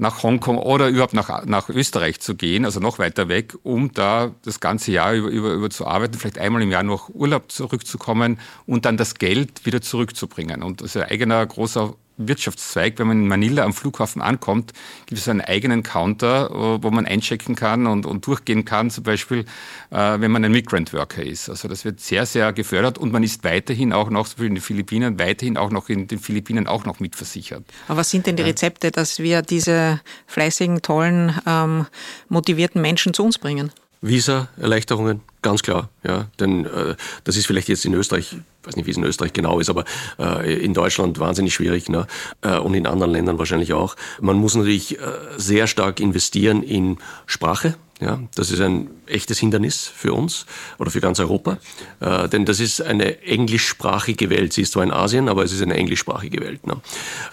nach 0.00 0.22
Hongkong 0.22 0.58
oder 0.58 0.88
überhaupt 0.88 1.14
nach, 1.14 1.44
nach 1.44 1.68
Österreich 1.68 2.20
zu 2.20 2.34
gehen, 2.34 2.64
also 2.64 2.80
noch 2.80 2.98
weiter 2.98 3.28
weg, 3.28 3.54
um 3.62 3.92
da 3.92 4.34
das 4.42 4.58
ganze 4.58 4.92
Jahr 4.92 5.12
über, 5.12 5.28
über, 5.28 5.52
über 5.52 5.70
zu 5.70 5.86
arbeiten, 5.86 6.14
vielleicht 6.14 6.38
einmal 6.38 6.62
im 6.62 6.70
Jahr 6.70 6.82
noch 6.82 7.10
Urlaub 7.10 7.52
zurückzukommen 7.52 8.40
und 8.66 8.86
dann 8.86 8.96
das 8.96 9.16
Geld 9.16 9.66
wieder 9.66 9.82
zurückzubringen. 9.82 10.62
Und 10.62 10.80
das 10.80 10.96
ist 10.96 11.02
ein 11.02 11.10
eigener 11.10 11.44
großer 11.46 11.94
Wirtschaftszweig. 12.28 12.98
Wenn 12.98 13.06
man 13.06 13.22
in 13.22 13.28
Manila 13.28 13.64
am 13.64 13.72
Flughafen 13.72 14.22
ankommt, 14.22 14.72
gibt 15.06 15.20
es 15.20 15.28
einen 15.28 15.40
eigenen 15.40 15.82
Counter, 15.82 16.50
wo 16.82 16.90
man 16.90 17.06
einchecken 17.06 17.54
kann 17.54 17.86
und, 17.86 18.06
und 18.06 18.26
durchgehen 18.26 18.64
kann, 18.64 18.90
zum 18.90 19.04
Beispiel, 19.04 19.44
äh, 19.90 20.20
wenn 20.20 20.30
man 20.30 20.44
ein 20.44 20.52
Migrant 20.52 20.92
Worker 20.92 21.22
ist. 21.22 21.48
Also 21.48 21.68
das 21.68 21.84
wird 21.84 22.00
sehr, 22.00 22.26
sehr 22.26 22.52
gefördert 22.52 22.98
und 22.98 23.12
man 23.12 23.22
ist 23.22 23.44
weiterhin 23.44 23.92
auch 23.92 24.10
noch, 24.10 24.38
in 24.38 24.54
den 24.54 24.62
Philippinen, 24.62 25.18
weiterhin 25.18 25.56
auch 25.56 25.70
noch 25.70 25.88
in 25.88 26.08
den 26.08 26.18
Philippinen 26.18 26.66
auch 26.66 26.84
noch 26.84 27.00
mitversichert. 27.00 27.64
Aber 27.88 27.98
was 27.98 28.10
sind 28.10 28.26
denn 28.26 28.36
die 28.36 28.42
Rezepte, 28.42 28.90
dass 28.90 29.18
wir 29.18 29.42
diese 29.42 30.00
fleißigen, 30.26 30.82
tollen, 30.82 31.38
ähm, 31.46 31.86
motivierten 32.28 32.80
Menschen 32.80 33.14
zu 33.14 33.24
uns 33.24 33.38
bringen? 33.38 33.72
Visa-Erleichterungen, 34.02 35.20
ganz 35.42 35.62
klar. 35.62 35.90
Ja, 36.04 36.28
denn 36.38 36.64
äh, 36.64 36.96
das 37.24 37.36
ist 37.36 37.46
vielleicht 37.46 37.68
jetzt 37.68 37.84
in 37.84 37.94
Österreich, 37.94 38.36
ich 38.60 38.66
weiß 38.66 38.76
nicht, 38.76 38.86
wie 38.86 38.90
es 38.90 38.96
in 38.96 39.04
Österreich 39.04 39.32
genau 39.32 39.58
ist, 39.58 39.70
aber 39.70 39.84
äh, 40.18 40.62
in 40.62 40.74
Deutschland 40.74 41.18
wahnsinnig 41.18 41.54
schwierig 41.54 41.88
ne? 41.88 42.06
äh, 42.42 42.58
und 42.58 42.74
in 42.74 42.86
anderen 42.86 43.12
Ländern 43.12 43.38
wahrscheinlich 43.38 43.72
auch. 43.72 43.96
Man 44.20 44.36
muss 44.36 44.54
natürlich 44.54 44.98
äh, 44.98 45.02
sehr 45.36 45.66
stark 45.66 46.00
investieren 46.00 46.62
in 46.62 46.98
Sprache. 47.26 47.74
Ja, 48.00 48.18
das 48.34 48.50
ist 48.50 48.60
ein 48.60 48.88
echtes 49.06 49.38
Hindernis 49.38 49.86
für 49.86 50.14
uns 50.14 50.46
oder 50.78 50.90
für 50.90 51.02
ganz 51.02 51.20
Europa, 51.20 51.58
äh, 52.00 52.30
denn 52.30 52.46
das 52.46 52.58
ist 52.58 52.80
eine 52.80 53.22
englischsprachige 53.22 54.30
Welt. 54.30 54.54
Sie 54.54 54.62
ist 54.62 54.72
zwar 54.72 54.82
in 54.82 54.90
Asien, 54.90 55.28
aber 55.28 55.44
es 55.44 55.52
ist 55.52 55.60
eine 55.60 55.74
englischsprachige 55.74 56.40
Welt. 56.40 56.66
Ne? 56.66 56.80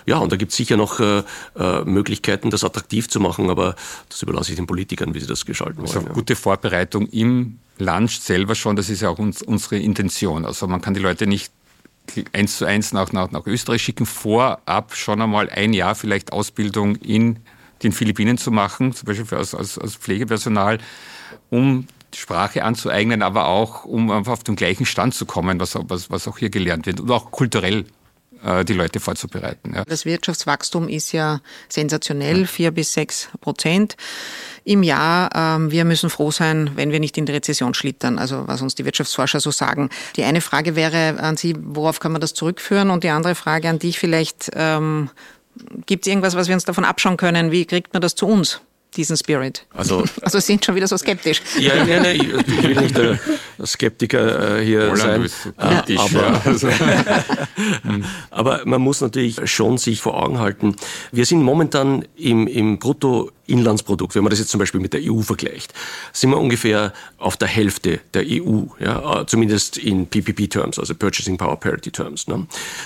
Ja, 0.06 0.18
und 0.18 0.30
da 0.30 0.36
gibt 0.36 0.52
es 0.52 0.58
sicher 0.58 0.76
noch 0.76 1.00
äh, 1.00 1.24
äh, 1.58 1.86
Möglichkeiten, 1.86 2.50
das 2.50 2.66
attraktiv 2.66 3.08
zu 3.08 3.22
machen, 3.22 3.50
aber 3.50 3.76
das 4.10 4.22
überlasse 4.22 4.52
ich 4.52 4.58
den 4.58 4.68
Politikern, 4.68 5.14
wie 5.14 5.22
sie 5.22 5.28
das 5.28 5.46
gestalten 5.46 5.78
wollen. 5.78 5.88
Also 5.88 6.02
ja. 6.02 6.12
gute 6.12 6.36
Vorbereitung 6.36 7.08
im 7.08 7.60
Land 7.78 8.12
selber 8.12 8.56
schon, 8.56 8.76
das 8.76 8.90
ist 8.90 9.02
ja 9.02 9.10
auch 9.10 9.20
uns, 9.20 9.42
unsere 9.42 9.78
Intention. 9.78 10.46
Also 10.46 10.68
man 10.68 10.82
kann 10.82 10.94
die 10.94 11.00
Leute 11.00 11.28
nicht 11.28 11.52
eins 12.34 12.58
zu 12.58 12.66
eins 12.66 12.94
nach, 12.94 13.12
nach, 13.12 13.32
nach 13.32 13.46
Österreich 13.46 13.82
schicken, 13.82 14.06
vorab 14.06 14.96
schon 14.96 15.22
einmal 15.22 15.50
ein 15.50 15.74
Jahr 15.74 15.96
vielleicht 15.96 16.32
Ausbildung 16.32 16.96
in 16.96 17.40
den 17.84 17.92
Philippinen 17.92 18.38
zu 18.38 18.52
machen, 18.52 18.94
zum 18.94 19.06
Beispiel 19.06 19.38
als, 19.38 19.54
als, 19.54 19.78
als 19.78 19.96
Pflegepersonal, 19.96 20.80
um 21.50 21.88
Sprache 22.16 22.64
anzueignen, 22.64 23.22
aber 23.22 23.48
auch 23.48 23.86
um 23.86 24.10
einfach 24.10 24.34
auf 24.34 24.44
den 24.44 24.56
gleichen 24.56 24.86
Stand 24.86 25.14
zu 25.14 25.26
kommen, 25.26 25.60
was, 25.60 25.78
was, 25.78 26.10
was 26.10 26.28
auch 26.28 26.38
hier 26.38 26.50
gelernt 26.50 26.86
wird 26.86 27.00
und 27.02 27.12
auch 27.12 27.32
kulturell 27.32 27.86
äh, 28.44 28.66
die 28.66 28.74
Leute 28.74 29.00
vorzubereiten. 29.00 29.74
Ja. 29.76 29.84
Das 29.86 30.06
Wirtschaftswachstum 30.06 30.88
ist 30.88 31.12
ja 31.12 31.42
sensationell, 31.70 32.48
vier 32.48 32.72
bis 32.72 32.94
sechs 32.94 33.30
Prozent 33.42 33.98
im 34.68 34.84
Jahr. 34.84 35.30
Ähm, 35.34 35.72
wir 35.72 35.86
müssen 35.86 36.10
froh 36.10 36.32
sein, 36.32 36.72
wenn 36.76 36.92
wir 36.92 37.00
nicht 37.00 37.18
in 37.18 37.26
die 37.26 37.32
Rezession 37.32 37.74
schlittern, 37.74 38.20
also 38.20 38.48
was 38.48 38.62
uns 38.62 38.76
die 38.76 38.86
Wirtschaftsforscher 38.86 39.40
so 39.40 39.52
sagen. 39.52 39.90
Die 40.16 40.24
eine 40.24 40.42
Frage 40.42 40.76
wäre 40.76 41.20
an 41.20 41.38
Sie, 41.38 41.56
worauf 41.60 42.00
kann 42.00 42.12
man 42.12 42.22
das 42.22 42.34
zurückführen? 42.34 42.90
Und 42.90 43.04
die 43.04 43.10
andere 43.10 43.36
Frage 43.36 43.70
an 43.70 43.80
dich 43.80 44.00
vielleicht, 44.00 44.52
ähm, 44.54 45.10
Gibt 45.88 46.06
es 46.06 46.12
irgendwas, 46.12 46.36
was 46.36 46.48
wir 46.48 46.54
uns 46.54 46.66
davon 46.66 46.86
abschauen 46.86 47.18
können? 47.18 47.52
Wie 47.52 47.66
kriegt 47.66 47.94
man 47.94 48.02
das 48.02 48.16
zu 48.16 48.28
uns? 48.28 48.62
diesen 48.96 49.18
Spirit. 49.18 49.66
Also, 49.76 50.06
also 50.22 50.40
sind 50.40 50.66
schon 50.66 50.76
wieder 50.76 50.88
so 50.88 50.98
skeptisch. 50.98 51.42
Ja, 51.60 51.76
nein, 51.86 52.02
nein, 52.02 52.16
ich 52.16 52.64
will 52.64 52.76
nicht 52.76 52.98
der 52.98 53.20
Skeptiker 53.66 54.60
äh, 54.60 54.66
hier 54.66 54.90
Holland 54.92 55.30
sein. 55.30 55.54
Kritisch, 55.58 56.00
aber, 56.00 56.22
ja. 56.22 56.42
also. 56.46 56.70
aber 58.32 58.62
man 58.66 58.82
muss 58.82 59.02
natürlich 59.02 59.50
schon 59.50 59.78
sich 59.78 60.02
vor 60.02 60.22
Augen 60.22 60.40
halten, 60.40 60.76
wir 61.12 61.26
sind 61.26 61.44
momentan 61.44 62.06
im, 62.16 62.48
im 62.48 62.80
Brutto 62.80 63.32
Inlandsprodukt, 63.48 64.14
wenn 64.16 64.24
man 64.24 64.30
das 64.30 64.40
jetzt 64.40 64.52
zum 64.52 64.60
Beispiel 64.60 64.80
mit 64.80 64.94
der 64.94 65.02
EU 65.04 65.22
vergleicht, 65.22 65.74
sind 66.12 66.30
wir 66.30 66.38
ungefähr 66.38 66.94
auf 67.18 67.38
der 67.38 67.48
Hälfte 67.48 68.02
der 68.14 68.24
EU, 68.26 68.64
ja, 68.80 69.22
äh, 69.22 69.26
zumindest 69.26 69.78
in 69.78 70.08
PPP-Terms, 70.08 70.78
also 70.78 70.94
Purchasing 70.94 71.38
Power 71.38 71.60
Parity 71.60 71.92
Terms. 71.92 72.28
Ne? 72.28 72.46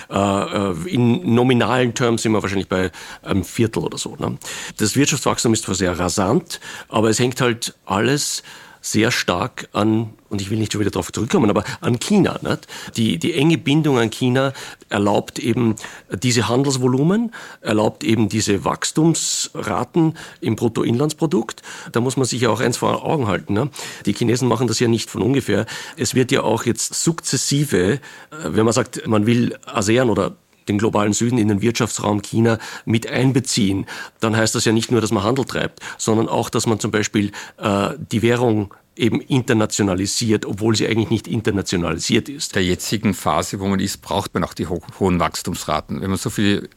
Äh, 0.10 0.18
äh, 0.18 0.76
in 0.88 1.34
nominalen 1.34 1.94
Terms 1.94 2.22
sind 2.22 2.32
wir 2.32 2.42
wahrscheinlich 2.42 2.70
bei 2.70 2.92
einem 3.24 3.44
Viertel 3.44 3.84
oder 3.84 3.98
so. 3.98 4.16
Ne? 4.18 4.38
Das 4.78 4.96
Wirtschaftswachstum 4.96 5.54
ist 5.54 5.66
zwar 5.66 5.76
sehr 5.76 5.98
rasant, 5.98 6.60
aber 6.90 7.10
es 7.10 7.20
hängt 7.20 7.42
halt 7.42 7.74
alles 7.86 8.44
sehr 8.82 9.12
stark 9.12 9.70
an, 9.74 10.14
und 10.30 10.42
ich 10.42 10.50
will 10.50 10.58
nicht 10.58 10.74
schon 10.74 10.82
wieder 10.82 10.92
darauf 10.92 11.12
zurückkommen, 11.12 11.50
aber 11.50 11.64
an 11.82 12.00
China. 12.00 12.40
Nicht? 12.42 12.68
Die, 12.98 13.20
die 13.20 13.34
enge 13.34 13.58
Bindung 13.58 14.00
an 14.00 14.10
China 14.10 14.54
erlaubt 14.90 15.40
eben 15.40 15.76
diese 16.12 16.50
Handelsvolumen, 16.50 17.32
erlaubt 17.62 18.04
eben 18.04 18.28
diese 18.28 18.66
Wachstumsraten 18.66 20.18
im 20.42 20.56
Bruttoinlandsprodukt. 20.56 21.62
Da 21.92 22.02
muss 22.02 22.18
man 22.18 22.26
sich 22.26 22.42
ja 22.42 22.50
auch 22.50 22.60
eins 22.60 22.78
vor 22.78 23.06
Augen 23.06 23.28
halten. 23.28 23.54
Ne? 23.54 23.70
Die 24.06 24.14
Chinesen 24.14 24.48
machen 24.48 24.68
das 24.68 24.80
ja 24.80 24.88
nicht 24.88 25.10
von 25.10 25.22
ungefähr. 25.22 25.66
Es 25.96 26.16
wird 26.16 26.32
ja 26.32 26.42
auch 26.42 26.66
jetzt 26.66 26.94
sukzessive, 27.04 27.94
äh, 27.94 28.00
wenn 28.32 28.66
man 28.66 28.74
sagt, 28.74 29.08
man 29.08 29.26
will 29.26 29.58
ASEAN 29.66 30.10
oder 30.10 30.36
den 30.68 30.78
globalen 30.78 31.14
Süden 31.14 31.38
in 31.38 31.48
den 31.48 31.62
Wirtschaftsraum 31.62 32.22
China 32.22 32.60
mit 32.86 33.08
einbeziehen, 33.08 33.86
dann 34.20 34.36
heißt 34.36 34.56
das 34.56 34.66
ja 34.66 34.72
nicht 34.72 34.92
nur, 34.92 35.02
dass 35.02 35.12
man 35.12 35.24
Handel 35.24 35.46
treibt, 35.46 35.80
sondern 35.98 36.28
auch, 36.28 36.50
dass 36.50 36.68
man 36.68 36.80
zum 36.80 36.92
Beispiel 36.92 37.32
äh, 37.58 37.90
die 38.12 38.22
Währung 38.22 38.74
eben 38.96 39.22
internationalisiert, 39.22 40.46
obwohl 40.46 40.76
sie 40.76 40.88
eigentlich 40.88 41.10
nicht 41.10 41.28
internationalisiert 41.28 42.30
ist. 42.30 42.56
Der 42.56 42.64
jetzigen 42.64 43.14
Phase, 43.14 43.60
wo 43.60 43.68
man 43.68 43.80
ist, 43.80 44.02
braucht 44.02 44.34
man 44.34 44.44
auch 44.44 44.54
die 44.54 44.68
ho 44.68 44.82
hohen 45.00 45.20
Wachstumsraten. 45.20 46.02
Wenn 46.02 46.10
man 46.10 46.20
so 46.20 46.30
viel 46.30 46.70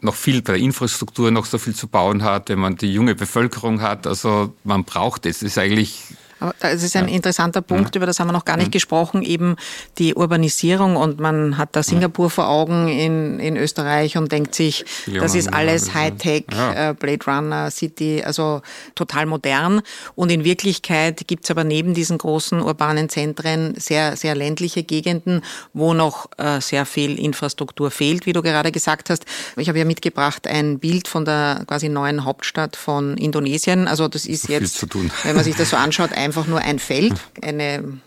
noch 0.00 0.14
viel 0.14 0.42
bei 0.42 0.52
der 0.52 0.62
Infrastruktur 0.62 1.30
noch 1.30 1.46
so 1.46 1.56
viel 1.56 1.74
zu 1.74 1.88
bauen 1.88 2.22
hat, 2.22 2.50
wenn 2.50 2.58
man 2.58 2.76
die 2.76 2.92
junge 2.92 3.14
Bevölkerung 3.14 3.80
hat, 3.80 4.06
also 4.06 4.52
man 4.62 4.84
braucht 4.84 5.24
es. 5.24 5.38
Das 5.38 5.50
ist 5.50 5.58
eigentlich 5.58 6.02
aber 6.44 6.54
das 6.60 6.82
ist 6.82 6.94
ein 6.96 7.08
interessanter 7.08 7.62
Punkt, 7.62 7.96
über 7.96 8.04
das 8.04 8.20
haben 8.20 8.28
wir 8.28 8.32
noch 8.32 8.44
gar 8.44 8.58
nicht 8.58 8.72
gesprochen, 8.72 9.22
eben 9.22 9.56
die 9.98 10.14
Urbanisierung 10.14 10.96
und 10.96 11.20
man 11.20 11.56
hat 11.56 11.70
da 11.72 11.82
Singapur 11.82 12.28
vor 12.28 12.48
Augen 12.48 12.88
in, 12.88 13.40
in 13.40 13.56
Österreich 13.56 14.18
und 14.18 14.30
denkt 14.30 14.54
sich, 14.54 14.84
das 15.06 15.34
ist 15.34 15.52
alles 15.52 15.94
Hightech. 15.94 16.44
Äh, 16.74 16.94
Blade 16.94 17.24
Runner, 17.26 17.70
City, 17.70 18.22
also 18.24 18.60
total 18.94 19.26
modern. 19.26 19.80
Und 20.14 20.30
in 20.30 20.44
Wirklichkeit 20.44 21.26
gibt 21.26 21.44
es 21.44 21.50
aber 21.50 21.64
neben 21.64 21.94
diesen 21.94 22.18
großen 22.18 22.60
urbanen 22.60 23.08
Zentren 23.08 23.74
sehr, 23.78 24.16
sehr 24.16 24.34
ländliche 24.34 24.82
Gegenden, 24.82 25.42
wo 25.72 25.94
noch 25.94 26.28
äh, 26.36 26.60
sehr 26.60 26.84
viel 26.84 27.18
Infrastruktur 27.18 27.90
fehlt, 27.90 28.26
wie 28.26 28.32
du 28.32 28.42
gerade 28.42 28.70
gesagt 28.70 29.08
hast. 29.08 29.24
Ich 29.56 29.68
habe 29.68 29.78
ja 29.78 29.84
mitgebracht 29.84 30.46
ein 30.46 30.78
Bild 30.78 31.08
von 31.08 31.24
der 31.24 31.64
quasi 31.66 31.88
neuen 31.88 32.24
Hauptstadt 32.24 32.76
von 32.76 33.16
Indonesien. 33.16 33.88
Also 33.88 34.08
das 34.08 34.26
ist 34.26 34.48
jetzt, 34.48 34.86
wenn 35.24 35.34
man 35.34 35.44
sich 35.44 35.56
das 35.56 35.70
so 35.70 35.76
anschaut, 35.76 36.12
einfach 36.12 36.33
nur 36.46 36.60
ein 36.60 36.78
Feld, 36.78 37.14
eine 37.42 38.00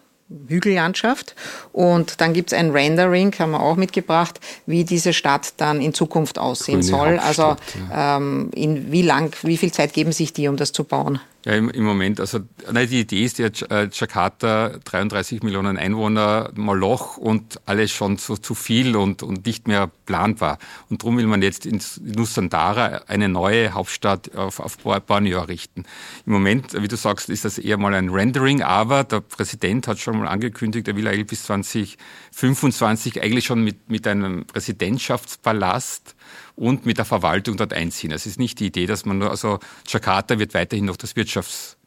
Hügellandschaft. 0.48 1.36
Und 1.72 2.20
dann 2.22 2.34
gibt 2.34 2.52
es 2.52 2.58
ein 2.58 2.72
Rendering, 2.72 3.34
haben 3.40 3.52
wir 3.52 3.62
auch 3.62 3.76
mitgebracht, 3.76 4.40
wie 4.66 4.84
diese 4.84 5.13
Stadt 5.13 5.54
dann 5.58 5.82
in 5.82 5.94
Zukunft 5.94 6.38
aussehen 6.38 6.82
Grüne 6.82 6.92
soll. 6.92 7.20
Also 7.20 7.56
ja. 7.90 8.18
ähm, 8.18 8.52
in 8.54 8.92
wie 8.92 9.02
lang, 9.02 9.34
wie 9.44 9.58
viel 9.58 9.72
Zeit 9.72 9.94
geben 9.94 10.12
sich 10.12 10.34
die, 10.34 10.48
um 10.48 10.58
das 10.58 10.72
zu 10.72 10.84
bauen? 10.84 11.20
Ja, 11.48 11.54
im, 11.54 11.70
im 11.70 11.86
Moment, 11.86 12.20
also 12.20 12.40
nein, 12.70 12.90
die 12.90 13.00
Idee 13.00 13.24
ist 13.24 13.40
ja 13.40 13.48
äh, 13.70 13.88
Jakarta, 13.90 14.80
33 14.84 15.44
Millionen 15.44 15.78
Einwohner, 15.78 16.52
Moloch 16.56 17.16
und 17.16 17.62
alles 17.66 17.92
schon 17.92 18.18
zu, 18.18 18.36
zu 18.36 18.54
viel 18.54 18.98
und, 18.98 19.24
und 19.24 19.46
nicht 19.46 19.66
mehr 19.66 19.90
planbar. 20.06 20.58
Und 20.90 21.04
darum 21.04 21.18
will 21.18 21.26
man 21.26 21.42
jetzt 21.42 21.66
in 21.66 21.82
Nusantara 22.02 23.04
eine 23.08 23.30
neue 23.30 23.74
Hauptstadt 23.74 24.36
auf, 24.36 24.60
auf 24.60 24.78
Borneo 24.78 25.40
richten. 25.44 25.86
Im 26.26 26.34
Moment, 26.34 26.74
wie 26.74 26.90
du 26.90 26.98
sagst, 26.98 27.30
ist 27.30 27.46
das 27.46 27.60
eher 27.60 27.78
mal 27.78 27.94
ein 27.94 28.10
Rendering, 28.10 28.62
aber 28.62 29.06
der 29.06 29.22
Präsident 29.22 29.88
hat 29.88 30.00
schon 30.00 30.20
mal 30.20 30.28
angekündigt, 30.28 30.90
er 30.90 30.98
will 30.98 31.08
eigentlich 31.08 31.28
bis 31.28 31.44
2025 31.44 33.24
eigentlich 33.24 33.46
schon 33.46 33.64
mit, 33.64 33.90
mit 33.90 34.06
einem 34.06 34.46
Präsidentschaftspalast 34.48 36.16
und 36.56 36.86
mit 36.86 36.98
der 36.98 37.06
Verwaltung 37.06 37.58
dort 37.58 37.74
einziehen. 37.74 38.12
Es 38.12 38.26
ist 38.26 38.40
nicht 38.40 38.60
die 38.60 38.68
Idee, 38.68 38.86
dass 38.86 39.06
man 39.06 39.18
nur, 39.18 39.30
also 39.30 39.60
Jakarta 39.88 40.40
wird 40.40 40.54
weiterhin 40.54 40.86
noch 40.86 40.98
das 40.98 41.16
Wirtschafts 41.16 41.78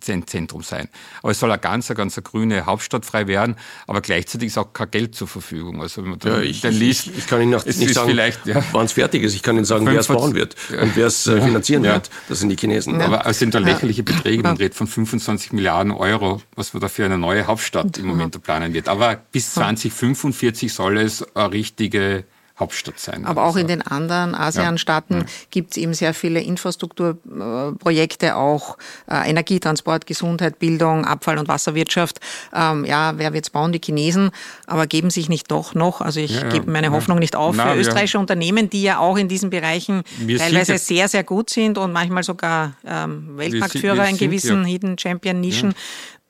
Zentrum 0.00 0.62
sein. 0.62 0.88
Aber 1.22 1.32
es 1.32 1.40
soll 1.40 1.50
eine 1.50 1.60
ganz, 1.60 1.90
eine 1.90 1.96
ganz 1.96 2.16
eine 2.16 2.22
grüne 2.22 2.66
Hauptstadt 2.66 3.04
frei 3.04 3.26
werden, 3.26 3.56
aber 3.86 4.00
gleichzeitig 4.00 4.48
ist 4.48 4.58
auch 4.58 4.72
kein 4.72 4.90
Geld 4.90 5.14
zur 5.14 5.26
Verfügung. 5.26 5.82
Also 5.82 6.02
wenn 6.02 6.10
man 6.10 6.18
ja, 6.24 6.40
ich, 6.40 6.60
dann 6.60 6.74
liest, 6.74 7.08
ich, 7.08 7.18
ich 7.18 7.26
kann 7.26 7.40
Ihnen 7.40 7.50
nicht 7.50 7.94
sagen, 7.94 8.16
ja, 8.44 8.64
wann 8.72 8.86
es 8.86 8.92
fertig 8.92 9.22
ist. 9.22 9.34
Ich 9.34 9.42
kann 9.42 9.56
Ihnen 9.56 9.64
sagen, 9.64 9.86
wer 9.86 9.98
es 9.98 10.06
bauen 10.06 10.34
wird 10.34 10.54
ja. 10.72 10.82
und 10.82 10.96
wer 10.96 11.06
es 11.06 11.26
äh, 11.26 11.40
finanzieren 11.40 11.84
ja. 11.84 11.94
wird. 11.94 12.10
Das 12.28 12.38
sind 12.38 12.50
die 12.50 12.56
Chinesen. 12.56 13.00
Aber 13.00 13.26
es 13.26 13.38
sind 13.38 13.54
da 13.54 13.58
lächerliche 13.58 14.02
Beträge. 14.02 14.42
Man 14.42 14.56
redet 14.56 14.74
von 14.74 14.86
25 14.86 15.52
Milliarden 15.52 15.92
Euro, 15.92 16.40
was 16.54 16.72
man 16.72 16.80
da 16.80 16.88
für 16.88 17.04
eine 17.04 17.18
neue 17.18 17.46
Hauptstadt 17.46 17.98
im 17.98 18.06
Moment 18.06 18.40
planen 18.42 18.72
wird. 18.72 18.88
Aber 18.88 19.16
bis 19.32 19.54
2045 19.54 20.72
soll 20.72 20.98
es 20.98 21.24
eine 21.34 21.52
richtige 21.52 22.24
Hauptstadt 22.60 22.98
sein. 23.00 23.24
Aber 23.24 23.44
auch 23.44 23.56
in 23.56 23.66
den 23.66 23.82
anderen 23.82 24.34
ASEAN-Staaten 24.34 25.20
ja. 25.20 25.24
gibt 25.50 25.72
es 25.72 25.76
eben 25.78 25.94
sehr 25.94 26.14
viele 26.14 26.40
Infrastrukturprojekte, 26.40 28.36
auch 28.36 28.76
äh, 29.10 29.28
Energietransport, 29.28 30.06
Gesundheit, 30.06 30.58
Bildung, 30.58 31.04
Abfall- 31.04 31.38
und 31.38 31.48
Wasserwirtschaft. 31.48 32.20
Ähm, 32.54 32.84
ja, 32.84 33.14
wer 33.16 33.32
wird 33.32 33.46
es 33.46 33.50
bauen? 33.50 33.72
Die 33.72 33.80
Chinesen, 33.82 34.30
aber 34.66 34.86
geben 34.86 35.10
sich 35.10 35.28
nicht 35.28 35.50
doch 35.50 35.74
noch. 35.74 36.00
Also 36.00 36.20
ich 36.20 36.36
ja, 36.36 36.48
gebe 36.48 36.70
meine 36.70 36.90
Hoffnung 36.90 37.18
nicht 37.18 37.34
auf 37.34 37.56
Na, 37.56 37.72
für 37.72 37.78
österreichische 37.78 38.18
Unternehmen, 38.18 38.70
die 38.70 38.82
ja 38.82 38.98
auch 38.98 39.16
in 39.16 39.28
diesen 39.28 39.50
Bereichen 39.50 40.02
teilweise 40.38 40.78
sehr, 40.78 41.08
sehr 41.08 41.24
gut 41.24 41.50
sind 41.50 41.78
und 41.78 41.92
manchmal 41.92 42.22
sogar 42.22 42.74
ähm, 42.86 43.36
Weltmarktführer 43.36 44.08
in 44.08 44.18
gewissen 44.18 44.64
Hidden 44.64 44.98
Champion-Nischen. 44.98 45.74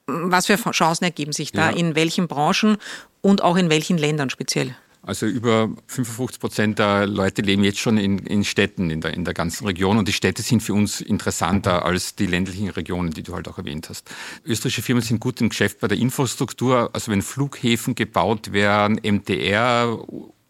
Was 0.07 0.47
für 0.47 0.57
Chancen 0.57 1.05
ergeben 1.05 1.33
sich 1.33 1.53
da? 1.53 1.71
In 1.71 1.95
welchen 1.95 2.29
Branchen 2.29 2.77
und 3.21 3.43
auch 3.43 3.57
in 3.57 3.71
welchen 3.71 3.99
Ländern 3.99 4.31
speziell? 4.31 4.75
Also 5.03 5.27
über 5.27 5.71
55 5.87 6.41
Prozent 6.41 6.79
der 6.79 7.07
Leute 7.07 7.41
leben 7.41 7.65
jetzt 7.65 7.79
schon 7.79 7.97
in, 7.97 8.19
in 8.19 8.45
Städten 8.45 8.91
in 8.91 9.01
der, 9.01 9.15
in 9.15 9.25
der 9.25 9.33
ganzen 9.33 9.67
Region 9.67 9.97
und 9.97 10.07
die 10.07 10.13
Städte 10.13 10.43
sind 10.43 10.63
für 10.63 10.75
uns 10.75 11.01
interessanter 11.01 11.87
als 11.87 12.17
die 12.17 12.27
ländlichen 12.27 12.69
Regionen, 12.69 13.11
die 13.11 13.23
du 13.23 13.35
halt 13.35 13.49
auch 13.49 13.57
erwähnt 13.57 13.89
hast. 13.89 14.11
Österreichische 14.45 14.83
Firmen 14.83 15.03
sind 15.03 15.19
gut 15.19 15.41
im 15.41 15.49
Geschäft 15.49 15.81
bei 15.81 15.89
der 15.89 15.97
Infrastruktur, 15.97 16.91
also 16.93 17.11
wenn 17.11 17.23
Flughäfen 17.23 17.95
gebaut 17.95 18.53
werden, 18.53 19.01
MTR, 19.03 19.99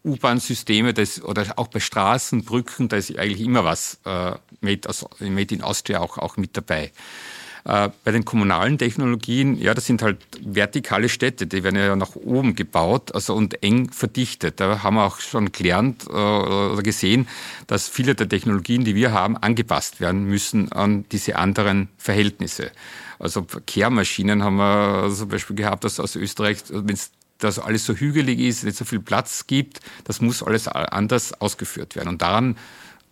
U-Bahn-Systeme 0.03 0.93
oder 1.23 1.45
auch 1.57 1.67
bei 1.67 1.79
Straßen, 1.79 2.43
Brücken, 2.43 2.89
da 2.89 2.97
ist 2.97 3.17
eigentlich 3.17 3.41
immer 3.41 3.63
was 3.63 3.99
äh, 4.05 4.33
made, 4.59 4.87
also 4.87 5.09
made 5.19 5.53
in 5.55 5.61
Austria 5.61 5.99
auch, 5.99 6.17
auch 6.17 6.37
mit 6.37 6.57
dabei. 6.57 6.91
Äh, 7.63 7.89
bei 8.03 8.11
den 8.11 8.25
kommunalen 8.25 8.77
Technologien, 8.77 9.57
ja, 9.57 9.73
das 9.73 9.85
sind 9.85 10.01
halt 10.01 10.17
vertikale 10.41 11.09
Städte, 11.09 11.47
die 11.47 11.63
werden 11.63 11.75
ja 11.75 11.95
nach 11.95 12.15
oben 12.15 12.55
gebaut 12.55 13.13
also 13.13 13.35
und 13.35 13.61
eng 13.63 13.91
verdichtet. 13.91 14.59
Da 14.59 14.83
haben 14.83 14.95
wir 14.95 15.05
auch 15.05 15.19
schon 15.19 15.51
gelernt 15.51 16.05
äh, 16.07 16.11
oder 16.11 16.81
gesehen, 16.81 17.27
dass 17.67 17.87
viele 17.87 18.15
der 18.15 18.27
Technologien, 18.27 18.83
die 18.83 18.95
wir 18.95 19.11
haben, 19.11 19.37
angepasst 19.37 19.99
werden 19.99 20.25
müssen 20.25 20.71
an 20.71 21.05
diese 21.11 21.35
anderen 21.35 21.89
Verhältnisse. 21.97 22.71
Also 23.19 23.43
Kehrmaschinen 23.43 24.43
haben 24.43 24.55
wir 24.55 25.11
zum 25.13 25.29
Beispiel 25.29 25.55
gehabt, 25.55 25.83
dass 25.83 25.99
aus 25.99 26.15
Österreich, 26.15 26.63
wenn 26.69 26.95
es 26.95 27.11
dass 27.37 27.57
alles 27.59 27.85
so 27.85 27.95
hügelig 27.95 28.39
ist, 28.39 28.63
nicht 28.63 28.77
so 28.77 28.85
viel 28.85 28.99
Platz 28.99 29.47
gibt, 29.47 29.79
das 30.03 30.21
muss 30.21 30.43
alles 30.43 30.67
anders 30.67 31.33
ausgeführt 31.41 31.95
werden. 31.95 32.09
Und 32.09 32.21
daran 32.21 32.55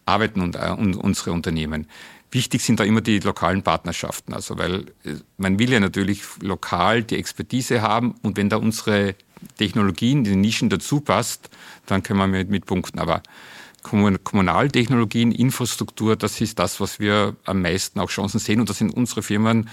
arbeiten 0.06 0.54
äh, 0.54 0.72
unsere 0.72 1.32
Unternehmen. 1.32 1.88
Wichtig 2.32 2.62
sind 2.62 2.80
da 2.80 2.84
immer 2.84 3.02
die 3.02 3.20
lokalen 3.20 3.64
Partnerschaften, 3.64 4.34
also 4.34 4.58
weil 4.58 4.86
äh, 5.04 5.16
man 5.38 5.58
will 5.58 5.72
ja 5.72 5.80
natürlich 5.80 6.22
lokal 6.42 7.04
die 7.04 7.18
Expertise 7.18 7.82
haben 7.82 8.16
und 8.22 8.38
wenn 8.38 8.50
da 8.50 8.58
unsere 8.58 9.16
Technologien, 9.58 10.24
die 10.24 10.36
Nischen 10.36 10.70
dazu 10.70 11.00
passt, 11.00 11.50
dann 11.86 12.04
können 12.04 12.20
wir 12.20 12.28
mit, 12.28 12.50
mit 12.50 12.66
punkten. 12.66 13.00
Aber 13.00 13.24
Kommunaltechnologien, 13.82 15.32
Infrastruktur, 15.32 16.16
das 16.16 16.42
ist 16.42 16.60
das, 16.60 16.80
was 16.80 17.00
wir 17.00 17.36
am 17.46 17.62
meisten 17.62 18.00
auch 18.00 18.10
Chancen 18.10 18.40
sehen 18.40 18.60
und 18.60 18.70
da 18.70 18.74
sind 18.74 18.94
unsere 18.94 19.24
Firmen 19.24 19.70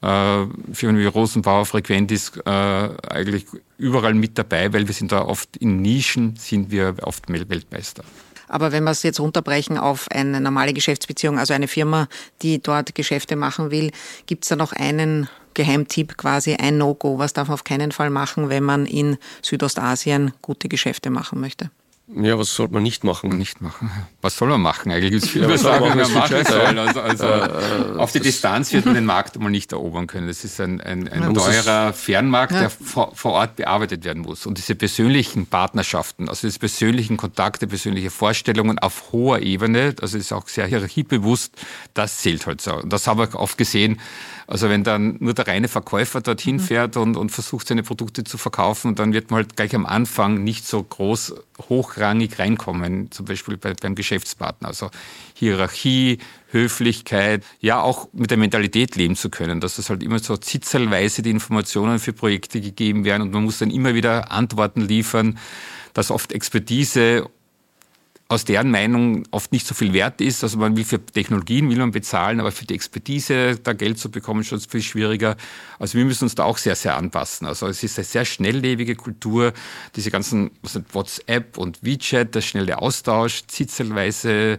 äh, 0.00 0.46
Firmen 0.72 1.00
wie 1.00 1.06
Rosenbauer, 1.06 1.66
Frequentis 1.66 2.32
äh, 2.44 2.50
eigentlich 2.50 3.46
überall 3.78 4.14
mit 4.14 4.38
dabei, 4.38 4.72
weil 4.72 4.86
wir 4.86 4.94
sind 4.94 5.10
da 5.10 5.22
oft 5.22 5.56
in 5.56 5.82
Nischen, 5.82 6.36
sind 6.36 6.70
wir 6.70 6.94
oft 7.02 7.28
Weltmeister. 7.28 8.04
Aber 8.48 8.72
wenn 8.72 8.84
wir 8.84 8.90
es 8.90 9.02
jetzt 9.02 9.20
runterbrechen 9.20 9.78
auf 9.78 10.10
eine 10.10 10.40
normale 10.40 10.72
Geschäftsbeziehung, 10.72 11.38
also 11.38 11.54
eine 11.54 11.68
Firma, 11.68 12.08
die 12.42 12.62
dort 12.62 12.94
Geschäfte 12.94 13.36
machen 13.36 13.70
will, 13.70 13.90
gibt 14.26 14.44
es 14.44 14.48
da 14.48 14.56
noch 14.56 14.72
einen 14.72 15.28
Geheimtipp 15.54 16.16
quasi, 16.16 16.54
ein 16.54 16.78
No-Go? 16.78 17.18
Was 17.18 17.32
darf 17.32 17.48
man 17.48 17.54
auf 17.54 17.64
keinen 17.64 17.92
Fall 17.92 18.10
machen, 18.10 18.48
wenn 18.48 18.62
man 18.62 18.86
in 18.86 19.16
Südostasien 19.42 20.32
gute 20.42 20.68
Geschäfte 20.68 21.10
machen 21.10 21.40
möchte? 21.40 21.70
Ja, 22.14 22.38
was 22.38 22.54
sollte 22.54 22.74
man 22.74 22.82
nicht 22.82 23.04
machen? 23.04 23.36
Nicht 23.36 23.60
machen. 23.60 23.90
Was 24.28 24.36
soll 24.36 24.50
man 24.50 24.60
machen? 24.60 24.92
Eigentlich 24.92 25.10
gibt 25.10 25.24
es 25.24 25.32
die 25.32 25.38
man 25.38 26.12
machen 26.12 26.44
soll. 26.44 26.78
Also, 26.78 27.00
also 27.00 27.24
äh, 27.24 27.96
auf 27.96 28.12
die 28.12 28.20
Distanz 28.20 28.70
wird 28.74 28.84
man 28.84 28.94
den 28.94 29.06
Markt 29.06 29.40
mal 29.40 29.48
nicht 29.48 29.72
erobern 29.72 30.06
können. 30.06 30.28
Das 30.28 30.44
ist 30.44 30.60
ein, 30.60 30.82
ein, 30.82 31.08
ein 31.08 31.32
teurer 31.32 31.94
Fernmarkt, 31.94 32.52
ja. 32.52 32.60
der 32.60 32.70
vor, 32.70 33.12
vor, 33.14 33.32
Ort 33.32 33.56
bearbeitet 33.56 34.04
werden 34.04 34.24
muss. 34.24 34.44
Und 34.44 34.58
diese 34.58 34.74
persönlichen 34.74 35.46
Partnerschaften, 35.46 36.28
also 36.28 36.46
diese 36.46 36.58
persönlichen 36.58 37.16
Kontakte, 37.16 37.66
persönliche 37.66 38.10
Vorstellungen 38.10 38.78
auf 38.78 39.12
hoher 39.12 39.40
Ebene, 39.40 39.94
also 40.02 40.18
ist 40.18 40.30
auch 40.34 40.46
sehr 40.46 40.66
hierarchiebewusst, 40.66 41.54
das 41.94 42.18
zählt 42.18 42.46
halt 42.46 42.60
so. 42.60 42.74
Und 42.74 42.92
das 42.92 43.06
habe 43.06 43.24
ich 43.24 43.34
oft 43.34 43.56
gesehen, 43.56 43.98
also 44.48 44.70
wenn 44.70 44.82
dann 44.82 45.18
nur 45.20 45.34
der 45.34 45.46
reine 45.46 45.68
Verkäufer 45.68 46.22
dorthin 46.22 46.56
mhm. 46.56 46.60
fährt 46.60 46.96
und, 46.96 47.18
und 47.18 47.30
versucht, 47.30 47.68
seine 47.68 47.82
Produkte 47.82 48.24
zu 48.24 48.38
verkaufen, 48.38 48.94
dann 48.94 49.12
wird 49.12 49.30
man 49.30 49.38
halt 49.38 49.56
gleich 49.56 49.74
am 49.74 49.84
Anfang 49.84 50.42
nicht 50.42 50.66
so 50.66 50.82
groß 50.82 51.34
hochrangig 51.68 52.38
reinkommen, 52.38 53.10
zum 53.10 53.26
Beispiel 53.26 53.58
bei, 53.58 53.74
beim 53.74 53.94
Geschäftspartner. 54.18 54.68
Also 54.68 54.90
Hierarchie, 55.34 56.18
Höflichkeit, 56.50 57.44
ja 57.60 57.80
auch 57.80 58.08
mit 58.12 58.30
der 58.30 58.38
Mentalität 58.38 58.96
leben 58.96 59.16
zu 59.16 59.30
können, 59.30 59.60
dass 59.60 59.78
es 59.78 59.90
halt 59.90 60.02
immer 60.02 60.18
so 60.18 60.36
zitzelweise 60.36 61.22
die 61.22 61.30
Informationen 61.30 61.98
für 61.98 62.12
Projekte 62.12 62.60
gegeben 62.60 63.04
werden 63.04 63.22
und 63.22 63.32
man 63.32 63.44
muss 63.44 63.58
dann 63.58 63.70
immer 63.70 63.94
wieder 63.94 64.30
Antworten 64.32 64.82
liefern, 64.82 65.38
dass 65.94 66.10
oft 66.10 66.32
Expertise 66.32 67.28
aus 68.30 68.44
deren 68.44 68.70
Meinung 68.70 69.24
oft 69.30 69.52
nicht 69.52 69.66
so 69.66 69.74
viel 69.74 69.94
wert 69.94 70.20
ist. 70.20 70.42
Also 70.42 70.58
man 70.58 70.76
will 70.76 70.84
für 70.84 71.04
Technologien 71.04 71.70
will 71.70 71.78
man 71.78 71.92
bezahlen, 71.92 72.40
aber 72.40 72.52
für 72.52 72.66
die 72.66 72.74
Expertise 72.74 73.56
da 73.56 73.72
Geld 73.72 73.98
zu 73.98 74.10
bekommen, 74.10 74.44
schon 74.44 74.60
viel 74.60 74.82
schwieriger. 74.82 75.36
Also 75.78 75.96
wir 75.96 76.04
müssen 76.04 76.24
uns 76.24 76.34
da 76.34 76.44
auch 76.44 76.58
sehr, 76.58 76.74
sehr 76.74 76.96
anpassen. 76.96 77.46
Also 77.46 77.66
es 77.68 77.82
ist 77.82 77.98
eine 77.98 78.04
sehr 78.04 78.26
schnelllebige 78.26 78.96
Kultur. 78.96 79.54
Diese 79.96 80.10
ganzen 80.10 80.50
WhatsApp 80.92 81.56
und 81.56 81.82
WeChat, 81.82 82.34
der 82.34 82.42
schnelle 82.42 82.82
Austausch, 82.82 83.46
zitzelweise 83.46 84.58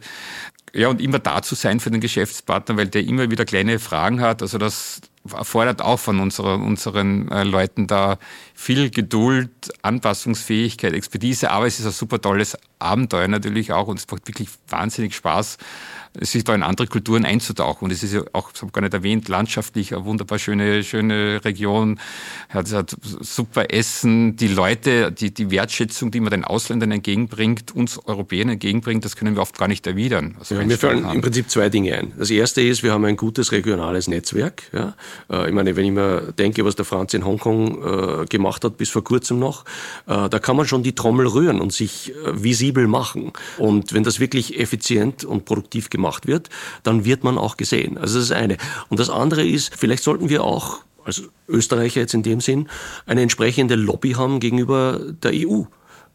ja, 0.73 0.87
und 0.87 1.01
immer 1.01 1.19
da 1.19 1.41
zu 1.41 1.55
sein 1.55 1.79
für 1.79 1.91
den 1.91 2.01
Geschäftspartner, 2.01 2.77
weil 2.77 2.87
der 2.87 3.03
immer 3.03 3.29
wieder 3.29 3.45
kleine 3.45 3.79
Fragen 3.79 4.21
hat. 4.21 4.41
Also 4.41 4.57
das 4.57 5.01
erfordert 5.31 5.81
auch 5.81 5.99
von 5.99 6.19
unserer, 6.19 6.55
unseren 6.55 7.29
äh, 7.29 7.43
Leuten 7.43 7.87
da 7.87 8.17
viel 8.59 8.89
Geduld, 8.89 9.49
Anpassungsfähigkeit, 9.83 10.93
Expertise, 10.93 11.49
aber 11.49 11.65
es 11.65 11.79
ist 11.79 11.85
ein 11.85 11.93
super 11.93 12.19
tolles 12.19 12.57
Abenteuer 12.77 13.29
natürlich 13.29 13.71
auch 13.71 13.87
und 13.87 13.99
es 13.99 14.05
macht 14.11 14.27
wirklich 14.27 14.49
wahnsinnig 14.67 15.15
Spaß, 15.15 15.57
sich 16.21 16.43
da 16.43 16.55
in 16.55 16.63
andere 16.63 16.87
Kulturen 16.87 17.23
einzutauchen. 17.23 17.85
Und 17.85 17.91
es 17.91 18.03
ist 18.03 18.13
ja 18.13 18.21
auch, 18.33 18.51
das 18.51 18.61
habe 18.61 18.69
ich 18.69 18.73
gar 18.73 18.81
nicht 18.81 18.93
erwähnt, 18.93 19.27
landschaftlich 19.27 19.93
eine 19.93 20.05
wunderbar 20.05 20.39
schöne, 20.39 20.83
schöne 20.83 21.43
Region, 21.45 21.99
hat, 22.49 22.71
hat 22.71 22.95
super 23.01 23.71
Essen, 23.71 24.35
die 24.35 24.47
Leute, 24.47 25.11
die, 25.11 25.33
die 25.33 25.51
Wertschätzung, 25.51 26.11
die 26.11 26.19
man 26.19 26.31
den 26.31 26.43
Ausländern 26.43 26.91
entgegenbringt, 26.91 27.73
uns 27.75 27.97
Europäern 28.05 28.49
entgegenbringt, 28.49 29.05
das 29.05 29.15
können 29.15 29.35
wir 29.35 29.41
oft 29.41 29.57
gar 29.57 29.67
nicht 29.67 29.85
erwidern. 29.87 30.35
Also 30.39 30.55
ja, 30.55 30.65
mir 30.65 30.77
fallen 30.77 31.05
haben. 31.05 31.15
im 31.15 31.21
Prinzip 31.21 31.49
zwei 31.49 31.69
Dinge 31.69 31.95
ein. 31.95 32.13
Das 32.17 32.29
erste 32.29 32.61
ist, 32.61 32.81
wir 32.81 32.91
haben 32.91 33.05
ein 33.05 33.17
gutes 33.17 33.51
regionales 33.51 34.07
Netzwerk. 34.07 34.63
Ja? 34.73 34.95
Äh, 35.29 35.47
ich 35.47 35.53
meine, 35.53 35.75
wenn 35.75 35.85
ich 35.85 35.91
mir 35.91 36.33
denke, 36.37 36.65
was 36.65 36.75
der 36.75 36.85
Franz 36.85 37.13
in 37.13 37.23
Hongkong 37.23 38.23
äh, 38.23 38.25
gemacht 38.25 38.48
hat 38.63 38.77
bis 38.77 38.89
vor 38.89 39.03
kurzem 39.03 39.39
noch, 39.39 39.65
äh, 40.05 40.29
da 40.29 40.39
kann 40.39 40.55
man 40.55 40.67
schon 40.67 40.83
die 40.83 40.95
Trommel 40.95 41.27
rühren 41.27 41.61
und 41.61 41.71
sich 41.71 42.13
visibel 42.25 42.87
machen. 42.87 43.31
Und 43.57 43.93
wenn 43.93 44.03
das 44.03 44.19
wirklich 44.19 44.59
effizient 44.59 45.23
und 45.23 45.45
produktiv 45.45 45.89
gemacht 45.89 46.09
gemacht 46.09 46.27
wird, 46.27 46.49
dann 46.83 47.05
wird 47.05 47.23
man 47.23 47.37
auch 47.37 47.57
gesehen. 47.57 47.97
Also 47.97 48.19
das 48.19 48.25
ist 48.25 48.31
eine. 48.31 48.57
Und 48.89 48.99
das 48.99 49.09
andere 49.09 49.45
ist, 49.45 49.75
vielleicht 49.75 50.03
sollten 50.03 50.29
wir 50.29 50.43
auch 50.43 50.79
als 51.05 51.23
Österreicher 51.47 52.01
jetzt 52.01 52.13
in 52.13 52.23
dem 52.23 52.41
Sinn 52.41 52.67
eine 53.05 53.21
entsprechende 53.21 53.75
Lobby 53.75 54.11
haben 54.11 54.39
gegenüber 54.39 54.99
der 55.23 55.31
EU 55.33 55.63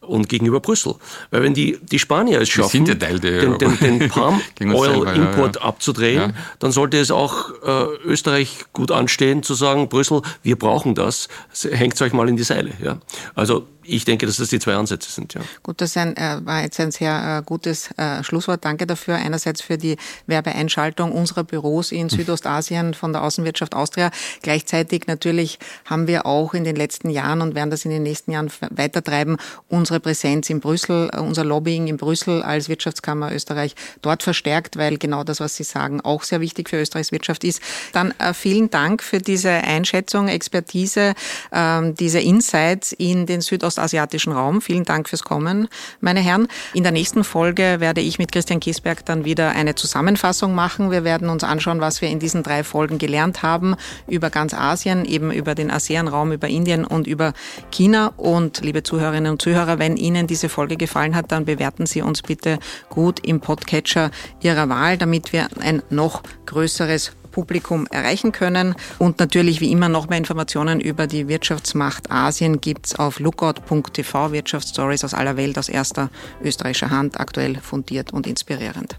und 0.07 0.29
gegenüber 0.29 0.59
Brüssel. 0.59 0.95
Weil 1.31 1.43
wenn 1.43 1.53
die, 1.53 1.79
die 1.81 1.99
Spanier 1.99 2.41
es 2.41 2.49
schaffen, 2.49 2.85
ja 2.85 2.93
den, 2.93 3.57
den, 3.57 3.79
den 3.79 4.09
Palm 4.09 4.41
Oil 4.61 5.07
Import 5.15 5.55
ja, 5.55 5.61
ja. 5.61 5.67
abzudrehen, 5.67 6.33
dann 6.59 6.71
sollte 6.71 6.97
es 6.97 7.11
auch 7.11 7.51
äh, 7.63 7.85
Österreich 8.05 8.65
gut 8.73 8.91
anstehen, 8.91 9.43
zu 9.43 9.53
sagen, 9.53 9.89
Brüssel, 9.89 10.21
wir 10.43 10.57
brauchen 10.57 10.95
das, 10.95 11.27
hängt 11.69 12.01
euch 12.01 12.13
mal 12.13 12.29
in 12.29 12.37
die 12.37 12.43
Seile. 12.43 12.71
Ja? 12.83 12.97
Also 13.35 13.67
Ich 13.87 14.05
denke, 14.05 14.25
dass 14.25 14.37
das 14.37 14.49
die 14.49 14.59
zwei 14.59 14.75
Ansätze 14.75 15.11
sind, 15.11 15.33
ja. 15.33 15.41
Gut, 15.61 15.79
das 15.81 15.95
ein, 15.97 16.17
äh, 16.17 16.39
war 16.43 16.63
jetzt 16.63 16.79
ein 16.79 16.91
sehr 16.91 17.39
äh, 17.39 17.45
gutes 17.45 17.91
äh, 17.97 18.23
Schlusswort. 18.23 18.65
Danke 18.65 18.87
dafür. 18.87 19.15
Einerseits 19.15 19.61
für 19.61 19.77
die 19.77 19.97
Werbeeinschaltung 20.27 21.11
unserer 21.11 21.43
Büros 21.43 21.91
in 21.91 22.09
Südostasien 22.15 22.93
von 22.93 23.13
der 23.13 23.23
Außenwirtschaft 23.23 23.75
Austria. 23.75 24.11
Gleichzeitig 24.41 25.07
natürlich 25.07 25.59
haben 25.85 26.07
wir 26.07 26.25
auch 26.25 26.53
in 26.53 26.63
den 26.63 26.75
letzten 26.75 27.09
Jahren 27.09 27.41
und 27.41 27.55
werden 27.55 27.69
das 27.69 27.85
in 27.85 27.91
den 27.91 28.03
nächsten 28.03 28.31
Jahren 28.31 28.51
weitertreiben, 28.71 29.37
unsere 29.67 29.99
Präsenz 29.99 30.49
in 30.49 30.59
Brüssel, 30.59 31.11
unser 31.17 31.45
Lobbying 31.45 31.87
in 31.87 31.97
Brüssel 31.97 32.41
als 32.41 32.69
Wirtschaftskammer 32.69 33.33
Österreich 33.33 33.75
dort 34.01 34.23
verstärkt, 34.23 34.77
weil 34.77 34.97
genau 34.97 35.23
das, 35.23 35.39
was 35.39 35.55
Sie 35.55 35.63
sagen, 35.63 36.01
auch 36.01 36.23
sehr 36.23 36.41
wichtig 36.41 36.69
für 36.69 36.79
Österreichs 36.79 37.11
Wirtschaft 37.11 37.43
ist. 37.43 37.61
Dann 37.93 38.13
vielen 38.33 38.69
Dank 38.69 39.03
für 39.03 39.19
diese 39.19 39.49
Einschätzung, 39.49 40.27
Expertise, 40.27 41.13
ähm, 41.51 41.95
diese 41.95 42.19
Insights 42.19 42.91
in 42.91 43.25
den 43.25 43.41
Südostasien 43.41 43.74
ostasiatischen 43.75 44.31
Raum. 44.31 44.61
Vielen 44.61 44.85
Dank 44.85 45.09
fürs 45.09 45.23
Kommen, 45.23 45.67
meine 45.99 46.21
Herren. 46.21 46.47
In 46.73 46.83
der 46.83 46.93
nächsten 46.93 47.25
Folge 47.25 47.77
werde 47.79 47.99
ich 47.99 48.17
mit 48.19 48.31
Christian 48.31 48.61
Kiesberg 48.61 49.05
dann 49.05 49.25
wieder 49.25 49.49
eine 49.49 49.75
Zusammenfassung 49.75 50.55
machen. 50.55 50.91
Wir 50.91 51.03
werden 51.03 51.27
uns 51.27 51.43
anschauen, 51.43 51.81
was 51.81 52.01
wir 52.01 52.09
in 52.09 52.19
diesen 52.19 52.41
drei 52.41 52.63
Folgen 52.63 52.97
gelernt 52.97 53.43
haben 53.43 53.75
über 54.07 54.29
ganz 54.29 54.53
Asien, 54.53 55.03
eben 55.03 55.31
über 55.31 55.55
den 55.55 55.71
ASEAN-Raum, 55.71 56.31
über 56.31 56.47
Indien 56.47 56.85
und 56.85 57.05
über 57.05 57.33
China. 57.71 58.13
Und 58.15 58.61
liebe 58.61 58.83
Zuhörerinnen 58.83 59.33
und 59.33 59.41
Zuhörer, 59.41 59.77
wenn 59.77 59.97
Ihnen 59.97 60.27
diese 60.27 60.47
Folge 60.47 60.77
gefallen 60.77 61.15
hat, 61.15 61.31
dann 61.33 61.43
bewerten 61.43 61.85
Sie 61.85 62.01
uns 62.01 62.21
bitte 62.21 62.59
gut 62.89 63.19
im 63.27 63.41
Podcatcher 63.41 64.09
Ihrer 64.41 64.69
Wahl, 64.69 64.97
damit 64.97 65.33
wir 65.33 65.47
ein 65.59 65.83
noch 65.89 66.23
größeres 66.45 67.11
Publikum 67.35 67.85
erreichen 67.91 68.31
können. 68.31 68.75
Und 68.97 69.19
natürlich 69.19 69.59
wie 69.59 69.69
immer 69.69 69.89
noch 69.89 70.07
mehr 70.07 70.17
Informationen 70.17 70.79
über 70.79 71.05
die 71.05 71.27
Wirtschaftsmacht 71.27 72.09
Asien 72.09 72.61
gibt 72.61 72.85
es 72.85 72.95
auf 72.95 73.19
lookout.tv. 73.19 74.31
Wirtschaftsstories 74.31 75.03
aus 75.03 75.13
aller 75.13 75.35
Welt, 75.35 75.57
aus 75.57 75.67
erster 75.67 76.09
österreichischer 76.41 76.91
Hand, 76.91 77.19
aktuell 77.19 77.57
fundiert 77.57 78.13
und 78.13 78.25
inspirierend. 78.25 78.97